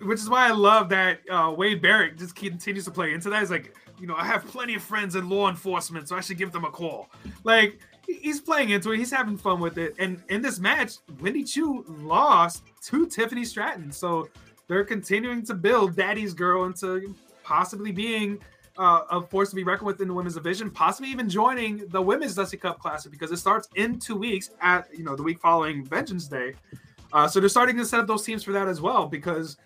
Which 0.00 0.18
is 0.18 0.28
why 0.28 0.48
I 0.48 0.52
love 0.52 0.88
that 0.90 1.20
uh, 1.30 1.54
Wade 1.56 1.80
Barrett 1.80 2.18
just 2.18 2.34
continues 2.34 2.84
to 2.84 2.90
play 2.90 3.12
into 3.12 3.30
that. 3.30 3.40
He's 3.40 3.50
like, 3.50 3.74
you 3.98 4.06
know, 4.06 4.14
I 4.14 4.24
have 4.24 4.44
plenty 4.46 4.74
of 4.74 4.82
friends 4.82 5.16
in 5.16 5.28
law 5.28 5.48
enforcement, 5.48 6.08
so 6.08 6.16
I 6.16 6.20
should 6.20 6.36
give 6.36 6.52
them 6.52 6.64
a 6.64 6.70
call. 6.70 7.08
Like, 7.44 7.78
he's 8.06 8.40
playing 8.40 8.70
into 8.70 8.92
it. 8.92 8.98
He's 8.98 9.10
having 9.10 9.36
fun 9.36 9.60
with 9.60 9.78
it. 9.78 9.94
And 9.98 10.22
in 10.28 10.42
this 10.42 10.58
match, 10.58 10.96
Wendy 11.20 11.44
Choo 11.44 11.84
lost 11.88 12.64
to 12.84 13.06
Tiffany 13.06 13.44
Stratton. 13.44 13.90
So 13.90 14.28
they're 14.68 14.84
continuing 14.84 15.44
to 15.46 15.54
build 15.54 15.96
Daddy's 15.96 16.34
Girl 16.34 16.64
into 16.64 17.14
possibly 17.42 17.92
being 17.92 18.38
uh, 18.78 19.02
a 19.10 19.22
force 19.22 19.50
to 19.50 19.56
be 19.56 19.64
reckoned 19.64 19.86
with 19.86 20.00
in 20.00 20.08
the 20.08 20.14
women's 20.14 20.34
division, 20.34 20.70
possibly 20.70 21.10
even 21.10 21.28
joining 21.28 21.86
the 21.88 22.00
women's 22.00 22.34
Dusty 22.34 22.56
Cup 22.56 22.78
Classic 22.78 23.10
because 23.10 23.30
it 23.30 23.38
starts 23.38 23.68
in 23.74 23.98
two 23.98 24.16
weeks 24.16 24.50
at 24.60 24.88
you 24.96 25.04
know 25.04 25.16
the 25.16 25.22
week 25.22 25.38
following 25.38 25.84
Vengeance 25.84 26.26
Day. 26.26 26.54
Uh, 27.12 27.28
so 27.28 27.40
they're 27.40 27.48
starting 27.48 27.76
to 27.76 27.84
set 27.84 28.00
up 28.00 28.06
those 28.06 28.24
teams 28.24 28.42
for 28.42 28.52
that 28.52 28.68
as 28.68 28.80
well 28.80 29.06
because 29.06 29.56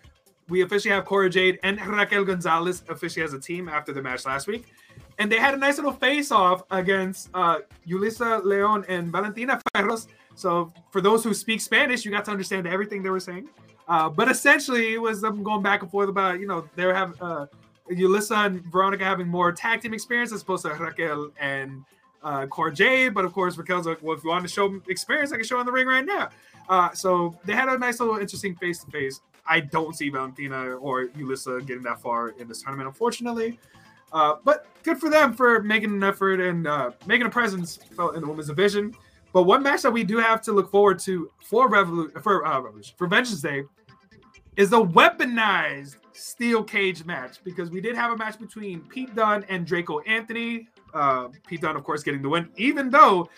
we 0.47 0.61
officially 0.61 0.93
have 0.93 1.05
Cora 1.05 1.29
Jade 1.29 1.59
and 1.63 1.79
Raquel 1.85 2.25
Gonzalez 2.25 2.83
officially 2.89 3.23
as 3.23 3.33
a 3.33 3.39
team 3.39 3.69
after 3.69 3.93
the 3.93 4.01
match 4.01 4.25
last 4.25 4.47
week. 4.47 4.73
And 5.17 5.31
they 5.31 5.37
had 5.37 5.53
a 5.53 5.57
nice 5.57 5.77
little 5.77 5.93
face 5.93 6.31
off 6.31 6.63
against 6.71 7.29
uh, 7.33 7.59
Yulisa 7.87 8.43
Leon 8.43 8.85
and 8.87 9.11
Valentina 9.11 9.61
Feroz. 9.73 10.07
So 10.35 10.73
for 10.91 11.01
those 11.01 11.23
who 11.23 11.33
speak 11.33 11.61
Spanish, 11.61 12.05
you 12.05 12.11
got 12.11 12.25
to 12.25 12.31
understand 12.31 12.67
everything 12.67 13.01
they 13.01 13.09
were 13.09 13.19
saying. 13.19 13.49
Uh, 13.87 14.09
but 14.09 14.29
essentially, 14.29 14.93
it 14.93 15.01
was 15.01 15.21
them 15.21 15.43
going 15.43 15.61
back 15.61 15.81
and 15.81 15.91
forth 15.91 16.09
about, 16.09 16.39
you 16.39 16.47
know, 16.47 16.67
they 16.75 16.83
have 16.83 17.21
uh, 17.21 17.45
Yulisa 17.91 18.45
and 18.45 18.63
Veronica 18.65 19.03
having 19.03 19.27
more 19.27 19.51
tag 19.51 19.81
team 19.81 19.93
experience 19.93 20.31
as 20.31 20.41
opposed 20.41 20.63
to 20.63 20.69
Raquel 20.69 21.31
and 21.39 21.83
uh, 22.23 22.45
Cora 22.47 22.73
Jade. 22.73 23.13
But 23.13 23.25
of 23.25 23.33
course, 23.33 23.57
Raquel's 23.57 23.85
like, 23.85 24.01
well, 24.01 24.17
if 24.17 24.23
you 24.23 24.29
want 24.29 24.43
to 24.43 24.49
show 24.49 24.81
experience, 24.87 25.31
I 25.31 25.35
can 25.35 25.45
show 25.45 25.59
in 25.59 25.65
the 25.65 25.71
ring 25.71 25.87
right 25.87 26.05
now. 26.05 26.29
Uh, 26.69 26.91
so 26.93 27.37
they 27.45 27.53
had 27.53 27.67
a 27.69 27.77
nice 27.77 27.99
little 27.99 28.17
interesting 28.17 28.55
face 28.55 28.83
to 28.83 28.91
face. 28.91 29.21
I 29.45 29.59
don't 29.59 29.95
see 29.95 30.09
Valentina 30.09 30.75
or 30.75 31.07
Yulisa 31.07 31.65
getting 31.65 31.83
that 31.83 32.01
far 32.01 32.29
in 32.29 32.47
this 32.47 32.61
tournament, 32.61 32.87
unfortunately. 32.87 33.59
Uh, 34.13 34.35
but 34.43 34.67
good 34.83 34.99
for 34.99 35.09
them 35.09 35.33
for 35.33 35.61
making 35.63 35.91
an 35.91 36.03
effort 36.03 36.39
and 36.39 36.67
uh, 36.67 36.91
making 37.05 37.25
a 37.25 37.29
presence 37.29 37.79
in 37.91 38.21
the 38.21 38.27
women's 38.27 38.47
division. 38.47 38.93
But 39.33 39.43
one 39.43 39.63
match 39.63 39.81
that 39.83 39.91
we 39.91 40.03
do 40.03 40.17
have 40.17 40.41
to 40.43 40.51
look 40.51 40.69
forward 40.69 40.99
to 40.99 41.31
for 41.41 41.69
Revolu- 41.69 42.21
for 42.21 42.45
uh, 42.45 42.59
Revolution 42.59 42.93
for 42.97 43.07
Vengeance 43.07 43.41
Day 43.41 43.63
is 44.57 44.69
the 44.69 44.83
weaponized 44.83 45.95
steel 46.13 46.63
cage 46.63 47.05
match 47.05 47.43
because 47.43 47.69
we 47.69 47.81
did 47.81 47.95
have 47.95 48.11
a 48.11 48.17
match 48.17 48.39
between 48.39 48.81
Pete 48.81 49.15
Dunne 49.15 49.45
and 49.49 49.65
Draco 49.65 49.99
Anthony. 50.01 50.67
Uh, 50.93 51.29
Pete 51.47 51.61
Dunne, 51.61 51.75
of 51.75 51.83
course, 51.83 52.03
getting 52.03 52.21
the 52.21 52.29
win, 52.29 52.49
even 52.57 52.89
though 52.89 53.29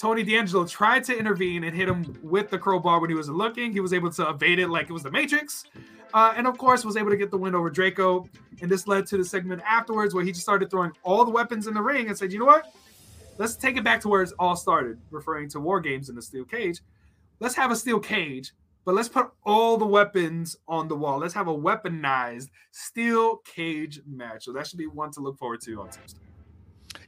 Tony 0.00 0.22
D'Angelo 0.22 0.66
tried 0.66 1.04
to 1.04 1.18
intervene 1.18 1.64
and 1.64 1.76
hit 1.76 1.86
him 1.86 2.18
with 2.22 2.48
the 2.48 2.58
crowbar 2.58 3.00
when 3.00 3.10
he 3.10 3.16
wasn't 3.16 3.36
looking. 3.36 3.70
He 3.70 3.80
was 3.80 3.92
able 3.92 4.10
to 4.12 4.30
evade 4.30 4.58
it 4.58 4.68
like 4.68 4.88
it 4.88 4.92
was 4.94 5.02
the 5.02 5.10
Matrix. 5.10 5.64
Uh, 6.14 6.32
and 6.36 6.46
of 6.46 6.56
course, 6.56 6.86
was 6.86 6.96
able 6.96 7.10
to 7.10 7.18
get 7.18 7.30
the 7.30 7.36
win 7.36 7.54
over 7.54 7.68
Draco. 7.68 8.26
And 8.62 8.70
this 8.70 8.86
led 8.86 9.06
to 9.08 9.18
the 9.18 9.24
segment 9.24 9.60
afterwards 9.66 10.14
where 10.14 10.24
he 10.24 10.30
just 10.30 10.42
started 10.42 10.70
throwing 10.70 10.92
all 11.02 11.24
the 11.26 11.30
weapons 11.30 11.66
in 11.66 11.74
the 11.74 11.82
ring 11.82 12.08
and 12.08 12.16
said, 12.16 12.32
you 12.32 12.38
know 12.38 12.46
what? 12.46 12.72
Let's 13.36 13.56
take 13.56 13.76
it 13.76 13.84
back 13.84 14.00
to 14.00 14.08
where 14.08 14.22
it 14.22 14.32
all 14.38 14.56
started, 14.56 14.98
referring 15.10 15.50
to 15.50 15.60
war 15.60 15.80
games 15.80 16.08
in 16.08 16.16
the 16.16 16.22
steel 16.22 16.44
cage. 16.44 16.80
Let's 17.38 17.54
have 17.56 17.70
a 17.70 17.76
steel 17.76 18.00
cage, 18.00 18.52
but 18.90 18.96
let's 18.96 19.08
put 19.08 19.30
all 19.46 19.76
the 19.76 19.86
weapons 19.86 20.56
on 20.66 20.88
the 20.88 20.96
wall. 20.96 21.20
Let's 21.20 21.34
have 21.34 21.46
a 21.46 21.56
weaponized 21.56 22.48
steel 22.72 23.36
cage 23.44 24.00
match. 24.04 24.46
So 24.46 24.52
that 24.52 24.66
should 24.66 24.80
be 24.80 24.88
one 24.88 25.12
to 25.12 25.20
look 25.20 25.38
forward 25.38 25.60
to 25.60 25.80
on 25.80 25.90
Tuesday. 25.90 26.18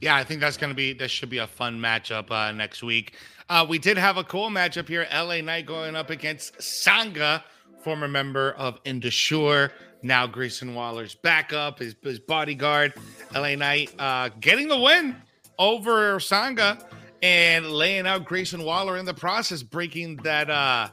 Yeah, 0.01 0.15
I 0.15 0.23
think 0.23 0.41
that's 0.41 0.57
going 0.57 0.71
to 0.71 0.77
be 0.77 0.93
that 0.93 1.11
should 1.11 1.29
be 1.29 1.39
a 1.39 1.47
fun 1.49 1.81
matchup 1.81 2.31
uh, 2.31 2.53
next 2.53 2.85
week. 2.85 3.17
Uh, 3.49 3.67
we 3.69 3.81
did 3.81 3.99
have 3.99 4.17
a 4.17 4.23
cool 4.23 4.49
matchup 4.49 4.87
here. 4.87 5.09
LA 5.13 5.41
Knight 5.41 5.67
going 5.67 5.97
up 5.97 6.11
against 6.11 6.57
Sangha, 6.59 7.43
former 7.83 8.07
member 8.07 8.53
of 8.53 8.79
Indus 8.85 9.15
Sher. 9.15 9.73
Now 10.05 10.29
Grayson 10.29 10.77
Waller's 10.77 11.17
backup, 11.17 11.81
his, 11.81 11.97
his 12.01 12.21
bodyguard. 12.21 12.95
LA 13.35 13.57
Knight 13.57 13.93
uh, 13.99 14.29
getting 14.39 14.69
the 14.69 14.79
win 14.79 15.17
over 15.59 16.21
Sangha 16.21 16.81
and 17.23 17.71
laying 17.73 18.07
out 18.07 18.25
Grayson 18.25 18.63
Waller 18.63 18.99
in 18.99 19.05
the 19.05 19.15
process, 19.15 19.65
breaking 19.65 20.19
that 20.19 20.49
uh, 20.49 20.91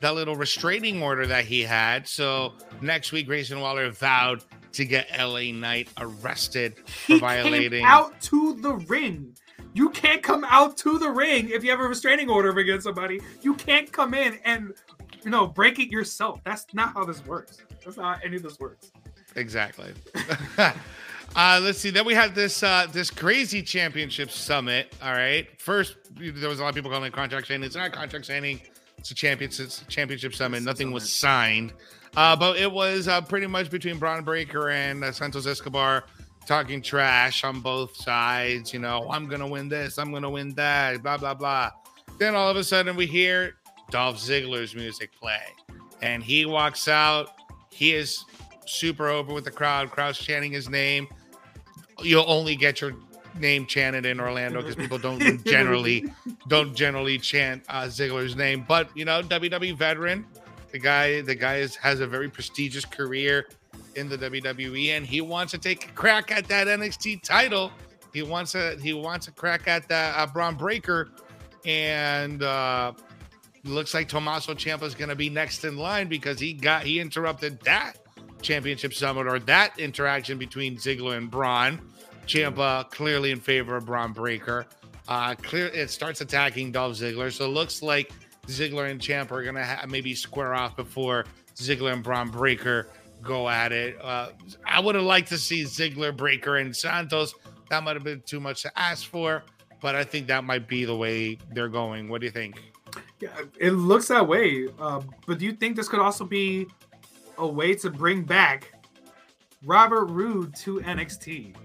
that 0.00 0.14
little 0.14 0.36
restraining 0.36 1.02
order 1.02 1.26
that 1.26 1.44
he 1.44 1.62
had. 1.62 2.08
So 2.08 2.54
next 2.80 3.12
week, 3.12 3.26
Grayson 3.26 3.60
Waller 3.60 3.90
vowed 3.90 4.42
to 4.72 4.84
get 4.84 5.08
LA 5.18 5.52
Knight 5.52 5.88
arrested 5.98 6.78
for 6.86 7.18
violating. 7.18 7.84
out 7.84 8.18
to 8.22 8.54
the 8.54 8.74
ring. 8.74 9.36
You 9.72 9.90
can't 9.90 10.22
come 10.22 10.44
out 10.48 10.76
to 10.78 10.98
the 10.98 11.10
ring 11.10 11.50
if 11.50 11.62
you 11.62 11.70
have 11.70 11.80
a 11.80 11.86
restraining 11.86 12.28
order 12.28 12.56
against 12.58 12.84
somebody. 12.84 13.20
You 13.42 13.54
can't 13.54 13.90
come 13.90 14.14
in 14.14 14.38
and 14.44 14.72
you 15.22 15.30
know 15.30 15.46
break 15.46 15.78
it 15.78 15.90
yourself. 15.90 16.40
That's 16.44 16.66
not 16.72 16.94
how 16.94 17.04
this 17.04 17.24
works. 17.24 17.58
That's 17.84 17.96
not 17.96 18.18
how 18.18 18.24
any 18.24 18.36
of 18.36 18.42
this 18.42 18.58
works. 18.58 18.90
Exactly. 19.36 19.92
uh, 20.58 21.60
let's 21.62 21.78
see. 21.78 21.90
Then 21.90 22.04
we 22.04 22.14
had 22.14 22.34
this 22.34 22.62
uh, 22.62 22.86
this 22.90 23.10
crazy 23.10 23.62
championship 23.62 24.30
summit. 24.30 24.92
All 25.02 25.12
right. 25.12 25.46
First, 25.60 25.96
there 26.16 26.48
was 26.48 26.58
a 26.58 26.62
lot 26.62 26.70
of 26.70 26.74
people 26.74 26.90
calling 26.90 27.06
it 27.06 27.12
contract 27.12 27.46
signing. 27.46 27.64
It's 27.64 27.76
not 27.76 27.92
contract 27.92 28.26
signing. 28.26 28.60
It's 29.00 29.10
a 29.10 29.14
championship 29.14 29.70
championship 29.88 30.34
summit. 30.34 30.62
Nothing 30.62 30.92
was 30.92 31.10
signed. 31.10 31.72
Uh, 32.16 32.36
but 32.36 32.58
it 32.58 32.70
was 32.70 33.08
uh, 33.08 33.20
pretty 33.22 33.46
much 33.46 33.70
between 33.70 33.98
Bron 33.98 34.24
Breakker 34.24 34.70
and 34.70 35.02
uh, 35.02 35.12
Santos 35.12 35.46
Escobar 35.46 36.04
talking 36.46 36.82
trash 36.82 37.44
on 37.44 37.60
both 37.60 37.96
sides. 37.96 38.72
You 38.72 38.80
know, 38.80 39.08
I'm 39.10 39.26
gonna 39.26 39.48
win 39.48 39.68
this. 39.68 39.98
I'm 39.98 40.12
gonna 40.12 40.30
win 40.30 40.54
that. 40.54 41.02
Blah 41.02 41.16
blah 41.16 41.34
blah. 41.34 41.70
Then 42.18 42.34
all 42.34 42.50
of 42.50 42.56
a 42.56 42.64
sudden 42.64 42.94
we 42.94 43.06
hear 43.06 43.54
Dolph 43.90 44.18
Ziggler's 44.18 44.74
music 44.74 45.10
play, 45.18 45.42
and 46.02 46.22
he 46.22 46.44
walks 46.44 46.86
out. 46.88 47.30
He 47.70 47.94
is 47.94 48.24
super 48.66 49.08
over 49.08 49.32
with 49.32 49.44
the 49.44 49.50
crowd. 49.50 49.90
Crowd's 49.90 50.18
chanting 50.18 50.52
his 50.52 50.68
name. 50.68 51.08
You'll 52.02 52.24
only 52.28 52.56
get 52.56 52.80
your 52.80 52.92
name 53.38 53.66
chanted 53.66 54.06
in 54.06 54.20
Orlando 54.20 54.60
because 54.60 54.76
people 54.76 54.98
don't 54.98 55.44
generally 55.44 56.12
don't 56.48 56.74
generally 56.74 57.18
chant 57.18 57.62
uh, 57.68 57.84
Ziggler's 57.84 58.36
name. 58.36 58.64
But 58.66 58.88
you 58.96 59.04
know, 59.04 59.22
WWE 59.22 59.76
veteran, 59.76 60.26
the 60.72 60.78
guy, 60.78 61.20
the 61.20 61.34
guy 61.34 61.56
is, 61.56 61.76
has 61.76 62.00
a 62.00 62.06
very 62.06 62.28
prestigious 62.28 62.84
career 62.84 63.46
in 63.96 64.08
the 64.08 64.16
WWE, 64.16 64.90
and 64.90 65.06
he 65.06 65.20
wants 65.20 65.52
to 65.52 65.58
take 65.58 65.88
a 65.88 65.92
crack 65.92 66.30
at 66.30 66.46
that 66.48 66.66
NXT 66.66 67.22
title. 67.22 67.72
He 68.12 68.22
wants 68.22 68.54
a 68.54 68.76
he 68.80 68.92
wants 68.92 69.28
a 69.28 69.32
crack 69.32 69.68
at 69.68 69.88
that 69.88 70.16
uh, 70.16 70.26
Bron 70.26 70.56
Breakker, 70.56 71.10
and 71.64 72.42
uh, 72.42 72.92
looks 73.64 73.94
like 73.94 74.08
Tommaso 74.08 74.54
Ciampa 74.54 74.82
is 74.82 74.94
going 74.94 75.10
to 75.10 75.16
be 75.16 75.30
next 75.30 75.64
in 75.64 75.76
line 75.76 76.08
because 76.08 76.38
he 76.40 76.52
got 76.52 76.84
he 76.84 77.00
interrupted 77.00 77.60
that 77.60 77.94
championship 78.42 78.94
summit 78.94 79.26
or 79.26 79.38
that 79.40 79.78
interaction 79.78 80.38
between 80.38 80.76
Ziggler 80.76 81.16
and 81.16 81.30
Bron. 81.30 81.80
Ciampa 82.30 82.88
clearly 82.90 83.32
in 83.32 83.40
favor 83.40 83.76
of 83.76 83.86
Bron 83.86 84.12
Breakker. 84.12 84.64
Uh, 85.08 85.34
clear 85.34 85.66
it 85.66 85.90
starts 85.90 86.20
attacking 86.20 86.70
Dolph 86.70 86.96
Ziggler, 86.96 87.32
so 87.32 87.46
it 87.46 87.48
looks 87.48 87.82
like 87.82 88.12
Ziggler 88.46 88.88
and 88.88 89.00
Ciampa 89.00 89.32
are 89.32 89.42
gonna 89.42 89.64
ha- 89.64 89.84
maybe 89.88 90.14
square 90.14 90.54
off 90.54 90.76
before 90.76 91.24
Ziggler 91.56 91.92
and 91.92 92.04
Bron 92.04 92.30
Breakker 92.30 92.88
go 93.20 93.48
at 93.48 93.72
it. 93.72 93.96
Uh, 94.00 94.28
I 94.64 94.78
would 94.78 94.94
have 94.94 95.02
liked 95.02 95.28
to 95.30 95.38
see 95.38 95.64
Ziggler, 95.64 96.16
Breakker, 96.16 96.58
and 96.58 96.74
Santos. 96.74 97.34
That 97.68 97.82
might 97.82 97.96
have 97.96 98.04
been 98.04 98.22
too 98.24 98.38
much 98.38 98.62
to 98.62 98.78
ask 98.78 99.06
for, 99.06 99.42
but 99.80 99.96
I 99.96 100.04
think 100.04 100.28
that 100.28 100.44
might 100.44 100.68
be 100.68 100.84
the 100.84 100.96
way 100.96 101.36
they're 101.52 101.68
going. 101.68 102.08
What 102.08 102.20
do 102.20 102.26
you 102.26 102.32
think? 102.32 102.62
Yeah, 103.18 103.30
it 103.58 103.72
looks 103.72 104.06
that 104.06 104.26
way. 104.26 104.68
Uh, 104.78 105.00
but 105.26 105.38
do 105.38 105.46
you 105.46 105.52
think 105.52 105.74
this 105.74 105.88
could 105.88 106.00
also 106.00 106.24
be 106.24 106.68
a 107.38 107.46
way 107.46 107.74
to 107.74 107.90
bring 107.90 108.22
back 108.22 108.72
Robert 109.64 110.06
Roode 110.06 110.54
to 110.56 110.78
NXT? 110.78 111.56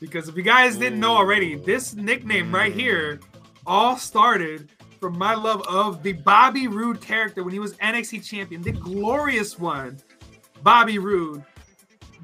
Because 0.00 0.28
if 0.28 0.36
you 0.36 0.42
guys 0.42 0.76
didn't 0.76 1.00
know 1.00 1.12
already, 1.12 1.54
this 1.54 1.94
nickname 1.94 2.54
right 2.54 2.72
here 2.72 3.20
all 3.66 3.96
started 3.96 4.70
from 5.00 5.16
my 5.18 5.34
love 5.34 5.62
of 5.68 6.02
the 6.02 6.12
Bobby 6.12 6.66
Roode 6.66 7.00
character 7.00 7.42
when 7.42 7.52
he 7.52 7.58
was 7.58 7.74
NXT 7.74 8.24
champion, 8.24 8.62
the 8.62 8.72
glorious 8.72 9.58
one, 9.58 9.98
Bobby 10.62 10.98
Roode. 10.98 11.44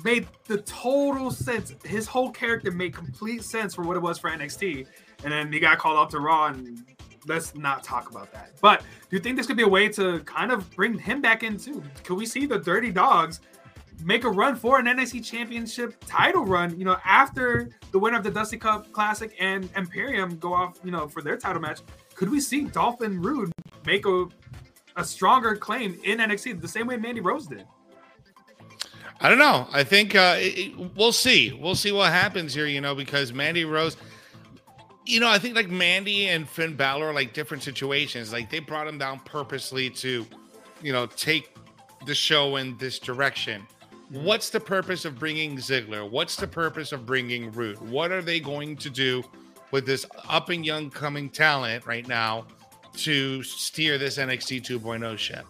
Made 0.02 0.26
the 0.46 0.56
total 0.62 1.30
sense. 1.30 1.74
His 1.84 2.06
whole 2.06 2.30
character 2.30 2.70
made 2.70 2.94
complete 2.94 3.44
sense 3.44 3.74
for 3.74 3.82
what 3.82 3.98
it 3.98 4.00
was 4.00 4.18
for 4.18 4.30
NXT. 4.30 4.86
And 5.24 5.32
then 5.32 5.52
he 5.52 5.60
got 5.60 5.76
called 5.76 5.98
up 5.98 6.08
to 6.10 6.20
Raw, 6.20 6.46
and 6.46 6.82
let's 7.26 7.54
not 7.54 7.82
talk 7.84 8.10
about 8.10 8.32
that. 8.32 8.52
But 8.62 8.80
do 8.80 9.16
you 9.16 9.18
think 9.18 9.36
this 9.36 9.46
could 9.46 9.58
be 9.58 9.62
a 9.62 9.68
way 9.68 9.90
to 9.90 10.20
kind 10.20 10.52
of 10.52 10.70
bring 10.74 10.98
him 10.98 11.20
back 11.20 11.42
in 11.42 11.58
too? 11.58 11.82
Could 12.02 12.16
we 12.16 12.24
see 12.24 12.46
the 12.46 12.58
Dirty 12.58 12.90
Dogs 12.90 13.40
make 14.04 14.24
a 14.24 14.28
run 14.30 14.56
for 14.56 14.78
an 14.78 14.86
NXT 14.86 15.24
Championship 15.24 15.94
title 16.06 16.44
run? 16.44 16.78
You 16.78 16.84
know, 16.84 16.96
after 17.04 17.68
the 17.92 17.98
winner 17.98 18.16
of 18.18 18.24
the 18.24 18.30
Dusty 18.30 18.56
Cup 18.56 18.90
Classic 18.92 19.34
and 19.40 19.68
Imperium 19.76 20.36
go 20.38 20.52
off, 20.54 20.78
you 20.84 20.90
know, 20.90 21.08
for 21.08 21.22
their 21.22 21.36
title 21.36 21.60
match. 21.60 21.80
Could 22.14 22.30
we 22.30 22.40
see 22.40 22.62
Dolphin 22.64 23.20
Roode 23.20 23.50
make 23.86 24.06
a 24.06 24.26
a 24.96 25.04
stronger 25.04 25.56
claim 25.56 25.98
in 26.04 26.18
NXT 26.18 26.60
the 26.60 26.68
same 26.68 26.86
way 26.86 26.96
Mandy 26.96 27.20
Rose 27.20 27.46
did? 27.46 27.64
I 29.20 29.28
don't 29.28 29.38
know. 29.38 29.66
I 29.72 29.84
think 29.84 30.14
uh, 30.14 30.36
it, 30.38 30.58
it- 30.58 30.96
we'll 30.96 31.12
see. 31.12 31.52
We'll 31.52 31.74
see 31.74 31.92
what 31.92 32.10
happens 32.12 32.54
here. 32.54 32.66
You 32.66 32.80
know, 32.80 32.94
because 32.94 33.32
Mandy 33.32 33.64
Rose, 33.64 33.96
you 35.06 35.20
know, 35.20 35.28
I 35.28 35.38
think 35.38 35.54
like 35.56 35.68
Mandy 35.68 36.28
and 36.28 36.48
Finn 36.48 36.74
Balor 36.74 37.08
are 37.08 37.14
like 37.14 37.32
different 37.32 37.62
situations. 37.62 38.32
Like 38.32 38.50
they 38.50 38.58
brought 38.60 38.86
him 38.86 38.98
down 38.98 39.20
purposely 39.20 39.90
to, 39.90 40.26
you 40.82 40.92
know, 40.92 41.06
take 41.06 41.54
the 42.06 42.14
show 42.14 42.56
in 42.56 42.76
this 42.78 42.98
direction. 42.98 43.66
What's 44.10 44.50
the 44.50 44.60
purpose 44.60 45.04
of 45.04 45.18
bringing 45.18 45.56
Ziggler? 45.56 46.08
What's 46.08 46.36
the 46.36 46.48
purpose 46.48 46.92
of 46.92 47.06
bringing 47.06 47.52
Root? 47.52 47.80
What 47.82 48.10
are 48.10 48.22
they 48.22 48.40
going 48.40 48.76
to 48.76 48.90
do 48.90 49.22
with 49.70 49.86
this 49.86 50.04
up 50.28 50.48
and 50.48 50.66
young 50.66 50.90
coming 50.90 51.30
talent 51.30 51.86
right 51.86 52.06
now 52.06 52.46
to 52.96 53.42
steer 53.44 53.98
this 53.98 54.18
NXT 54.18 54.62
2.0 54.62 55.16
ship? 55.16 55.46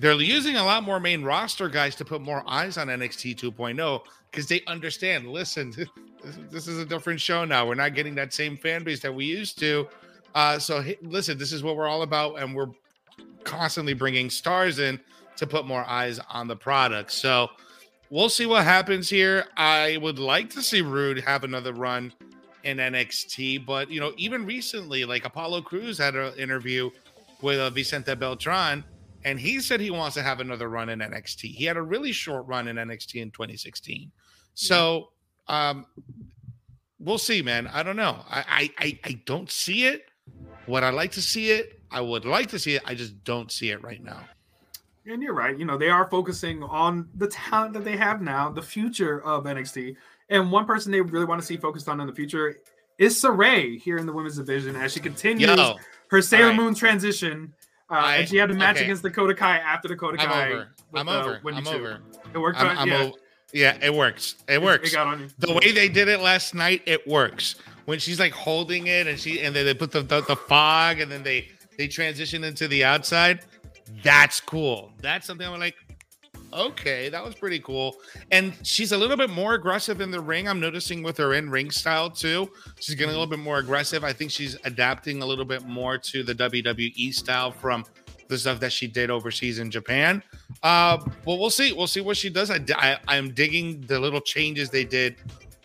they're 0.00 0.14
using 0.14 0.56
a 0.56 0.64
lot 0.64 0.82
more 0.82 0.98
main 0.98 1.22
roster 1.22 1.68
guys 1.68 1.94
to 1.94 2.04
put 2.04 2.22
more 2.22 2.42
eyes 2.46 2.78
on 2.78 2.88
NXT 2.88 3.36
2.0 3.36 4.00
because 4.30 4.46
they 4.46 4.62
understand. 4.66 5.28
Listen, 5.28 5.72
this, 6.50 6.66
is 6.66 6.78
a 6.78 6.86
different 6.86 7.20
show 7.20 7.44
now. 7.44 7.66
We're 7.66 7.74
not 7.74 7.94
getting 7.94 8.14
that 8.14 8.32
same 8.32 8.56
fan 8.56 8.82
base 8.82 9.00
that 9.00 9.14
we 9.14 9.26
used 9.26 9.58
to. 9.60 9.86
Uh, 10.34 10.58
so 10.58 10.82
listen, 11.02 11.36
this 11.36 11.52
is 11.52 11.62
what 11.62 11.76
we're 11.76 11.86
all 11.86 12.02
about, 12.02 12.40
and 12.40 12.54
we're 12.54 12.70
constantly 13.44 13.92
bringing 13.92 14.30
stars 14.30 14.78
in 14.78 14.98
to 15.36 15.46
put 15.46 15.66
more 15.66 15.84
eyes 15.84 16.18
on 16.30 16.48
the 16.48 16.56
product. 16.56 17.12
So 17.12 17.50
we'll 18.10 18.28
see 18.28 18.46
what 18.46 18.64
happens 18.64 19.08
here. 19.08 19.46
I 19.56 19.96
would 20.02 20.18
like 20.18 20.50
to 20.50 20.62
see 20.62 20.82
Roode 20.82 21.20
have 21.20 21.44
another 21.44 21.72
run 21.72 22.12
in 22.64 22.76
NXT, 22.76 23.64
but 23.64 23.90
you 23.90 24.00
know, 24.00 24.12
even 24.16 24.44
recently, 24.44 25.04
like 25.04 25.24
Apollo 25.24 25.62
Crews 25.62 25.96
had 25.96 26.14
an 26.14 26.34
interview 26.34 26.90
with 27.40 27.58
uh, 27.58 27.70
Vicente 27.70 28.14
Beltran, 28.14 28.84
and 29.24 29.40
he 29.40 29.60
said 29.60 29.80
he 29.80 29.90
wants 29.90 30.14
to 30.16 30.22
have 30.22 30.40
another 30.40 30.68
run 30.68 30.90
in 30.90 30.98
NXT. 30.98 31.54
He 31.54 31.64
had 31.64 31.76
a 31.76 31.82
really 31.82 32.12
short 32.12 32.46
run 32.46 32.68
in 32.68 32.76
NXT 32.76 33.22
in 33.22 33.30
2016. 33.30 34.10
So 34.54 35.10
um, 35.48 35.86
we'll 36.98 37.18
see, 37.18 37.40
man. 37.40 37.66
I 37.68 37.82
don't 37.82 37.96
know. 37.96 38.18
I, 38.28 38.70
I 38.78 38.98
I 39.04 39.20
don't 39.24 39.50
see 39.50 39.86
it. 39.86 40.04
Would 40.66 40.82
I 40.82 40.90
like 40.90 41.12
to 41.12 41.22
see 41.22 41.50
it? 41.50 41.80
I 41.90 42.00
would 42.00 42.24
like 42.24 42.48
to 42.50 42.58
see 42.58 42.74
it. 42.74 42.82
I 42.84 42.94
just 42.94 43.24
don't 43.24 43.50
see 43.50 43.70
it 43.70 43.82
right 43.82 44.02
now. 44.02 44.20
And 45.10 45.22
you're 45.22 45.34
right. 45.34 45.58
You 45.58 45.64
know, 45.64 45.76
they 45.76 45.88
are 45.88 46.08
focusing 46.08 46.62
on 46.62 47.08
the 47.16 47.26
talent 47.26 47.72
that 47.72 47.84
they 47.84 47.96
have 47.96 48.22
now, 48.22 48.48
the 48.48 48.62
future 48.62 49.20
of 49.24 49.44
NXT. 49.44 49.96
And 50.28 50.52
one 50.52 50.66
person 50.66 50.92
they 50.92 51.00
really 51.00 51.24
want 51.24 51.40
to 51.40 51.46
see 51.46 51.56
focused 51.56 51.88
on 51.88 52.00
in 52.00 52.06
the 52.06 52.12
future 52.12 52.58
is 52.96 53.20
Sarray 53.20 53.80
here 53.80 53.98
in 53.98 54.06
the 54.06 54.12
women's 54.12 54.36
division 54.36 54.76
as 54.76 54.92
she 54.92 55.00
continues 55.00 55.48
Yo, 55.48 55.76
her 56.10 56.22
Sailor 56.22 56.48
right. 56.48 56.56
Moon 56.56 56.74
transition. 56.74 57.52
Uh, 57.90 57.94
I, 57.94 58.16
and 58.18 58.28
she 58.28 58.36
had 58.36 58.52
a 58.52 58.54
match 58.54 58.76
okay. 58.76 58.84
against 58.84 59.02
Dakota 59.02 59.34
Kai 59.34 59.56
after 59.56 59.88
Dakota 59.88 60.16
Kai. 60.18 60.24
I'm 60.24 60.52
over. 60.52 60.68
I'm 60.94 61.08
uh, 61.08 61.20
over. 61.20 61.40
I'm 61.52 61.66
over. 61.66 62.00
It 62.32 62.38
worked. 62.38 62.60
I'm, 62.60 62.78
I'm 62.78 62.88
yeah. 62.88 63.10
Yeah, 63.52 63.78
it 63.82 63.92
works. 63.92 64.36
It 64.48 64.62
works. 64.62 64.94
It, 64.94 64.98
it 64.98 65.40
the 65.40 65.52
way 65.52 65.72
they 65.72 65.88
did 65.88 66.06
it 66.06 66.20
last 66.20 66.54
night, 66.54 66.82
it 66.86 67.04
works. 67.08 67.56
When 67.86 67.98
she's 67.98 68.20
like 68.20 68.32
holding 68.32 68.86
it 68.86 69.08
and 69.08 69.18
she 69.18 69.40
and 69.40 69.56
then 69.56 69.64
they 69.64 69.74
put 69.74 69.90
the, 69.90 70.02
the, 70.02 70.20
the 70.20 70.36
fog 70.36 71.00
and 71.00 71.10
then 71.10 71.24
they 71.24 71.48
they 71.76 71.88
transition 71.88 72.44
into 72.44 72.68
the 72.68 72.84
outside. 72.84 73.40
That's 74.02 74.40
cool. 74.40 74.92
That's 75.00 75.26
something 75.26 75.46
I'm 75.46 75.58
like, 75.58 75.74
okay, 76.52 77.08
that 77.08 77.24
was 77.24 77.34
pretty 77.34 77.58
cool. 77.60 77.96
And 78.30 78.54
she's 78.62 78.92
a 78.92 78.98
little 78.98 79.16
bit 79.16 79.30
more 79.30 79.54
aggressive 79.54 80.00
in 80.00 80.10
the 80.10 80.20
ring. 80.20 80.48
I'm 80.48 80.60
noticing 80.60 81.02
with 81.02 81.16
her 81.18 81.34
in 81.34 81.50
ring 81.50 81.70
style 81.70 82.10
too. 82.10 82.50
She's 82.78 82.94
getting 82.94 83.10
a 83.10 83.18
little 83.18 83.26
bit 83.26 83.38
more 83.38 83.58
aggressive. 83.58 84.04
I 84.04 84.12
think 84.12 84.30
she's 84.30 84.56
adapting 84.64 85.22
a 85.22 85.26
little 85.26 85.44
bit 85.44 85.64
more 85.66 85.98
to 85.98 86.22
the 86.22 86.34
WWE 86.34 87.12
style 87.14 87.50
from 87.52 87.84
the 88.28 88.38
stuff 88.38 88.60
that 88.60 88.72
she 88.72 88.86
did 88.86 89.10
overseas 89.10 89.58
in 89.58 89.70
Japan. 89.70 90.22
Uh, 90.62 90.98
well, 91.24 91.38
we'll 91.38 91.50
see. 91.50 91.72
We'll 91.72 91.88
see 91.88 92.00
what 92.00 92.16
she 92.16 92.30
does. 92.30 92.50
I, 92.50 92.60
I, 92.76 92.98
I'm 93.08 93.32
digging 93.32 93.80
the 93.82 93.98
little 93.98 94.20
changes 94.20 94.70
they 94.70 94.84
did 94.84 95.16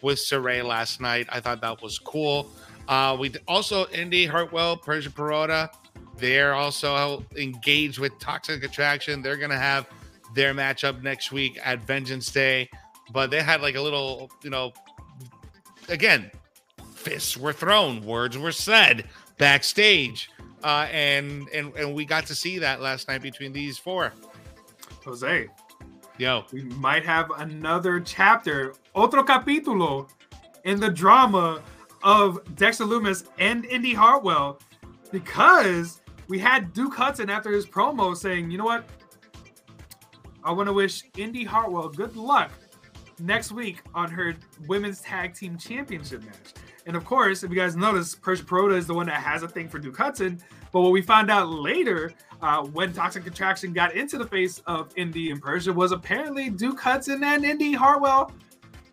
with 0.01 0.17
Sarray 0.17 0.63
last 0.63 0.99
night. 0.99 1.27
I 1.31 1.39
thought 1.39 1.61
that 1.61 1.81
was 1.81 1.99
cool. 1.99 2.49
Uh, 2.87 3.15
we 3.19 3.33
also 3.47 3.87
Indi 3.87 4.25
Hartwell, 4.25 4.77
Persia 4.77 5.09
Pirotta. 5.09 5.69
They're 6.17 6.53
also 6.53 7.25
engaged 7.35 7.99
with 7.99 8.17
Toxic 8.19 8.63
Attraction. 8.63 9.21
They're 9.21 9.37
gonna 9.37 9.57
have 9.57 9.87
their 10.33 10.53
matchup 10.53 11.01
next 11.01 11.31
week 11.31 11.59
at 11.63 11.85
Vengeance 11.85 12.31
Day. 12.31 12.69
But 13.11 13.31
they 13.31 13.41
had 13.41 13.61
like 13.61 13.75
a 13.75 13.81
little, 13.81 14.31
you 14.43 14.49
know, 14.49 14.73
again, 15.89 16.31
fists 16.93 17.37
were 17.37 17.53
thrown, 17.53 18.03
words 18.05 18.37
were 18.37 18.51
said 18.51 19.05
backstage. 19.37 20.29
Uh, 20.63 20.87
and 20.91 21.47
and 21.53 21.73
and 21.75 21.93
we 21.93 22.05
got 22.05 22.25
to 22.25 22.33
see 22.33 22.57
that 22.59 22.81
last 22.81 23.07
night 23.07 23.21
between 23.21 23.53
these 23.53 23.77
four. 23.77 24.11
Jose, 25.03 25.47
yo, 26.17 26.43
we 26.51 26.63
might 26.63 27.05
have 27.05 27.29
another 27.37 27.99
chapter, 27.99 28.73
otro 28.95 29.23
capítulo, 29.23 30.09
in 30.63 30.79
the 30.79 30.89
drama 30.89 31.61
of 32.01 32.39
Dexter 32.55 32.85
Lumis 32.85 33.27
and 33.37 33.65
Indi 33.65 33.93
Hartwell, 33.93 34.59
because 35.11 36.01
we 36.27 36.39
had 36.39 36.73
Duke 36.73 36.95
Hudson 36.95 37.29
after 37.29 37.51
his 37.51 37.65
promo 37.65 38.15
saying, 38.15 38.51
"You 38.51 38.57
know 38.57 38.65
what? 38.65 38.87
I 40.43 40.51
want 40.51 40.67
to 40.67 40.73
wish 40.73 41.03
Indi 41.17 41.43
Hartwell 41.43 41.89
good 41.89 42.15
luck 42.15 42.51
next 43.19 43.51
week 43.51 43.81
on 43.93 44.11
her 44.11 44.35
women's 44.67 45.01
tag 45.01 45.33
team 45.33 45.57
championship 45.57 46.23
match. 46.23 46.53
And 46.85 46.95
of 46.95 47.03
course, 47.03 47.43
if 47.43 47.49
you 47.49 47.55
guys 47.55 47.75
notice, 47.75 48.13
Persia 48.13 48.43
Pirotta 48.43 48.77
is 48.77 48.85
the 48.85 48.93
one 48.93 49.07
that 49.07 49.21
has 49.21 49.41
a 49.41 49.47
thing 49.47 49.67
for 49.67 49.79
Duke 49.79 49.97
Hudson. 49.97 50.39
But 50.71 50.81
what 50.81 50.91
we 50.91 51.01
found 51.01 51.31
out 51.31 51.49
later, 51.49 52.13
uh, 52.41 52.63
when 52.63 52.93
Toxic 52.93 53.25
Attraction 53.25 53.73
got 53.73 53.95
into 53.95 54.17
the 54.17 54.27
face 54.27 54.59
of 54.67 54.91
Indi 54.95 55.31
and 55.31 55.41
Persia, 55.41 55.73
was 55.73 55.91
apparently 55.91 56.49
Duke 56.49 56.79
Hudson 56.79 57.23
and 57.23 57.43
Indi 57.43 57.73
Hartwell 57.73 58.31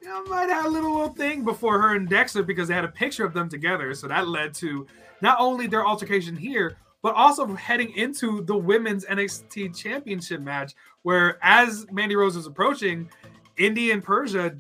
you 0.01 0.09
know, 0.09 0.25
might 0.25 0.49
have 0.49 0.65
a 0.65 0.69
little, 0.69 0.93
little 0.93 1.15
thing 1.15 1.45
before 1.45 1.81
her 1.81 1.95
and 1.95 2.09
Dexter 2.09 2.43
because 2.43 2.69
they 2.69 2.75
had 2.75 2.85
a 2.85 2.89
picture 2.89 3.25
of 3.25 3.35
them 3.35 3.49
together. 3.49 3.95
So 3.95 4.09
that 4.09 4.27
led 4.27 4.55
to 4.55 4.87
not 5.21 5.39
only 5.39 5.67
their 5.67 5.87
altercation 5.87 6.35
here, 6.35 6.77
but 7.03 7.15
also 7.15 7.47
heading 7.55 7.95
into 7.97 8.43
the 8.43 8.57
women's 8.57 9.05
NXT 9.05 9.77
championship 9.77 10.41
match, 10.41 10.75
where 11.03 11.39
as 11.43 11.87
Mandy 11.91 12.17
Rose 12.17 12.37
was 12.37 12.47
approaching, 12.47 13.11
Indi 13.57 13.91
and 13.91 14.03
Persia 14.03 14.57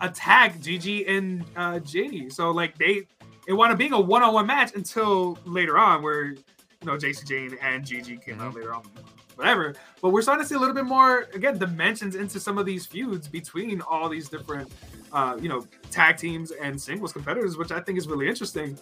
attacked 0.00 0.62
Gigi 0.62 1.06
and 1.06 1.44
uh. 1.56 1.78
So 2.30 2.50
like 2.50 2.76
they 2.78 3.06
it 3.46 3.52
wound 3.52 3.72
up 3.72 3.78
being 3.78 3.92
a 3.92 4.00
one-on-one 4.00 4.46
match 4.46 4.74
until 4.74 5.38
later 5.44 5.78
on, 5.78 6.02
where 6.02 6.26
you 6.26 6.38
know 6.84 6.96
Jacy 6.96 7.24
Jane 7.26 7.58
and 7.60 7.84
Gigi 7.84 8.16
came 8.16 8.36
mm-hmm. 8.36 8.42
out 8.42 8.54
later 8.54 8.74
on. 8.74 8.82
Whatever, 9.34 9.74
but 10.02 10.10
we're 10.10 10.20
starting 10.20 10.44
to 10.44 10.48
see 10.48 10.54
a 10.54 10.58
little 10.58 10.74
bit 10.74 10.84
more 10.84 11.26
again 11.34 11.58
dimensions 11.58 12.16
into 12.16 12.38
some 12.38 12.58
of 12.58 12.66
these 12.66 12.84
feuds 12.86 13.28
between 13.28 13.80
all 13.80 14.08
these 14.08 14.28
different, 14.28 14.70
uh, 15.10 15.38
you 15.40 15.48
know, 15.48 15.66
tag 15.90 16.18
teams 16.18 16.50
and 16.50 16.80
singles 16.80 17.12
competitors, 17.12 17.56
which 17.56 17.72
I 17.72 17.80
think 17.80 17.98
is 17.98 18.06
really 18.06 18.28
interesting. 18.28 18.78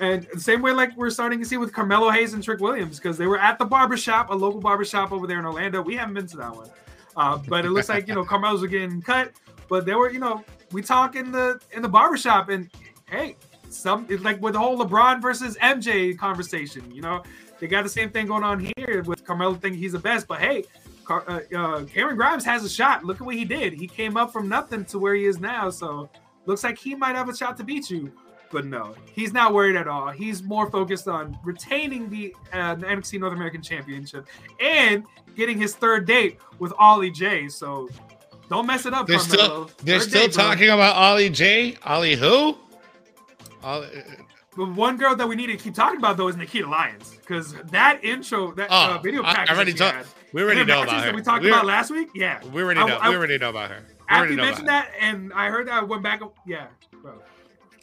And 0.00 0.26
the 0.32 0.40
same 0.40 0.62
way, 0.62 0.72
like 0.72 0.96
we're 0.96 1.10
starting 1.10 1.40
to 1.40 1.44
see 1.44 1.56
with 1.56 1.72
Carmelo 1.72 2.10
Hayes 2.10 2.32
and 2.32 2.42
Trick 2.42 2.60
Williams, 2.60 2.98
because 2.98 3.18
they 3.18 3.26
were 3.26 3.38
at 3.38 3.58
the 3.58 3.64
barbershop, 3.64 4.30
a 4.30 4.34
local 4.34 4.60
barbershop 4.60 5.10
over 5.10 5.26
there 5.26 5.38
in 5.38 5.44
Orlando. 5.44 5.82
We 5.82 5.96
haven't 5.96 6.14
been 6.14 6.26
to 6.28 6.36
that 6.36 6.54
one. 6.54 6.70
Uh, 7.16 7.38
but 7.48 7.64
it 7.64 7.70
looks 7.70 7.88
like, 7.88 8.06
you 8.06 8.14
know, 8.14 8.24
Carmelo's 8.24 8.64
getting 8.66 9.02
cut. 9.02 9.32
But 9.68 9.84
they 9.84 9.94
were, 9.94 10.10
you 10.10 10.20
know, 10.20 10.44
we 10.72 10.82
talk 10.82 11.16
in 11.16 11.32
the 11.32 11.60
in 11.72 11.82
the 11.82 11.88
barbershop 11.88 12.48
and 12.48 12.70
hey, 13.06 13.36
some 13.68 14.06
it's 14.08 14.22
like 14.22 14.40
with 14.40 14.54
the 14.54 14.58
whole 14.58 14.78
LeBron 14.78 15.20
versus 15.20 15.56
MJ 15.58 16.16
conversation, 16.16 16.90
you 16.92 17.02
know, 17.02 17.22
they 17.58 17.66
got 17.66 17.82
the 17.82 17.88
same 17.88 18.10
thing 18.10 18.26
going 18.26 18.44
on 18.44 18.72
here 18.76 19.02
with 19.02 19.24
Carmelo 19.24 19.54
thinking 19.54 19.80
he's 19.80 19.92
the 19.92 19.98
best. 19.98 20.28
But 20.28 20.40
hey, 20.40 20.64
Car- 21.04 21.24
uh, 21.26 21.40
uh, 21.56 21.84
Cameron 21.86 22.16
Grimes 22.16 22.44
has 22.44 22.64
a 22.64 22.68
shot. 22.68 23.04
Look 23.04 23.20
at 23.20 23.26
what 23.26 23.34
he 23.34 23.44
did. 23.44 23.72
He 23.72 23.88
came 23.88 24.16
up 24.16 24.32
from 24.32 24.48
nothing 24.48 24.84
to 24.86 24.98
where 24.98 25.14
he 25.14 25.24
is 25.24 25.40
now. 25.40 25.70
So 25.70 26.08
looks 26.46 26.64
like 26.64 26.78
he 26.78 26.94
might 26.94 27.16
have 27.16 27.28
a 27.28 27.36
shot 27.36 27.56
to 27.56 27.64
beat 27.64 27.90
you. 27.90 28.12
But 28.50 28.64
no, 28.64 28.94
he's 29.12 29.32
not 29.32 29.52
worried 29.52 29.76
at 29.76 29.86
all. 29.86 30.08
He's 30.10 30.42
more 30.42 30.70
focused 30.70 31.06
on 31.06 31.38
retaining 31.44 32.08
the, 32.08 32.34
uh, 32.52 32.76
the 32.76 32.86
NXT 32.86 33.20
North 33.20 33.34
American 33.34 33.62
Championship 33.62 34.26
and 34.60 35.04
getting 35.36 35.58
his 35.58 35.74
third 35.74 36.06
date 36.06 36.38
with 36.58 36.72
Ollie 36.78 37.10
J. 37.10 37.48
So 37.48 37.88
don't 38.48 38.66
mess 38.66 38.86
it 38.86 38.94
up. 38.94 39.06
They're 39.06 39.18
Carmelo. 39.18 39.66
still 39.66 39.84
they're 39.84 39.98
third 39.98 40.08
still 40.08 40.26
date, 40.28 40.32
talking 40.32 40.66
bro. 40.66 40.74
about 40.76 40.96
Ollie 40.96 41.30
J. 41.30 41.76
Ollie 41.84 42.16
who? 42.16 42.56
Ollie, 43.62 43.88
the 44.56 44.64
one 44.64 44.96
girl 44.96 45.14
that 45.14 45.28
we 45.28 45.36
need 45.36 45.46
to 45.48 45.56
keep 45.56 45.74
talking 45.74 45.98
about 45.98 46.16
though 46.16 46.28
is 46.28 46.36
Nikita 46.36 46.68
Lyons 46.68 47.16
because 47.20 47.54
that 47.70 48.02
intro, 48.02 48.52
that 48.52 48.70
uh, 48.70 48.88
oh, 48.90 48.94
uh, 48.94 48.98
video 48.98 49.22
package. 49.22 49.50
I 49.50 49.54
already 49.54 49.74
talked. 49.74 50.08
We 50.32 50.42
already 50.42 50.64
know 50.64 50.82
about 50.82 51.04
her. 51.04 51.14
we 51.14 51.22
talked 51.22 51.42
we 51.44 51.50
about 51.50 51.64
last 51.64 51.90
week. 51.90 52.08
Yeah, 52.14 52.44
we 52.46 52.62
already 52.62 52.80
know. 52.80 52.96
I, 52.96 53.06
I, 53.06 53.08
we 53.10 53.16
already 53.16 53.38
know 53.38 53.50
about 53.50 53.70
her. 53.70 53.82
We 53.88 53.94
after 54.08 54.30
you 54.30 54.36
mentioned 54.36 54.68
that, 54.68 54.90
and 55.00 55.32
I 55.32 55.48
heard 55.48 55.68
that, 55.68 55.82
I 55.82 55.84
went 55.84 56.02
back. 56.02 56.22
Yeah, 56.46 56.66
bro. 57.02 57.14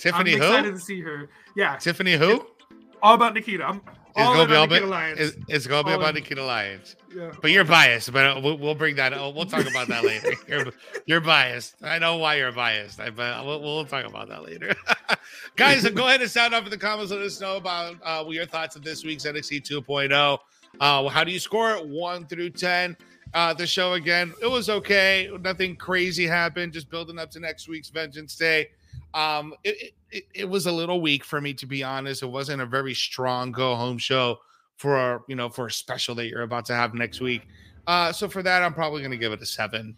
Tiffany 0.05 0.31
who? 0.31 0.37
I'm 0.37 0.41
who? 0.41 0.47
excited 0.47 0.75
to 0.75 0.79
see 0.79 1.01
her. 1.01 1.29
Yeah. 1.55 1.77
Tiffany 1.77 2.13
who? 2.13 2.33
It's 2.35 2.97
all 3.01 3.15
about 3.15 3.33
Nikita. 3.33 3.65
I'm 3.65 3.81
all 4.17 4.31
it's 4.31 4.37
gonna 4.37 4.47
be 4.47 4.55
all 4.55 4.67
Nikita 4.67 4.85
Lyons. 4.85 5.19
It's, 5.19 5.37
it's 5.49 5.67
gonna 5.67 5.83
be 5.83 5.91
all 5.91 5.99
about 5.99 6.09
in. 6.09 6.21
Nikita 6.21 6.43
Lyons. 6.43 6.95
Yeah. 7.13 7.31
But 7.41 7.51
you're 7.51 7.65
biased. 7.65 8.13
But 8.13 8.43
we'll, 8.43 8.57
we'll 8.57 8.75
bring 8.75 8.95
that. 8.97 9.13
Up. 9.13 9.33
We'll 9.33 9.45
talk 9.45 9.67
about 9.67 9.87
that 9.87 10.03
later. 10.05 10.33
You're, 10.47 10.65
you're 11.07 11.21
biased. 11.21 11.75
I 11.81 11.97
know 11.97 12.17
why 12.17 12.35
you're 12.35 12.51
biased. 12.51 12.99
I, 12.99 13.09
but 13.09 13.45
we'll, 13.45 13.61
we'll 13.61 13.85
talk 13.85 14.05
about 14.05 14.29
that 14.29 14.43
later. 14.43 14.75
Guys, 15.55 15.89
go 15.89 16.07
ahead 16.07 16.21
and 16.21 16.29
sound 16.29 16.53
off 16.53 16.65
in 16.65 16.69
the 16.69 16.77
comments. 16.77 17.11
Let 17.11 17.21
us 17.21 17.41
know 17.41 17.57
about 17.57 17.95
uh, 18.03 18.23
your 18.29 18.45
thoughts 18.45 18.75
of 18.75 18.83
this 18.83 19.03
week's 19.03 19.25
NXT 19.25 19.67
2.0. 19.67 20.39
Uh, 20.79 21.09
how 21.09 21.23
do 21.23 21.31
you 21.31 21.39
score 21.39 21.71
it? 21.75 21.87
One 21.87 22.25
through 22.27 22.51
ten. 22.51 22.95
Uh, 23.33 23.53
the 23.53 23.67
show 23.67 23.93
again, 23.93 24.33
it 24.41 24.47
was 24.47 24.69
okay. 24.69 25.29
Nothing 25.41 25.75
crazy 25.75 26.25
happened. 26.25 26.71
Just 26.71 26.89
building 26.89 27.19
up 27.19 27.31
to 27.31 27.39
next 27.39 27.67
week's 27.67 27.89
Vengeance 27.89 28.35
Day. 28.35 28.69
Um, 29.15 29.55
it, 29.63 29.93
it, 30.11 30.23
it 30.33 30.49
was 30.49 30.67
a 30.67 30.71
little 30.71 31.01
weak 31.01 31.23
for 31.23 31.41
me 31.41 31.53
to 31.55 31.65
be 31.65 31.83
honest. 31.83 32.21
It 32.21 32.27
wasn't 32.27 32.61
a 32.61 32.65
very 32.65 32.93
strong 32.93 33.51
go 33.51 33.75
home 33.75 33.97
show 33.97 34.39
for 34.77 34.97
a, 34.97 35.21
you 35.27 35.35
know 35.35 35.49
for 35.49 35.67
a 35.67 35.71
special 35.71 36.13
that 36.15 36.27
you're 36.27 36.43
about 36.43 36.65
to 36.65 36.75
have 36.75 36.93
next 36.93 37.21
week. 37.21 37.47
Uh, 37.87 38.11
so 38.11 38.27
for 38.27 38.43
that, 38.43 38.61
I'm 38.61 38.73
probably 38.73 39.01
going 39.01 39.11
to 39.11 39.17
give 39.17 39.31
it 39.31 39.41
a 39.41 39.45
seven. 39.45 39.95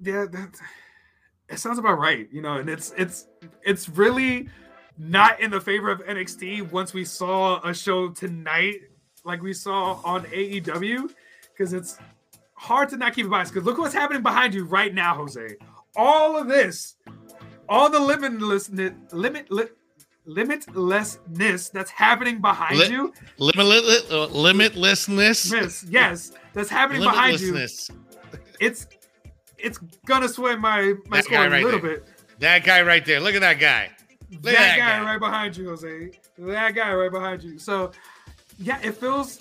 Yeah, 0.00 0.26
that 0.30 0.56
it 1.48 1.58
sounds 1.58 1.78
about 1.78 1.98
right. 1.98 2.28
You 2.30 2.42
know, 2.42 2.54
and 2.54 2.68
it's 2.70 2.94
it's 2.96 3.26
it's 3.62 3.88
really 3.88 4.48
not 4.96 5.40
in 5.40 5.50
the 5.50 5.60
favor 5.60 5.90
of 5.90 6.00
NXT 6.04 6.70
once 6.70 6.94
we 6.94 7.04
saw 7.04 7.60
a 7.66 7.74
show 7.74 8.10
tonight 8.10 8.80
like 9.24 9.42
we 9.42 9.52
saw 9.52 10.00
on 10.04 10.24
AEW 10.24 11.10
because 11.52 11.72
it's 11.72 11.98
hard 12.54 12.88
to 12.88 12.96
not 12.96 13.14
keep 13.14 13.26
it 13.26 13.30
biased. 13.30 13.52
Because 13.52 13.66
look 13.66 13.78
what's 13.78 13.94
happening 13.94 14.22
behind 14.22 14.54
you 14.54 14.64
right 14.64 14.92
now, 14.92 15.14
Jose. 15.14 15.56
All 15.96 16.36
of 16.36 16.48
this, 16.48 16.96
all 17.68 17.90
the 17.90 17.98
limitlessness, 17.98 19.12
limit, 19.12 19.50
li- 19.50 19.64
limitlessness 20.26 21.70
that's 21.70 21.90
happening 21.90 22.40
behind 22.40 22.78
Li- 22.78 22.88
you. 22.88 23.12
Limitless, 23.38 24.10
uh, 24.10 24.28
limitlessness. 24.28 25.52
Miss, 25.52 25.84
yes, 25.88 26.32
that's 26.52 26.70
happening 26.70 27.02
behind 27.02 27.40
you. 27.40 27.52
Limitlessness. 27.52 27.90
It's 28.60 28.86
it's 29.58 29.78
gonna 30.06 30.28
sway 30.28 30.56
my 30.56 30.94
my 31.06 31.18
That 31.18 31.24
score 31.24 31.48
guy 31.48 31.58
a 31.58 31.64
little 31.64 31.80
there. 31.80 31.98
bit. 31.98 32.08
That 32.40 32.64
guy 32.64 32.82
right 32.82 33.04
there. 33.04 33.20
Look 33.20 33.34
at 33.34 33.40
that 33.40 33.58
guy. 33.58 33.90
Look 34.30 34.42
that, 34.42 34.52
that 34.52 34.78
guy, 34.78 34.98
guy. 34.98 35.04
right 35.04 35.20
behind 35.20 35.56
you, 35.56 35.70
Jose. 35.70 36.10
That 36.38 36.74
guy 36.74 36.92
right 36.94 37.10
behind 37.10 37.42
you. 37.42 37.58
So, 37.58 37.92
yeah, 38.58 38.78
it 38.82 38.94
feels, 38.94 39.40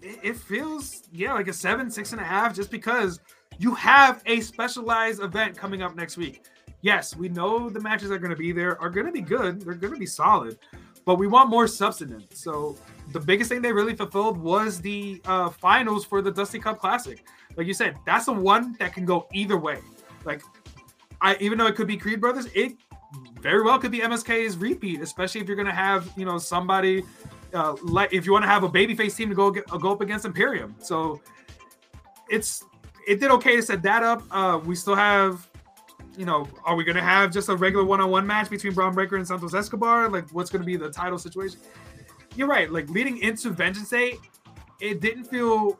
it 0.00 0.36
feels, 0.36 1.02
yeah, 1.12 1.34
like 1.34 1.48
a 1.48 1.52
seven, 1.52 1.90
six 1.90 2.12
and 2.12 2.20
a 2.20 2.24
half, 2.24 2.54
just 2.54 2.70
because 2.70 3.18
you 3.58 3.74
have 3.74 4.22
a 4.26 4.40
specialized 4.40 5.20
event 5.20 5.56
coming 5.56 5.82
up 5.82 5.96
next 5.96 6.16
week. 6.16 6.44
Yes, 6.82 7.16
we 7.16 7.28
know 7.28 7.68
the 7.68 7.80
matches 7.80 8.10
are 8.10 8.18
going 8.18 8.30
to 8.30 8.36
be 8.36 8.52
there, 8.52 8.80
are 8.80 8.90
going 8.90 9.06
to 9.06 9.12
be 9.12 9.20
good, 9.20 9.62
they're 9.62 9.74
going 9.74 9.94
to 9.94 9.98
be 9.98 10.06
solid, 10.06 10.58
but 11.04 11.16
we 11.16 11.26
want 11.26 11.50
more 11.50 11.66
substance. 11.66 12.24
So, 12.34 12.76
the 13.12 13.20
biggest 13.20 13.50
thing 13.50 13.62
they 13.62 13.72
really 13.72 13.94
fulfilled 13.94 14.36
was 14.36 14.80
the 14.80 15.20
uh, 15.24 15.48
finals 15.48 16.04
for 16.04 16.20
the 16.20 16.30
Dusty 16.30 16.58
Cup 16.58 16.78
Classic. 16.78 17.24
Like 17.56 17.66
you 17.66 17.74
said, 17.74 17.96
that's 18.04 18.26
the 18.26 18.32
one 18.32 18.76
that 18.78 18.92
can 18.92 19.04
go 19.04 19.26
either 19.32 19.56
way. 19.56 19.78
Like, 20.24 20.42
I 21.20 21.36
even 21.40 21.58
though 21.58 21.66
it 21.66 21.76
could 21.76 21.86
be 21.86 21.96
Creed 21.96 22.20
Brothers, 22.20 22.48
it 22.54 22.74
very 23.40 23.62
well 23.62 23.78
could 23.78 23.92
be 23.92 24.00
MSK's 24.00 24.56
repeat, 24.56 25.00
especially 25.00 25.40
if 25.40 25.46
you're 25.46 25.56
going 25.56 25.66
to 25.66 25.72
have 25.72 26.10
you 26.16 26.26
know 26.26 26.38
somebody 26.38 27.04
uh, 27.54 27.76
like 27.82 28.12
if 28.12 28.26
you 28.26 28.32
want 28.32 28.44
to 28.44 28.48
have 28.48 28.62
a 28.62 28.68
babyface 28.68 29.16
team 29.16 29.28
to 29.28 29.34
go 29.34 29.50
get, 29.50 29.64
uh, 29.72 29.78
go 29.78 29.92
up 29.92 30.00
against 30.00 30.24
Imperium. 30.24 30.74
So 30.78 31.20
it's 32.28 32.64
it 33.06 33.20
did 33.20 33.30
okay 33.32 33.56
to 33.56 33.62
set 33.62 33.82
that 33.82 34.02
up. 34.02 34.22
Uh, 34.30 34.60
we 34.64 34.74
still 34.74 34.96
have. 34.96 35.48
You 36.16 36.24
know, 36.24 36.48
are 36.64 36.74
we 36.74 36.84
going 36.84 36.96
to 36.96 37.02
have 37.02 37.30
just 37.30 37.48
a 37.48 37.56
regular 37.56 37.84
one-on-one 37.84 38.26
match 38.26 38.48
between 38.48 38.72
Bron 38.72 38.94
Breakker 38.94 39.16
and 39.16 39.26
Santos 39.26 39.54
Escobar? 39.54 40.08
Like, 40.08 40.28
what's 40.30 40.50
going 40.50 40.62
to 40.62 40.66
be 40.66 40.76
the 40.76 40.90
title 40.90 41.18
situation? 41.18 41.60
You're 42.36 42.48
right. 42.48 42.70
Like 42.70 42.88
leading 42.88 43.18
into 43.18 43.50
Vengeance 43.50 43.90
Day, 43.90 44.18
it 44.80 45.00
didn't 45.00 45.24
feel 45.24 45.78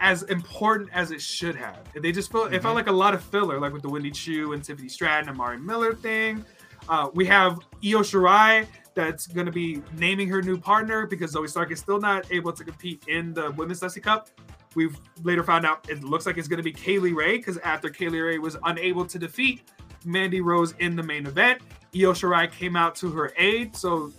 as 0.00 0.22
important 0.24 0.90
as 0.92 1.10
it 1.10 1.20
should 1.20 1.56
have. 1.56 1.78
They 1.94 2.12
just 2.12 2.30
felt 2.30 2.52
it 2.52 2.62
felt 2.62 2.74
like 2.74 2.88
a 2.88 2.92
lot 2.92 3.14
of 3.14 3.22
filler, 3.22 3.60
like 3.60 3.72
with 3.72 3.82
the 3.82 3.88
Wendy 3.88 4.10
Choo 4.10 4.52
and 4.52 4.62
Tiffany 4.62 4.88
Stratton 4.88 5.28
and 5.28 5.38
Mari 5.38 5.58
Miller 5.58 5.94
thing. 5.94 6.44
Uh, 6.88 7.08
we 7.14 7.24
have 7.26 7.58
Io 7.82 8.00
Shirai 8.00 8.66
that's 8.94 9.26
going 9.26 9.46
to 9.46 9.52
be 9.52 9.82
naming 9.96 10.28
her 10.28 10.42
new 10.42 10.58
partner 10.58 11.06
because 11.06 11.34
Zoey 11.34 11.48
Stark 11.48 11.72
is 11.72 11.80
still 11.80 12.00
not 12.00 12.30
able 12.30 12.52
to 12.52 12.64
compete 12.64 13.04
in 13.08 13.32
the 13.32 13.50
Women's 13.52 13.80
Dusty 13.80 14.00
Cup. 14.00 14.28
We've 14.74 14.98
later 15.22 15.42
found 15.44 15.64
out 15.64 15.88
it 15.88 16.02
looks 16.02 16.26
like 16.26 16.38
it's 16.38 16.48
going 16.48 16.58
to 16.58 16.64
be 16.64 16.72
Kay 16.72 16.98
Lee 16.98 17.12
Ray 17.12 17.36
because 17.36 17.58
after 17.58 17.90
Kay 17.90 18.08
Lee 18.08 18.20
Ray 18.20 18.38
was 18.38 18.56
unable 18.64 19.04
to 19.06 19.18
defeat 19.18 19.62
Mandy 20.04 20.40
Rose 20.40 20.74
in 20.78 20.96
the 20.96 21.02
main 21.02 21.26
event, 21.26 21.60
Io 21.94 22.12
Shirai 22.12 22.50
came 22.50 22.76
out 22.76 22.94
to 22.96 23.10
her 23.10 23.32
aid. 23.36 23.76
So 23.76 24.12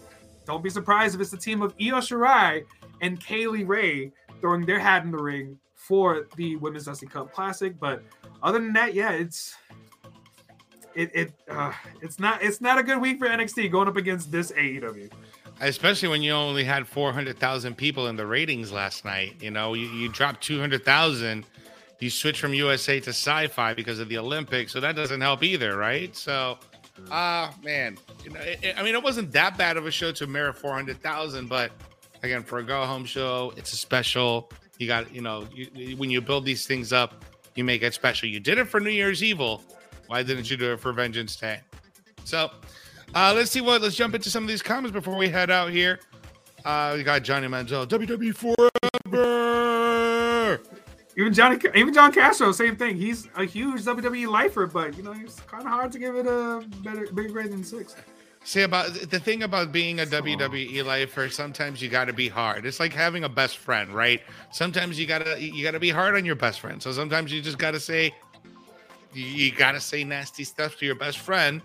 don't 0.45 0.63
be 0.63 0.69
surprised 0.69 1.15
if 1.15 1.21
it's 1.21 1.31
the 1.31 1.37
team 1.37 1.61
of 1.61 1.73
Io 1.79 1.99
Shirai 1.99 2.63
and 3.01 3.19
Kay 3.19 3.47
Lee 3.47 3.63
Ray 3.63 4.11
throwing 4.41 4.65
their 4.65 4.79
hat 4.79 5.03
in 5.03 5.11
the 5.11 5.21
ring 5.21 5.57
for 5.73 6.27
the 6.35 6.55
Women's 6.57 6.85
Dusty 6.85 7.05
Cup 7.05 7.31
Classic. 7.33 7.79
But 7.79 8.03
other 8.41 8.59
than 8.59 8.73
that, 8.73 8.93
yeah, 8.93 9.11
it's 9.11 9.55
it 10.95 11.11
it 11.13 11.33
uh, 11.49 11.73
it's 12.01 12.19
not 12.19 12.41
it's 12.41 12.61
not 12.61 12.77
a 12.77 12.83
good 12.83 12.99
week 12.99 13.19
for 13.19 13.27
NXT 13.27 13.71
going 13.71 13.87
up 13.87 13.97
against 13.97 14.31
this 14.31 14.51
AEW. 14.51 15.11
Especially 15.61 16.09
when 16.09 16.21
you 16.21 16.31
only 16.33 16.63
had 16.63 16.87
400,000 16.87 17.75
people 17.75 18.07
in 18.07 18.15
the 18.15 18.25
ratings 18.25 18.71
last 18.71 19.05
night. 19.05 19.35
You 19.41 19.51
know, 19.51 19.73
you, 19.73 19.87
you 19.87 20.09
dropped 20.09 20.43
200,000. 20.43 21.45
You 21.99 22.09
switch 22.09 22.41
from 22.41 22.53
USA 22.53 22.99
to 22.99 23.11
Syfy 23.11 23.75
because 23.75 23.99
of 23.99 24.09
the 24.09 24.17
Olympics. 24.17 24.73
So 24.73 24.79
that 24.81 24.95
doesn't 24.95 25.21
help 25.21 25.43
either, 25.43 25.77
right? 25.77 26.13
So, 26.15 26.57
ah, 27.09 27.53
man. 27.63 27.97
You 28.23 28.31
know, 28.31 28.39
it, 28.41 28.59
it- 28.63 28.77
I 28.77 28.83
mean, 28.83 28.95
it 28.95 29.01
wasn't 29.03 29.31
that 29.31 29.57
bad 29.57 29.77
of 29.77 29.85
a 29.85 29.91
show 29.91 30.11
to 30.13 30.27
merit 30.27 30.57
400,000, 30.57 31.47
but 31.47 31.71
again, 32.21 32.43
for 32.43 32.59
a 32.59 32.63
go 32.63 32.85
home 32.85 33.05
show, 33.05 33.53
it's 33.55 33.71
a 33.71 33.77
special. 33.77 34.51
You 34.77 34.87
got, 34.87 35.13
you 35.15 35.21
know, 35.21 35.47
you, 35.53 35.95
when 35.95 36.09
you 36.09 36.19
build 36.19 36.43
these 36.43 36.67
things 36.67 36.91
up, 36.91 37.23
you 37.55 37.63
make 37.63 37.81
it 37.81 37.93
special. 37.93 38.27
You 38.27 38.41
did 38.41 38.57
it 38.57 38.65
for 38.67 38.81
New 38.81 38.89
Year's 38.89 39.23
Evil. 39.23 39.63
Why 40.07 40.21
didn't 40.21 40.51
you 40.51 40.57
do 40.57 40.73
it 40.73 40.81
for 40.81 40.91
Vengeance 40.91 41.37
Day? 41.37 41.61
So, 42.25 42.51
uh, 43.15 43.33
let's 43.33 43.49
see 43.49 43.61
what. 43.61 43.81
Let's 43.81 43.95
jump 43.95 44.13
into 44.13 44.29
some 44.29 44.43
of 44.43 44.49
these 44.49 44.61
comments 44.61 44.93
before 44.93 45.15
we 45.15 45.29
head 45.29 45.49
out 45.49 45.71
here. 45.71 45.99
Uh, 46.65 46.93
we 46.97 47.03
got 47.03 47.23
Johnny 47.23 47.47
Manziel, 47.47 47.87
WWE 47.87 48.35
forever. 49.05 50.61
Even 51.17 51.33
Johnny, 51.33 51.57
even 51.75 51.93
John 51.93 52.11
Castro, 52.11 52.51
same 52.51 52.75
thing. 52.75 52.97
He's 52.97 53.29
a 53.37 53.45
huge 53.45 53.83
WWE 53.83 54.27
lifer, 54.27 54.67
but 54.67 54.97
you 54.97 55.03
know 55.03 55.13
it's 55.13 55.39
kind 55.41 55.63
of 55.63 55.69
hard 55.69 55.93
to 55.93 55.99
give 55.99 56.15
it 56.15 56.27
a 56.27 56.65
better, 56.83 57.07
bigger 57.13 57.29
grade 57.29 57.51
than 57.51 57.63
six. 57.63 57.95
See 58.43 58.61
about 58.63 58.93
the 58.93 59.19
thing 59.19 59.43
about 59.43 59.71
being 59.71 60.01
a 60.01 60.05
WWE 60.05 60.83
lifer. 60.83 61.29
Sometimes 61.29 61.81
you 61.81 61.87
got 61.89 62.05
to 62.05 62.13
be 62.13 62.27
hard. 62.27 62.65
It's 62.65 62.79
like 62.79 62.91
having 62.93 63.23
a 63.23 63.29
best 63.29 63.57
friend, 63.57 63.91
right? 63.93 64.21
Sometimes 64.51 64.99
you 64.99 65.07
gotta 65.07 65.41
you 65.41 65.63
gotta 65.63 65.79
be 65.79 65.89
hard 65.89 66.15
on 66.15 66.25
your 66.25 66.35
best 66.35 66.59
friend. 66.59 66.83
So 66.83 66.91
sometimes 66.91 67.31
you 67.31 67.41
just 67.41 67.59
gotta 67.59 67.79
say 67.79 68.13
you, 69.13 69.23
you 69.23 69.51
gotta 69.51 69.79
say 69.79 70.03
nasty 70.03 70.43
stuff 70.43 70.77
to 70.79 70.85
your 70.85 70.95
best 70.95 71.19
friend 71.19 71.61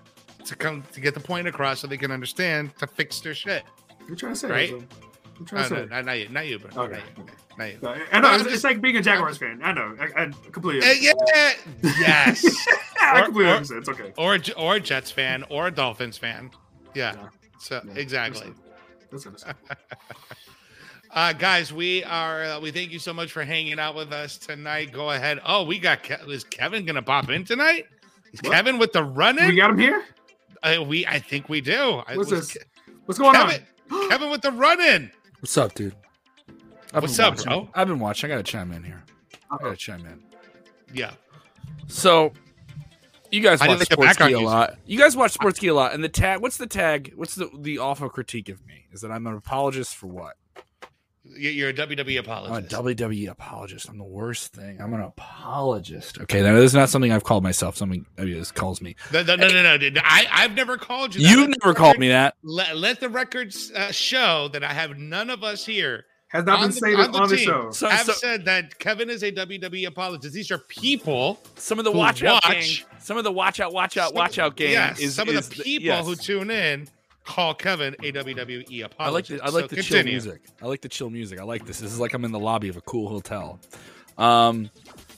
to 0.46 0.56
come 0.56 0.82
to 0.92 1.00
get 1.00 1.14
the 1.14 1.20
point 1.20 1.46
across 1.48 1.80
so 1.80 1.86
they 1.86 1.96
can 1.96 2.10
understand 2.10 2.76
to 2.78 2.86
fix 2.86 3.20
their 3.20 3.34
shit. 3.34 3.62
You're 4.06 4.16
trying 4.16 4.32
to 4.34 4.38
say, 4.38 4.48
Right? 4.48 4.72
I'm 5.38 5.46
trying 5.46 5.68
to 5.68 5.74
no, 5.74 5.82
say. 5.82 5.88
not, 5.90 6.04
not 6.04 6.18
you, 6.18 6.28
not 6.28 6.46
you, 6.46 6.58
but 6.58 6.76
Okay. 6.76 7.00
not 7.58 7.68
you. 7.72 7.78
Not 7.82 7.96
you. 7.98 8.04
I 8.12 8.20
know 8.20 8.34
it's, 8.34 8.44
it's 8.54 8.64
like 8.64 8.80
being 8.80 8.96
a 8.96 9.02
Jaguars 9.02 9.38
fan. 9.38 9.60
I 9.62 9.72
know. 9.72 9.94
I, 10.00 10.22
I 10.24 10.30
completely. 10.52 10.88
Uh, 10.88 10.92
yeah, 11.00 11.52
yes. 11.82 12.66
I 13.00 13.20
Or- 13.20 13.24
completely 13.24 13.50
or- 13.50 13.54
understand. 13.56 13.80
It's 13.80 13.88
okay. 13.88 14.12
or 14.18 14.38
or 14.56 14.76
a 14.76 14.80
Jets 14.80 15.10
fan 15.10 15.44
or 15.50 15.66
a 15.68 15.70
Dolphins 15.70 16.16
fan. 16.18 16.50
Yeah. 16.94 17.14
Yeah. 17.14 17.28
So 17.58 17.80
Yeah, 17.86 17.92
exactly. 17.94 18.52
That's 19.10 19.26
understand. 19.26 19.56
Uh, 21.12 21.32
guys, 21.32 21.72
we 21.72 22.04
are. 22.04 22.44
Uh, 22.44 22.60
we 22.60 22.70
thank 22.70 22.92
you 22.92 23.00
so 23.00 23.12
much 23.12 23.32
for 23.32 23.42
hanging 23.42 23.80
out 23.80 23.96
with 23.96 24.12
us 24.12 24.38
tonight. 24.38 24.92
Go 24.92 25.10
ahead. 25.10 25.40
Oh, 25.44 25.64
we 25.64 25.80
got. 25.80 26.04
Ke- 26.04 26.24
is 26.28 26.44
Kevin 26.44 26.84
gonna 26.86 27.02
pop 27.02 27.28
in 27.30 27.44
tonight? 27.44 27.86
Is 28.32 28.40
What? 28.42 28.52
Kevin 28.52 28.78
with 28.78 28.92
the 28.92 29.02
running? 29.02 29.48
we 29.48 29.56
got 29.56 29.70
him 29.70 29.78
here. 29.78 30.04
Uh, 30.62 30.82
we. 30.86 31.06
I 31.06 31.18
think 31.18 31.48
we 31.48 31.60
do. 31.60 32.02
What's 32.14 32.16
was 32.16 32.28
this? 32.30 32.56
What's 33.06 33.18
going 33.18 33.34
Kevin, 33.34 33.62
on? 33.90 34.08
Kevin 34.10 34.30
with 34.30 34.42
the 34.42 34.52
running. 34.52 35.10
What's 35.40 35.56
up, 35.56 35.74
dude? 35.74 35.94
I've 36.92 37.02
What's 37.02 37.16
been 37.16 37.26
up, 37.26 37.32
watching. 37.34 37.50
bro? 37.50 37.68
I've 37.74 37.88
been 37.88 37.98
watching. 37.98 38.30
I 38.30 38.34
gotta 38.34 38.42
chime 38.42 38.72
in 38.72 38.82
here. 38.82 39.02
I 39.50 39.56
gotta 39.58 39.76
chime 39.76 40.04
in. 40.06 40.22
Yeah. 40.92 41.12
So, 41.86 42.32
you 43.30 43.40
guys 43.40 43.60
watch 43.60 43.68
like 43.68 43.78
the 43.78 43.84
Sports 43.86 44.16
Key 44.16 44.32
a 44.32 44.40
lot. 44.40 44.76
You 44.86 44.98
guys 44.98 45.16
watch 45.16 45.32
Sports 45.32 45.58
Key 45.58 45.68
a 45.68 45.74
lot, 45.74 45.92
and 45.94 46.02
the 46.02 46.08
tag. 46.08 46.40
What's 46.40 46.56
the 46.56 46.66
tag? 46.66 47.12
What's 47.16 47.34
the 47.34 47.48
the 47.60 47.78
awful 47.78 48.08
critique 48.08 48.48
of 48.48 48.64
me? 48.66 48.86
Is 48.92 49.00
that 49.02 49.10
I'm 49.10 49.26
an 49.26 49.34
apologist 49.34 49.94
for 49.94 50.08
what? 50.08 50.36
You- 51.36 51.50
You're 51.50 51.68
a 51.70 51.74
WWE 51.74 52.00
I'm 52.00 52.16
a 52.16 52.18
apologist. 52.18 52.72
WWE 52.74 53.28
apologist. 53.30 53.88
I'm 53.88 53.98
the 53.98 54.04
worst 54.04 54.52
thing. 54.52 54.80
I'm 54.80 54.92
an 54.94 55.00
apologist. 55.02 56.18
Okay, 56.20 56.42
now 56.42 56.54
this 56.54 56.64
is 56.66 56.74
not 56.74 56.88
something 56.88 57.12
I've 57.12 57.24
called 57.24 57.42
myself. 57.42 57.76
Something 57.76 58.04
maybe 58.16 58.34
this 58.34 58.50
calls 58.52 58.80
me. 58.80 58.96
No, 59.12 59.22
no, 59.22 59.36
no, 59.36 59.48
no, 59.48 59.76
no. 59.76 60.00
I, 60.04 60.26
I've 60.30 60.54
never 60.54 60.76
called 60.76 61.14
you. 61.14 61.22
that. 61.22 61.28
You've 61.30 61.40
Let 61.40 61.50
the 61.50 61.56
never 61.64 61.74
called 61.74 61.88
record- 61.94 62.00
me 62.00 62.08
that. 62.08 62.34
Let, 62.42 62.76
let 62.76 63.00
the 63.00 63.08
records 63.08 63.72
uh, 63.72 63.90
show 63.92 64.48
that 64.52 64.62
I 64.64 64.72
have 64.72 64.98
none 64.98 65.30
of 65.30 65.42
us 65.44 65.64
here 65.64 66.04
Has 66.28 66.44
not 66.44 66.56
on 66.58 66.60
been 66.64 66.70
the- 66.70 66.76
stated 66.76 67.00
on 67.00 67.14
on 67.14 67.28
the 67.28 67.36
the, 67.36 67.42
show. 67.42 67.70
So, 67.70 67.88
have 67.88 68.06
so 68.06 68.12
said 68.12 68.44
that 68.44 68.78
Kevin 68.78 69.10
is 69.10 69.22
a 69.22 69.32
WWE 69.32 69.86
apologist. 69.86 70.34
These 70.34 70.50
are 70.50 70.58
people 70.58 71.40
some 71.56 71.78
of 71.78 71.84
the 71.84 71.92
watch 71.92 72.22
out 72.22 72.42
gang. 72.42 72.64
Some 72.98 73.16
of 73.16 73.24
the 73.24 73.32
watch 73.32 73.60
out, 73.60 73.72
watch 73.72 73.96
out, 73.96 74.08
Some- 74.08 74.16
watch 74.16 74.38
out 74.38 74.56
gang. 74.56 74.72
Yes, 74.72 75.00
is 75.00 75.14
some 75.14 75.28
of 75.28 75.34
is 75.34 75.48
the 75.48 75.62
people 75.62 76.04
who 76.04 76.10
yes. 76.10 76.24
tune 76.24 76.50
in 76.50 76.88
call 77.30 77.54
Kevin 77.54 77.94
a 78.02 78.12
WWE 78.12 78.84
apologist. 78.84 79.00
I 79.00 79.08
like 79.10 79.26
the 79.26 79.42
I 79.44 79.48
like 79.62 79.70
So 79.70 79.76
the 79.76 79.82
chill 79.82 80.04
music. 80.04 80.42
I 80.62 80.66
like 80.66 80.80
the 80.80 80.88
chill 80.88 81.10
music. 81.10 81.38
I 81.40 81.44
like 81.44 81.64
this. 81.66 81.80
This 81.80 81.92
is 81.92 82.00
like 82.00 82.12
I'm 82.14 82.24
in 82.24 82.32
the 82.32 82.38
lobby 82.38 82.68
of 82.68 82.76
a 82.76 82.80
cool 82.82 83.08
hotel. 83.08 83.58
Um, 84.18 84.70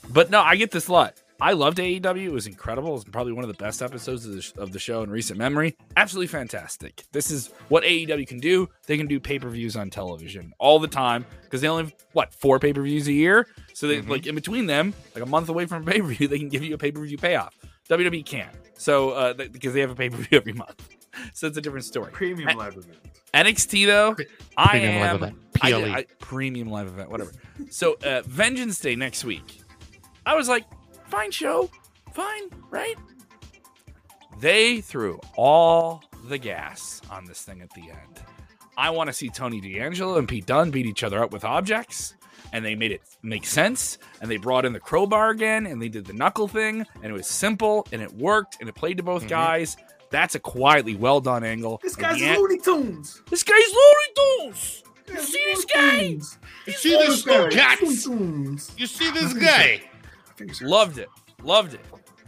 but 0.09 0.29
no, 0.29 0.41
I 0.41 0.55
get 0.55 0.71
this 0.71 0.87
a 0.87 0.91
lot. 0.93 1.15
I 1.41 1.53
loved 1.53 1.77
AEW. 1.79 2.23
It 2.25 2.31
was 2.31 2.47
incredible. 2.47 2.89
It 2.91 2.93
was 2.93 3.03
probably 3.05 3.33
one 3.33 3.43
of 3.43 3.49
the 3.49 3.61
best 3.61 3.81
episodes 3.81 4.25
of 4.25 4.33
the, 4.33 4.41
sh- 4.41 4.53
of 4.57 4.71
the 4.71 4.79
show 4.79 5.01
in 5.03 5.09
recent 5.09 5.37
memory. 5.37 5.75
Absolutely 5.97 6.27
fantastic. 6.27 7.03
This 7.11 7.31
is 7.31 7.49
what 7.67 7.83
AEW 7.83 8.25
can 8.27 8.39
do. 8.39 8.69
They 8.85 8.95
can 8.95 9.07
do 9.07 9.19
pay 9.19 9.39
per 9.39 9.49
views 9.49 9.75
on 9.75 9.89
television 9.89 10.53
all 10.57 10.79
the 10.79 10.87
time 10.87 11.25
because 11.43 11.59
they 11.59 11.67
only 11.67 11.83
have 11.85 11.93
what 12.13 12.33
four 12.33 12.59
pay 12.59 12.71
per 12.71 12.81
views 12.83 13.07
a 13.07 13.13
year. 13.13 13.47
So 13.73 13.87
they 13.87 14.01
Mhm. 14.01 14.07
like 14.09 14.25
in 14.27 14.35
between 14.35 14.67
them, 14.67 14.93
like 15.15 15.23
a 15.23 15.27
month 15.27 15.49
away 15.49 15.65
from 15.65 15.81
a 15.87 15.91
pay 15.91 15.99
per 15.99 16.07
view, 16.07 16.27
they 16.29 16.39
can 16.39 16.47
give 16.49 16.63
you 16.63 16.75
a 16.75 16.77
pay 16.77 16.91
per 16.91 17.01
view 17.03 17.17
payoff. 17.17 17.57
WWE 17.89 18.25
can't. 18.25 18.55
So 18.77 19.09
uh, 19.11 19.33
because 19.33 19.73
they 19.73 19.81
have 19.81 19.91
a 19.91 19.95
pay 19.95 20.09
per 20.09 20.17
view 20.17 20.37
every 20.37 20.53
month. 20.53 20.92
So 21.33 21.47
it's 21.47 21.57
a 21.57 21.61
different 21.61 21.85
story. 21.85 22.11
Premium 22.11 22.57
live 22.57 22.75
event. 22.77 22.97
NXT 23.33 23.85
though, 23.87 24.15
I 24.57 24.67
Premium 24.69 24.95
live 25.01 25.09
am 25.09 25.15
event. 25.17 25.37
I 25.61 25.71
did- 25.71 25.91
I- 25.91 26.05
premium 26.19 26.69
live 26.69 26.87
event, 26.87 27.09
whatever. 27.09 27.31
So 27.69 27.97
uh, 28.03 28.21
Vengeance 28.25 28.79
Day 28.79 28.95
next 28.95 29.23
week. 29.23 29.61
I 30.25 30.35
was 30.35 30.47
like, 30.49 30.65
fine 31.07 31.31
show, 31.31 31.69
fine, 32.13 32.49
right? 32.69 32.95
They 34.39 34.81
threw 34.81 35.19
all 35.35 36.03
the 36.25 36.37
gas 36.37 37.01
on 37.11 37.25
this 37.25 37.41
thing 37.43 37.61
at 37.61 37.69
the 37.71 37.81
end. 37.81 38.21
I 38.77 38.89
want 38.89 39.07
to 39.07 39.13
see 39.13 39.29
Tony 39.29 39.61
D'Angelo 39.61 40.17
and 40.17 40.27
Pete 40.27 40.45
Dunne 40.45 40.71
beat 40.71 40.85
each 40.85 41.03
other 41.03 41.21
up 41.23 41.31
with 41.31 41.43
objects. 41.45 42.15
and 42.51 42.63
they 42.63 42.75
made 42.75 42.91
it 42.91 43.01
make 43.23 43.45
sense 43.47 43.97
and 44.21 44.29
they 44.29 44.37
brought 44.37 44.63
in 44.63 44.73
the 44.73 44.79
crowbar 44.79 45.31
again 45.31 45.65
and 45.65 45.81
they 45.81 45.89
did 45.89 46.05
the 46.05 46.13
knuckle 46.13 46.47
thing 46.47 46.85
and 47.01 47.05
it 47.05 47.11
was 47.11 47.25
simple 47.25 47.87
and 47.91 47.99
it 47.99 48.13
worked 48.13 48.57
and 48.59 48.69
it 48.69 48.75
played 48.75 48.95
to 48.97 49.01
both 49.01 49.23
Mhm. 49.23 49.29
guys. 49.29 49.75
That's 50.13 50.35
a 50.35 50.39
quietly 50.39 50.95
well 50.95 51.19
done 51.21 51.43
angle. 51.43 51.79
This 51.81 51.95
guy's 51.95 52.19
the 52.19 52.25
an- 52.27 52.37
Looney 52.39 52.59
Tunes. 52.59 53.23
this 53.31 53.41
guy's 53.43 53.55
Looney 53.57 54.43
Tunes. 54.51 54.83
You 55.07 55.13
Yeah, 55.15 55.19
see 55.21 55.43
this 55.47 55.65
guy? 55.65 55.99
Tunes. 55.99 56.37
You 56.67 56.73
see 56.73 56.89
this 56.97 57.25
Looney 57.25 57.55
cat? 57.55 57.79
Tunes. 57.79 58.71
You 58.77 58.85
see 58.85 59.09
this 59.09 59.33
guy? 59.33 59.81
Loved 60.61 60.99
it. 60.99 61.09
Loved 61.43 61.73
it. 61.73 61.81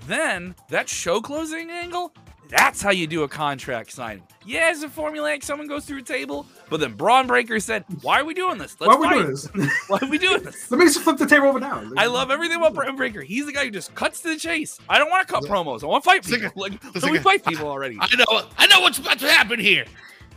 Then 0.07 0.55
that 0.69 0.89
show 0.89 1.21
closing 1.21 1.69
angle, 1.69 2.11
that's 2.49 2.81
how 2.81 2.91
you 2.91 3.07
do 3.07 3.23
a 3.23 3.27
contract 3.27 3.91
signing. 3.91 4.23
Yeah, 4.45 4.69
it's 4.71 4.83
a 4.83 4.87
formulaic, 4.87 5.43
someone 5.43 5.67
goes 5.67 5.85
through 5.85 5.99
a 5.99 6.03
table, 6.03 6.45
but 6.69 6.79
then 6.79 6.93
Bron 6.93 7.25
Breakker 7.27 7.59
said, 7.59 7.83
Why 8.01 8.19
are 8.21 8.25
we 8.25 8.33
doing 8.33 8.57
this? 8.57 8.75
Why 8.77 8.87
are 8.87 8.99
we 8.99 9.05
fight. 9.07 9.13
doing 9.15 9.27
this? 9.27 9.49
Why 9.87 9.99
are 10.01 10.07
we 10.09 10.17
doing 10.17 10.43
this? 10.43 10.69
Let 10.69 10.79
me 10.79 10.85
just 10.85 10.99
flip 11.01 11.17
the 11.17 11.25
table 11.25 11.47
over 11.47 11.59
now. 11.59 11.83
I 11.97 12.05
love 12.07 12.29
everything 12.31 12.57
about 12.57 12.73
Bron 12.73 12.95
Breakker. 12.95 13.21
He's 13.21 13.45
the 13.45 13.51
guy 13.53 13.65
who 13.65 13.71
just 13.71 13.95
cuts 13.95 14.21
to 14.21 14.29
the 14.29 14.37
chase. 14.37 14.79
I 14.87 14.97
don't 14.99 15.09
want 15.09 15.27
to 15.27 15.33
cut 15.33 15.43
promos. 15.45 15.83
I 15.83 15.87
want 15.87 16.03
to 16.03 16.09
fight 16.09 16.19
It's 16.19 16.29
people. 16.29 16.51
Like, 16.55 16.73
it's 16.73 17.03
let 17.03 17.05
me 17.05 17.11
like 17.11 17.19
a- 17.19 17.23
fight 17.23 17.45
people 17.45 17.67
already. 17.67 17.97
I 17.99 18.07
know. 18.15 18.43
I 18.57 18.67
know 18.67 18.81
what's 18.81 18.99
about 18.99 19.19
to 19.19 19.29
happen 19.29 19.59
here. 19.59 19.85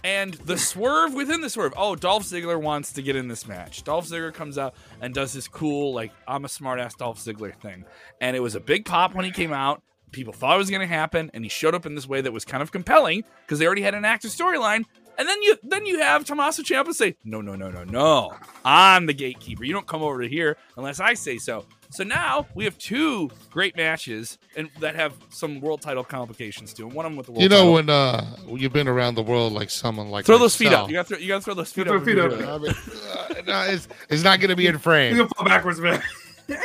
And 0.04 0.34
the 0.34 0.56
swerve 0.56 1.12
within 1.12 1.40
the 1.40 1.50
swerve. 1.50 1.74
Oh, 1.76 1.96
Dolph 1.96 2.22
Ziggler 2.22 2.58
wants 2.60 2.92
to 2.92 3.02
get 3.02 3.16
in 3.16 3.26
this 3.26 3.48
match. 3.48 3.82
Dolph 3.82 4.06
Ziggler 4.08 4.32
comes 4.32 4.56
out 4.56 4.74
and 5.00 5.12
does 5.12 5.32
this 5.32 5.48
cool, 5.48 5.92
like, 5.92 6.12
I'm 6.26 6.44
a 6.44 6.48
smartass 6.48 6.96
Dolph 6.96 7.18
Ziggler 7.18 7.54
thing. 7.60 7.84
And 8.20 8.36
it 8.36 8.40
was 8.40 8.54
a 8.54 8.60
big 8.60 8.84
pop 8.84 9.14
when 9.14 9.24
he 9.24 9.32
came 9.32 9.52
out. 9.52 9.82
People 10.12 10.32
thought 10.32 10.54
it 10.54 10.58
was 10.58 10.70
going 10.70 10.80
to 10.80 10.86
happen, 10.86 11.30
and 11.34 11.44
he 11.44 11.48
showed 11.50 11.74
up 11.74 11.86
in 11.86 11.94
this 11.94 12.06
way 12.08 12.20
that 12.20 12.32
was 12.32 12.44
kind 12.44 12.62
of 12.62 12.72
compelling 12.72 13.24
because 13.46 13.58
they 13.58 13.66
already 13.66 13.82
had 13.82 13.94
an 13.94 14.04
active 14.04 14.30
storyline. 14.30 14.84
And 15.18 15.28
then 15.28 15.42
you 15.42 15.56
then 15.64 15.84
you 15.84 15.98
have 15.98 16.24
Tommaso 16.24 16.62
Ciampa 16.62 16.92
say, 16.94 17.16
"No, 17.24 17.40
no, 17.40 17.56
no, 17.56 17.70
no, 17.70 17.82
no. 17.84 18.32
I'm 18.64 19.06
the 19.06 19.12
gatekeeper. 19.14 19.64
You 19.64 19.72
don't 19.72 19.86
come 19.86 20.00
over 20.02 20.22
to 20.22 20.28
here 20.28 20.56
unless 20.76 21.00
I 21.00 21.14
say 21.14 21.38
so." 21.38 21.64
So 21.90 22.04
now 22.04 22.46
we 22.54 22.64
have 22.64 22.76
two 22.78 23.30
great 23.50 23.74
matches 23.76 24.38
and 24.56 24.68
that 24.78 24.94
have 24.94 25.14
some 25.30 25.60
world 25.60 25.80
title 25.80 26.04
complications 26.04 26.72
to 26.74 26.82
them. 26.82 26.90
One 26.94 27.04
of 27.06 27.10
them 27.12 27.16
with 27.16 27.26
the 27.26 27.32
world 27.32 27.42
You 27.42 27.48
know 27.48 27.56
title. 27.56 27.72
when 27.72 27.90
uh 27.90 28.36
you've 28.50 28.72
been 28.74 28.86
around 28.86 29.14
the 29.16 29.22
world 29.22 29.54
like 29.54 29.70
someone 29.70 30.08
like 30.10 30.24
Throw 30.26 30.38
those 30.38 30.54
feet 30.54 30.68
up. 30.72 30.88
You 30.88 30.94
got 30.94 31.06
to 31.08 31.14
throw, 31.14 31.18
you 31.18 31.28
got 31.28 31.38
to 31.38 31.44
throw 31.44 31.54
those 31.54 31.72
feet 31.72 31.86
Throw 31.88 31.96
up. 31.96 32.04
feet 32.04 32.18
up. 32.18 32.30
you 32.30 32.36
do. 32.38 32.46
I 32.48 32.58
mean, 32.58 32.74
uh, 32.74 33.42
no, 33.46 33.60
it's, 33.72 33.88
it's 34.10 34.22
not 34.22 34.38
going 34.38 34.50
to 34.50 34.56
be 34.56 34.66
in 34.66 34.74
He's 34.74 34.82
frame. 34.82 35.16
gonna 35.16 35.28
fall 35.30 35.46
backwards, 35.46 35.80
man. 35.80 36.02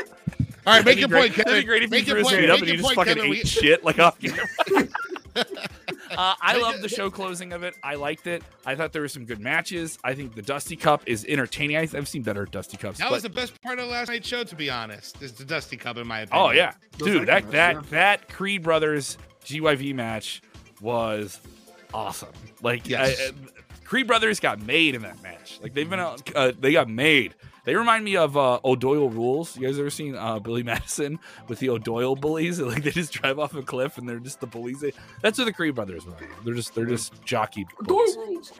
All 0.66 0.74
right, 0.74 0.86
make 0.86 0.98
your 1.00 1.08
great. 1.10 1.34
point, 1.34 1.36
That'd 1.36 1.46
Kevin. 1.46 1.62
be 1.62 1.66
great 1.66 1.84
if 1.84 1.90
make 1.92 2.08
you 2.08 2.16
your 2.16 2.24
threw 2.24 2.24
his 2.24 2.28
point. 2.28 2.42
feet 2.42 2.50
up 2.50 2.54
Make 2.56 2.60
and 2.62 2.68
he 2.70 2.74
your 2.76 2.78
just 2.84 2.96
point, 2.96 2.96
fucking 3.08 3.16
Kevin. 3.16 3.32
ate 3.34 3.44
We- 3.44 3.50
shit 3.50 3.84
like 3.84 4.00
off 4.00 4.20
camera. 4.20 4.88
uh, 6.18 6.36
I 6.42 6.58
love 6.58 6.82
the 6.82 6.90
show 6.90 7.10
closing 7.10 7.54
of 7.54 7.64
it. 7.64 7.76
I 7.84 7.96
liked 7.96 8.28
it. 8.28 8.44
I 8.66 8.76
thought 8.76 8.94
there 8.94 9.02
were 9.02 9.08
some 9.10 9.26
good 9.26 9.40
matches. 9.40 9.98
I 10.04 10.14
think 10.14 10.36
the 10.36 10.42
Dusty 10.42 10.76
Cup 10.76 11.04
is 11.06 11.26
entertaining. 11.28 11.78
I- 11.78 11.82
I've 11.82 12.08
seen 12.08 12.22
better 12.24 12.46
Dusty 12.46 12.78
Cups. 12.78 13.00
That 13.00 13.06
but- 13.06 13.14
was 13.14 13.24
the 13.24 13.30
best 13.30 13.60
part 13.62 13.80
of 13.80 13.90
last 13.90 14.10
night's 14.10 14.28
show, 14.28 14.44
to 14.44 14.56
be 14.56 14.70
honest. 14.70 15.22
Is 15.22 15.34
the 15.34 15.46
Dusty 15.46 15.76
Cup, 15.78 15.98
in 15.98 16.08
my 16.08 16.22
opinion. 16.22 16.48
oh 16.48 16.52
yeah, 16.52 16.74
Those 16.98 17.08
dude, 17.10 17.28
second 17.28 17.28
that 17.28 17.52
that 17.52 17.76
matches, 17.76 17.90
that 17.92 18.30
Creed 18.30 18.64
Brothers 18.64 19.18
GYV 19.46 19.94
match 19.96 20.42
was 20.82 21.40
awesome. 21.94 22.30
Like, 22.62 22.88
Yes. 22.88 23.20
I- 23.20 23.24
I- 23.30 23.32
Creed 23.86 24.08
Brothers 24.08 24.40
got 24.40 24.62
made 24.62 24.96
in 24.96 25.02
that 25.04 25.22
match. 25.22 25.60
Like 25.62 25.74
they've 25.74 25.90
been, 25.90 26.00
uh, 26.00 26.16
uh, 26.36 26.52
they 26.60 26.72
got 26.72 26.90
made. 26.90 27.36
They 27.66 27.76
remind 27.76 28.04
me 28.04 28.18
of 28.18 28.36
uh, 28.36 28.60
O'Doyle 28.66 29.10
Rules. 29.10 29.56
You 29.58 29.66
guys 29.68 29.80
ever 29.80 29.90
seen 29.90 30.16
uh, 30.16 30.40
Billy 30.40 30.64
Madison 30.64 31.18
with 31.48 31.60
the 31.60 31.70
O'Doyle 31.70 32.16
bullies? 32.16 32.60
Like 32.64 32.84
they 32.84 32.92
just 32.92 33.14
drive 33.14 33.40
off 33.40 33.56
a 33.56 33.62
cliff 33.62 33.98
and 33.98 34.08
they're 34.08 34.20
just 34.20 34.40
the 34.42 34.48
bullies. 34.48 34.82
They, 34.82 34.92
that's 35.22 35.38
what 35.38 35.46
the 35.46 35.54
Creed 35.54 35.76
Brothers 35.76 36.06
are. 36.06 36.18
They're 36.44 36.54
just 36.54 36.76
they're 36.76 36.86
just 36.86 37.24
jockey. 37.24 37.66
bullies. 37.82 38.52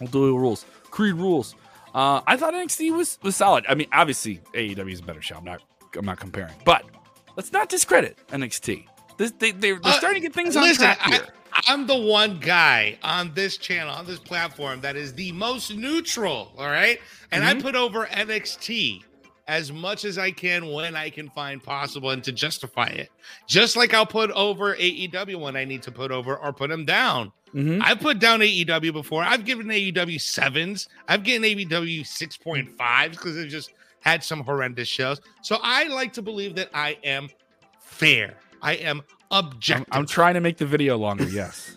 O'Doyle 0.00 0.38
Rules. 0.38 0.64
Creed 0.90 1.14
Rules. 1.14 1.54
Uh, 1.94 2.22
I 2.26 2.36
thought 2.38 2.54
NXT 2.54 2.96
was 2.96 3.18
was 3.22 3.36
solid. 3.36 3.64
I 3.68 3.74
mean, 3.74 3.88
obviously 3.92 4.40
AEW 4.54 4.92
is 4.92 5.00
a 5.00 5.02
better 5.02 5.20
show. 5.22 5.36
I'm 5.36 5.44
not 5.44 5.62
I'm 5.96 6.06
not 6.06 6.18
comparing, 6.18 6.54
but 6.64 6.84
let's 7.36 7.52
not 7.52 7.68
discredit 7.68 8.16
NXT. 8.28 8.86
This, 9.18 9.30
they, 9.32 9.50
they, 9.50 9.72
they're 9.72 9.80
Uh, 9.84 9.92
starting 9.92 10.22
to 10.22 10.26
get 10.28 10.34
things 10.34 10.56
on 10.56 10.62
Listen, 10.62 10.84
track 10.84 10.98
I, 11.02 11.10
here. 11.10 11.26
I'm 11.66 11.86
the 11.86 11.96
one 11.96 12.38
guy 12.40 12.98
on 13.02 13.32
this 13.34 13.56
channel, 13.56 13.92
on 13.94 14.06
this 14.06 14.18
platform, 14.18 14.80
that 14.80 14.96
is 14.96 15.12
the 15.14 15.32
most 15.32 15.74
neutral. 15.74 16.52
All 16.58 16.66
right. 16.66 16.98
And 17.30 17.42
Mm-hmm. 17.44 17.58
I 17.58 17.62
put 17.62 17.74
over 17.74 18.06
NXT 18.06 19.00
as 19.48 19.72
much 19.72 20.04
as 20.04 20.18
I 20.18 20.30
can 20.30 20.70
when 20.70 20.94
I 20.94 21.10
can 21.10 21.28
find 21.30 21.62
possible 21.62 22.10
and 22.10 22.22
to 22.24 22.32
justify 22.32 22.86
it. 22.86 23.10
Just 23.48 23.76
like 23.76 23.92
I'll 23.92 24.06
put 24.06 24.30
over 24.32 24.76
AEW 24.76 25.40
when 25.40 25.56
I 25.56 25.64
need 25.64 25.82
to 25.82 25.90
put 25.92 26.10
over 26.12 26.36
or 26.36 26.52
put 26.52 26.70
them 26.70 26.84
down. 26.84 27.32
Mhm. 27.54 27.80
I've 27.82 28.00
put 28.00 28.18
down 28.18 28.40
AEW 28.40 28.92
before. 28.92 29.22
I've 29.24 29.44
given 29.44 29.66
AEW 29.66 30.18
sevens. 30.20 30.88
I've 31.08 31.22
given 31.22 31.42
AEW 31.42 32.00
6.5s 32.02 33.10
because 33.10 33.34
they've 33.36 33.48
just 33.50 33.72
had 34.00 34.22
some 34.24 34.40
horrendous 34.40 34.88
shows. 34.88 35.20
So 35.42 35.58
I 35.62 35.84
like 35.88 36.12
to 36.14 36.22
believe 36.22 36.54
that 36.56 36.70
I 36.72 36.96
am 37.04 37.28
fair. 37.80 38.34
I'm, 38.62 39.02
objective. 39.32 39.88
I'm 39.90 40.06
trying 40.06 40.34
to 40.34 40.40
make 40.40 40.58
the 40.58 40.66
video 40.66 40.96
longer. 40.96 41.24
Yes. 41.32 41.74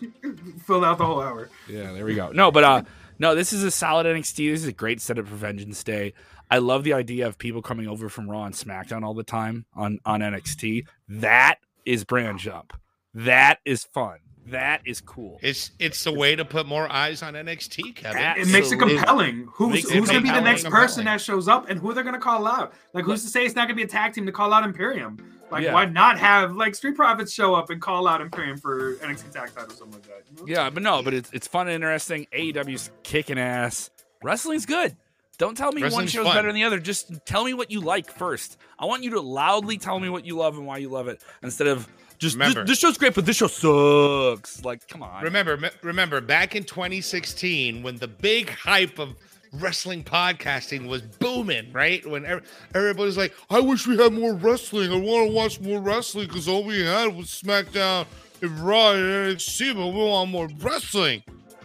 Filled 0.66 0.84
out 0.84 0.98
the 0.98 1.06
whole 1.06 1.20
hour. 1.20 1.48
Yeah, 1.68 1.92
there 1.92 2.04
we 2.04 2.14
go. 2.14 2.30
No, 2.30 2.50
but 2.50 2.62
uh 2.64 2.82
no, 3.18 3.34
this 3.34 3.52
is 3.52 3.64
a 3.64 3.70
solid 3.70 4.04
NXT. 4.04 4.52
This 4.52 4.62
is 4.62 4.68
a 4.68 4.72
great 4.72 5.00
setup 5.00 5.26
for 5.26 5.36
Vengeance 5.36 5.82
Day. 5.82 6.12
I 6.50 6.58
love 6.58 6.84
the 6.84 6.92
idea 6.92 7.26
of 7.26 7.38
people 7.38 7.62
coming 7.62 7.88
over 7.88 8.08
from 8.10 8.30
Raw 8.30 8.44
and 8.44 8.54
SmackDown 8.54 9.02
all 9.04 9.14
the 9.14 9.24
time 9.24 9.64
on 9.74 9.98
on 10.04 10.20
NXT. 10.20 10.86
That 11.08 11.56
is 11.86 12.04
brand 12.04 12.38
jump. 12.38 12.74
That 13.14 13.58
is 13.64 13.84
fun. 13.84 14.18
That 14.46 14.80
is 14.84 15.00
cool. 15.00 15.38
It's 15.42 15.72
it's 15.78 16.04
the 16.04 16.12
way 16.12 16.36
to 16.36 16.44
put 16.44 16.66
more 16.66 16.90
eyes 16.90 17.22
on 17.22 17.34
NXT, 17.34 17.94
Kevin. 17.96 18.18
That- 18.22 18.38
It 18.38 18.48
makes 18.48 18.70
it 18.70 18.76
compelling. 18.78 19.48
Who's 19.52 19.72
Makes 19.74 19.90
it 19.90 19.96
who's 19.96 20.08
gonna 20.08 20.20
be 20.20 20.28
the 20.28 20.34
compelling. 20.34 20.44
next 20.44 20.64
person 20.70 21.04
that 21.06 21.20
shows 21.20 21.48
up, 21.48 21.68
and 21.68 21.80
who 21.80 21.92
they're 21.92 22.04
gonna 22.04 22.18
call 22.20 22.46
out? 22.46 22.72
Like, 22.92 23.04
who's 23.04 23.22
to 23.24 23.28
say 23.28 23.44
it's 23.44 23.56
not 23.56 23.62
gonna 23.66 23.74
be 23.76 23.82
a 23.82 23.88
tag 23.88 24.12
team 24.12 24.24
to 24.26 24.32
call 24.32 24.52
out 24.52 24.62
Imperium? 24.64 25.18
Like, 25.50 25.64
Yeah. 25.64 25.74
why 25.74 25.84
not 25.86 26.18
have 26.18 26.54
like 26.54 26.74
Street 26.76 26.94
Profits 26.96 27.32
show 27.32 27.54
up 27.54 27.70
and 27.70 27.80
call 27.80 28.06
out 28.06 28.20
Imperium 28.20 28.56
for 28.58 28.94
NXT 29.02 29.30
tag 29.32 29.52
title 29.54 29.72
or 29.72 29.74
something 29.76 29.92
like 30.00 30.02
that? 30.04 30.22
you 30.30 30.36
know? 30.36 30.44
Yeah, 30.46 30.70
but 30.70 30.82
no, 30.82 31.02
but 31.02 31.12
it's 31.14 31.30
it's 31.32 31.46
fun 31.48 31.66
and 31.66 31.74
interesting. 31.74 32.26
AEW's 32.32 32.90
kicking 33.02 33.38
ass. 33.38 33.90
Wrestling's 34.22 34.66
good. 34.66 34.96
Don't 35.38 35.56
tell 35.56 35.70
me 35.72 35.82
one 35.82 36.06
show's 36.06 36.24
fun. 36.26 36.34
better 36.34 36.48
than 36.48 36.54
the 36.54 36.64
other. 36.64 36.78
Just 36.78 37.12
tell 37.26 37.44
me 37.44 37.52
what 37.52 37.70
you 37.70 37.80
like 37.80 38.10
first. 38.10 38.56
I 38.78 38.86
want 38.86 39.02
you 39.04 39.10
to 39.10 39.20
loudly 39.20 39.76
tell 39.76 40.00
me 40.00 40.08
what 40.08 40.24
you 40.24 40.36
love 40.36 40.56
and 40.56 40.66
why 40.66 40.78
you 40.78 40.88
love 40.88 41.08
it 41.08 41.20
instead 41.42 41.66
of 41.66 41.86
just 42.18 42.36
this, 42.38 42.48
Remember- 42.48 42.64
this 42.64 42.78
show's 42.78 42.98
great, 42.98 43.14
but 43.14 43.26
this 43.26 43.36
show 43.36 43.46
sucks. 43.48 44.64
Like, 44.64 44.86
come 44.88 45.02
on. 45.02 45.22
Remember, 45.24 45.56
me- 45.56 45.70
remember 45.82 46.20
back 46.20 46.54
in 46.56 46.64
2016 46.64 47.82
when 47.82 47.96
the 47.96 48.08
big 48.08 48.50
hype 48.50 48.98
of 48.98 49.14
wrestling 49.54 50.04
podcasting 50.04 50.86
was 50.88 51.02
booming, 51.02 51.72
right? 51.72 52.04
When 52.06 52.24
ev- 52.26 52.42
everybody's 52.74 53.16
like, 53.16 53.34
"I 53.48 53.60
wish 53.60 53.86
we 53.86 53.96
had 53.96 54.12
more 54.12 54.34
wrestling. 54.34 54.90
I 54.92 54.96
want 54.96 55.28
to 55.28 55.32
watch 55.32 55.60
more 55.60 55.80
wrestling 55.80 56.26
because 56.28 56.48
all 56.48 56.64
we 56.64 56.80
had 56.84 57.14
was 57.16 57.26
SmackDown 57.28 58.06
and 58.42 58.58
Raw 58.60 58.92
and 58.92 59.02
NXT, 59.38 59.74
but 59.74 59.86
we 59.86 59.92
want 60.04 60.30
more 60.30 60.48
wrestling." 60.60 61.22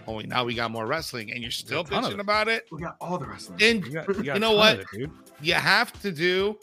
Only 0.08 0.26
now 0.26 0.44
we 0.46 0.56
got 0.56 0.72
more 0.72 0.86
wrestling, 0.88 1.32
and 1.32 1.42
you're 1.42 1.52
still 1.52 1.82
a 1.82 1.84
bitching 1.84 2.14
it. 2.14 2.20
about 2.20 2.48
it. 2.48 2.66
We 2.72 2.82
got 2.82 2.96
all 3.00 3.18
the 3.18 3.26
wrestling. 3.28 3.60
And 3.62 3.86
You, 3.86 3.92
got, 3.94 4.08
you, 4.08 4.14
got 4.24 4.34
You 4.36 4.40
know 4.40 4.54
what? 4.54 4.80
it, 4.80 4.88
dude. 4.92 5.12
you 5.42 5.54
have 5.54 5.92
to 6.02 6.12
do 6.12 6.58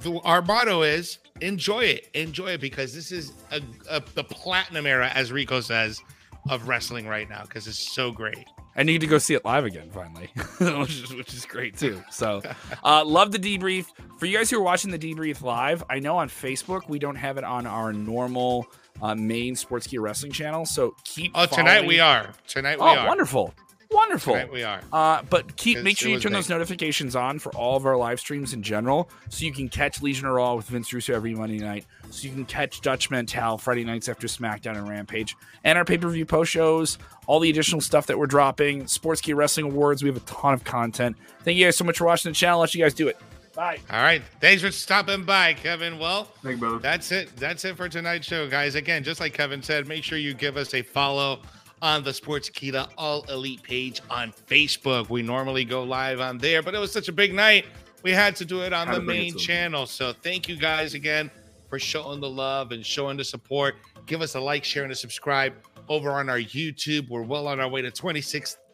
the, 0.00 0.18
our 0.24 0.42
motto 0.42 0.82
is 0.82 1.18
enjoy 1.40 1.80
it 1.80 2.08
enjoy 2.14 2.48
it 2.52 2.60
because 2.60 2.94
this 2.94 3.12
is 3.12 3.32
a, 3.50 3.60
a, 3.90 4.02
the 4.14 4.24
platinum 4.24 4.86
era 4.86 5.10
as 5.14 5.32
rico 5.32 5.60
says 5.60 6.00
of 6.50 6.68
wrestling 6.68 7.06
right 7.06 7.28
now 7.28 7.42
because 7.42 7.66
it's 7.66 7.94
so 7.94 8.10
great 8.10 8.46
I 8.74 8.84
need 8.84 9.02
to 9.02 9.06
go 9.06 9.18
see 9.18 9.34
it 9.34 9.44
live 9.44 9.66
again 9.66 9.90
finally, 9.90 10.30
which, 10.58 11.02
is, 11.02 11.14
which 11.14 11.34
is 11.34 11.44
great 11.44 11.76
too. 11.76 12.02
So, 12.10 12.40
uh, 12.82 13.04
love 13.04 13.30
the 13.30 13.38
debrief. 13.38 13.84
For 14.18 14.24
you 14.24 14.38
guys 14.38 14.48
who 14.50 14.58
are 14.58 14.62
watching 14.62 14.90
the 14.90 14.98
debrief 14.98 15.42
live, 15.42 15.84
I 15.90 15.98
know 15.98 16.16
on 16.16 16.30
Facebook 16.30 16.88
we 16.88 16.98
don't 16.98 17.16
have 17.16 17.36
it 17.36 17.44
on 17.44 17.66
our 17.66 17.92
normal 17.92 18.66
uh, 19.02 19.14
main 19.14 19.56
Sportskeeda 19.56 20.00
Wrestling 20.00 20.32
channel. 20.32 20.64
So 20.64 20.94
keep. 21.04 21.32
oh 21.34 21.44
tonight 21.46 21.86
we 21.86 22.00
are 22.00 22.32
tonight 22.46 22.78
we 22.78 22.86
Oh, 22.86 22.96
are 22.96 23.06
wonderful, 23.06 23.52
wonderful. 23.92 24.34
tonight 24.34 24.52
we 24.52 24.62
are 24.62 24.80
Uh, 24.92 25.22
but 25.30 25.56
keep 25.56 25.82
make 25.82 25.96
sure 25.98 26.08
you 26.10 26.18
turn 26.18 26.32
big. 26.32 26.38
those 26.38 26.48
notifications 26.48 27.14
on 27.16 27.38
for 27.38 27.52
all 27.54 27.76
of 27.76 27.86
our 27.86 27.96
live 27.96 28.18
streams 28.20 28.52
in 28.52 28.62
general, 28.62 29.08
so 29.28 29.44
you 29.44 29.52
can 29.52 29.68
catch 29.68 30.02
Legion 30.02 30.26
of 30.26 30.34
Raw 30.34 30.54
with 30.54 30.66
Vince 30.66 30.92
Russo 30.92 31.14
every 31.14 31.34
Monday 31.34 31.58
night, 31.58 31.86
so 32.10 32.26
you 32.26 32.32
can 32.34 32.44
catch 32.44 32.80
Dutch 32.80 33.10
Mantell 33.10 33.58
Friday 33.58 33.84
nights 33.84 34.08
after 34.08 34.26
SmackDown 34.26 34.76
and 34.76 34.88
Rampage, 34.88 35.36
and 35.64 35.78
our 35.78 35.84
pay 35.84 35.98
per 35.98 36.08
view 36.08 36.26
post 36.26 36.50
shows, 36.50 36.98
all 37.26 37.40
the 37.40 37.50
additional 37.50 37.80
stuff 37.80 38.06
that 38.06 38.18
we're 38.18 38.26
dropping, 38.26 38.84
Sportskeeda 38.84 39.36
Wrestling 39.36 39.66
Awards. 39.66 40.02
We 40.02 40.08
have 40.08 40.16
a 40.16 40.20
ton 40.20 40.54
of 40.54 40.64
content. 40.64 41.16
Thank 41.44 41.56
you 41.58 41.64
guys 41.66 41.76
so 41.76 41.84
much 41.84 41.98
for 41.98 42.04
watching 42.06 42.30
the 42.30 42.34
channel. 42.34 42.60
Let 42.60 42.74
you 42.74 42.82
guys 42.82 42.94
do 42.94 43.08
it. 43.08 43.16
Bye. 43.54 43.80
all 43.90 44.02
right 44.02 44.22
thanks 44.40 44.62
for 44.62 44.70
stopping 44.70 45.24
by 45.26 45.52
kevin 45.52 45.98
well 45.98 46.24
Thank 46.42 46.54
you, 46.54 46.60
brother. 46.60 46.78
that's 46.78 47.12
it 47.12 47.36
that's 47.36 47.66
it 47.66 47.76
for 47.76 47.86
tonight's 47.86 48.26
show 48.26 48.48
guys 48.48 48.76
again 48.76 49.04
just 49.04 49.20
like 49.20 49.34
kevin 49.34 49.62
said 49.62 49.86
make 49.86 50.02
sure 50.04 50.16
you 50.16 50.32
give 50.32 50.56
us 50.56 50.72
a 50.72 50.80
follow 50.80 51.38
on 51.82 52.02
the 52.02 52.10
sportskeeda 52.10 52.88
all 52.96 53.22
elite 53.24 53.62
page 53.62 54.00
on 54.08 54.32
facebook 54.48 55.10
we 55.10 55.20
normally 55.20 55.64
go 55.64 55.82
live 55.82 56.20
on 56.20 56.38
there 56.38 56.62
but 56.62 56.74
it 56.74 56.78
was 56.78 56.90
such 56.90 57.08
a 57.08 57.12
big 57.12 57.34
night 57.34 57.66
we 58.02 58.10
had 58.10 58.34
to 58.34 58.44
do 58.44 58.62
it 58.62 58.72
on 58.72 58.86
Had 58.86 58.96
the 58.96 59.00
to 59.00 59.06
bring 59.06 59.18
it 59.18 59.22
main 59.22 59.36
channel 59.38 59.84
so 59.84 60.12
thank 60.12 60.48
you 60.48 60.56
guys 60.56 60.94
again 60.94 61.30
for 61.68 61.78
showing 61.78 62.20
the 62.20 62.30
love 62.30 62.72
and 62.72 62.86
showing 62.86 63.18
the 63.18 63.24
support 63.24 63.74
give 64.06 64.22
us 64.22 64.34
a 64.34 64.40
like 64.40 64.64
share 64.64 64.84
and 64.84 64.92
a 64.92 64.96
subscribe 64.96 65.52
over 65.88 66.12
on 66.12 66.30
our 66.30 66.38
youtube 66.38 67.08
we're 67.10 67.22
well 67.22 67.46
on 67.46 67.60
our 67.60 67.68
way 67.68 67.82
to 67.82 67.90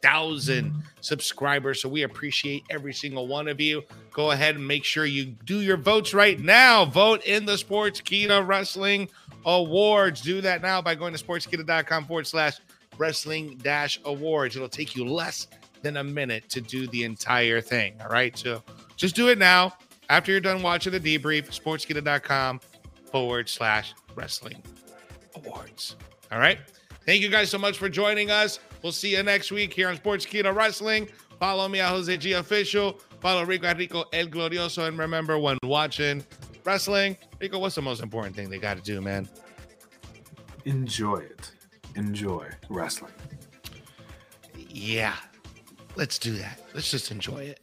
thousand 0.02 0.82
subscribers. 1.00 1.80
So 1.82 1.88
we 1.88 2.02
appreciate 2.02 2.64
every 2.70 2.92
single 2.92 3.26
one 3.26 3.48
of 3.48 3.60
you. 3.60 3.82
Go 4.12 4.30
ahead 4.32 4.56
and 4.56 4.66
make 4.66 4.84
sure 4.84 5.04
you 5.04 5.26
do 5.44 5.60
your 5.60 5.76
votes 5.76 6.14
right 6.14 6.38
now. 6.38 6.84
Vote 6.84 7.24
in 7.24 7.44
the 7.44 7.54
Sportskeeda 7.54 8.46
Wrestling 8.46 9.08
Awards. 9.44 10.20
Do 10.20 10.40
that 10.40 10.62
now 10.62 10.82
by 10.82 10.94
going 10.94 11.14
to 11.14 11.22
sportskeeda.com 11.22 12.06
forward 12.06 12.26
slash 12.26 12.58
wrestling 12.98 13.58
dash 13.62 14.00
awards. 14.04 14.56
It'll 14.56 14.68
take 14.68 14.94
you 14.94 15.06
less 15.06 15.46
than 15.82 15.96
a 15.98 16.04
minute 16.04 16.48
to 16.50 16.60
do 16.60 16.86
the 16.88 17.04
entire 17.04 17.60
thing. 17.60 17.94
All 18.02 18.08
right. 18.08 18.36
So 18.36 18.62
just 18.96 19.14
do 19.14 19.28
it 19.28 19.38
now. 19.38 19.74
After 20.10 20.32
you're 20.32 20.40
done 20.40 20.62
watching 20.62 20.92
the 20.92 21.00
debrief, 21.00 21.46
sportskeeda.com 21.48 22.60
forward 23.10 23.48
slash 23.48 23.94
wrestling 24.14 24.62
awards. 25.36 25.96
All 26.32 26.38
right. 26.38 26.58
Thank 27.06 27.22
you 27.22 27.28
guys 27.28 27.50
so 27.50 27.58
much 27.58 27.78
for 27.78 27.88
joining 27.88 28.30
us. 28.30 28.58
We'll 28.82 28.92
see 28.92 29.16
you 29.16 29.22
next 29.22 29.50
week 29.50 29.72
here 29.72 29.88
on 29.88 29.96
Sportskeeda 29.96 30.54
Wrestling. 30.54 31.08
Follow 31.38 31.68
me 31.68 31.80
at 31.80 31.90
Jose 31.90 32.16
G 32.16 32.32
Official. 32.32 33.00
Follow 33.20 33.44
Rico 33.44 33.74
Rico 33.74 34.04
El 34.12 34.26
Glorioso. 34.26 34.86
And 34.86 34.98
remember, 34.98 35.38
when 35.38 35.58
watching 35.62 36.24
wrestling, 36.64 37.16
Rico, 37.40 37.58
what's 37.58 37.74
the 37.74 37.82
most 37.82 38.02
important 38.02 38.36
thing 38.36 38.50
they 38.50 38.58
got 38.58 38.76
to 38.76 38.82
do, 38.82 39.00
man? 39.00 39.28
Enjoy 40.64 41.16
it. 41.16 41.52
Enjoy 41.98 42.48
wrestling. 42.68 43.12
Yeah. 44.56 45.16
Let's 45.96 46.16
do 46.20 46.32
that. 46.34 46.60
Let's 46.72 46.92
just 46.92 47.10
enjoy 47.10 47.38
it. 47.38 47.60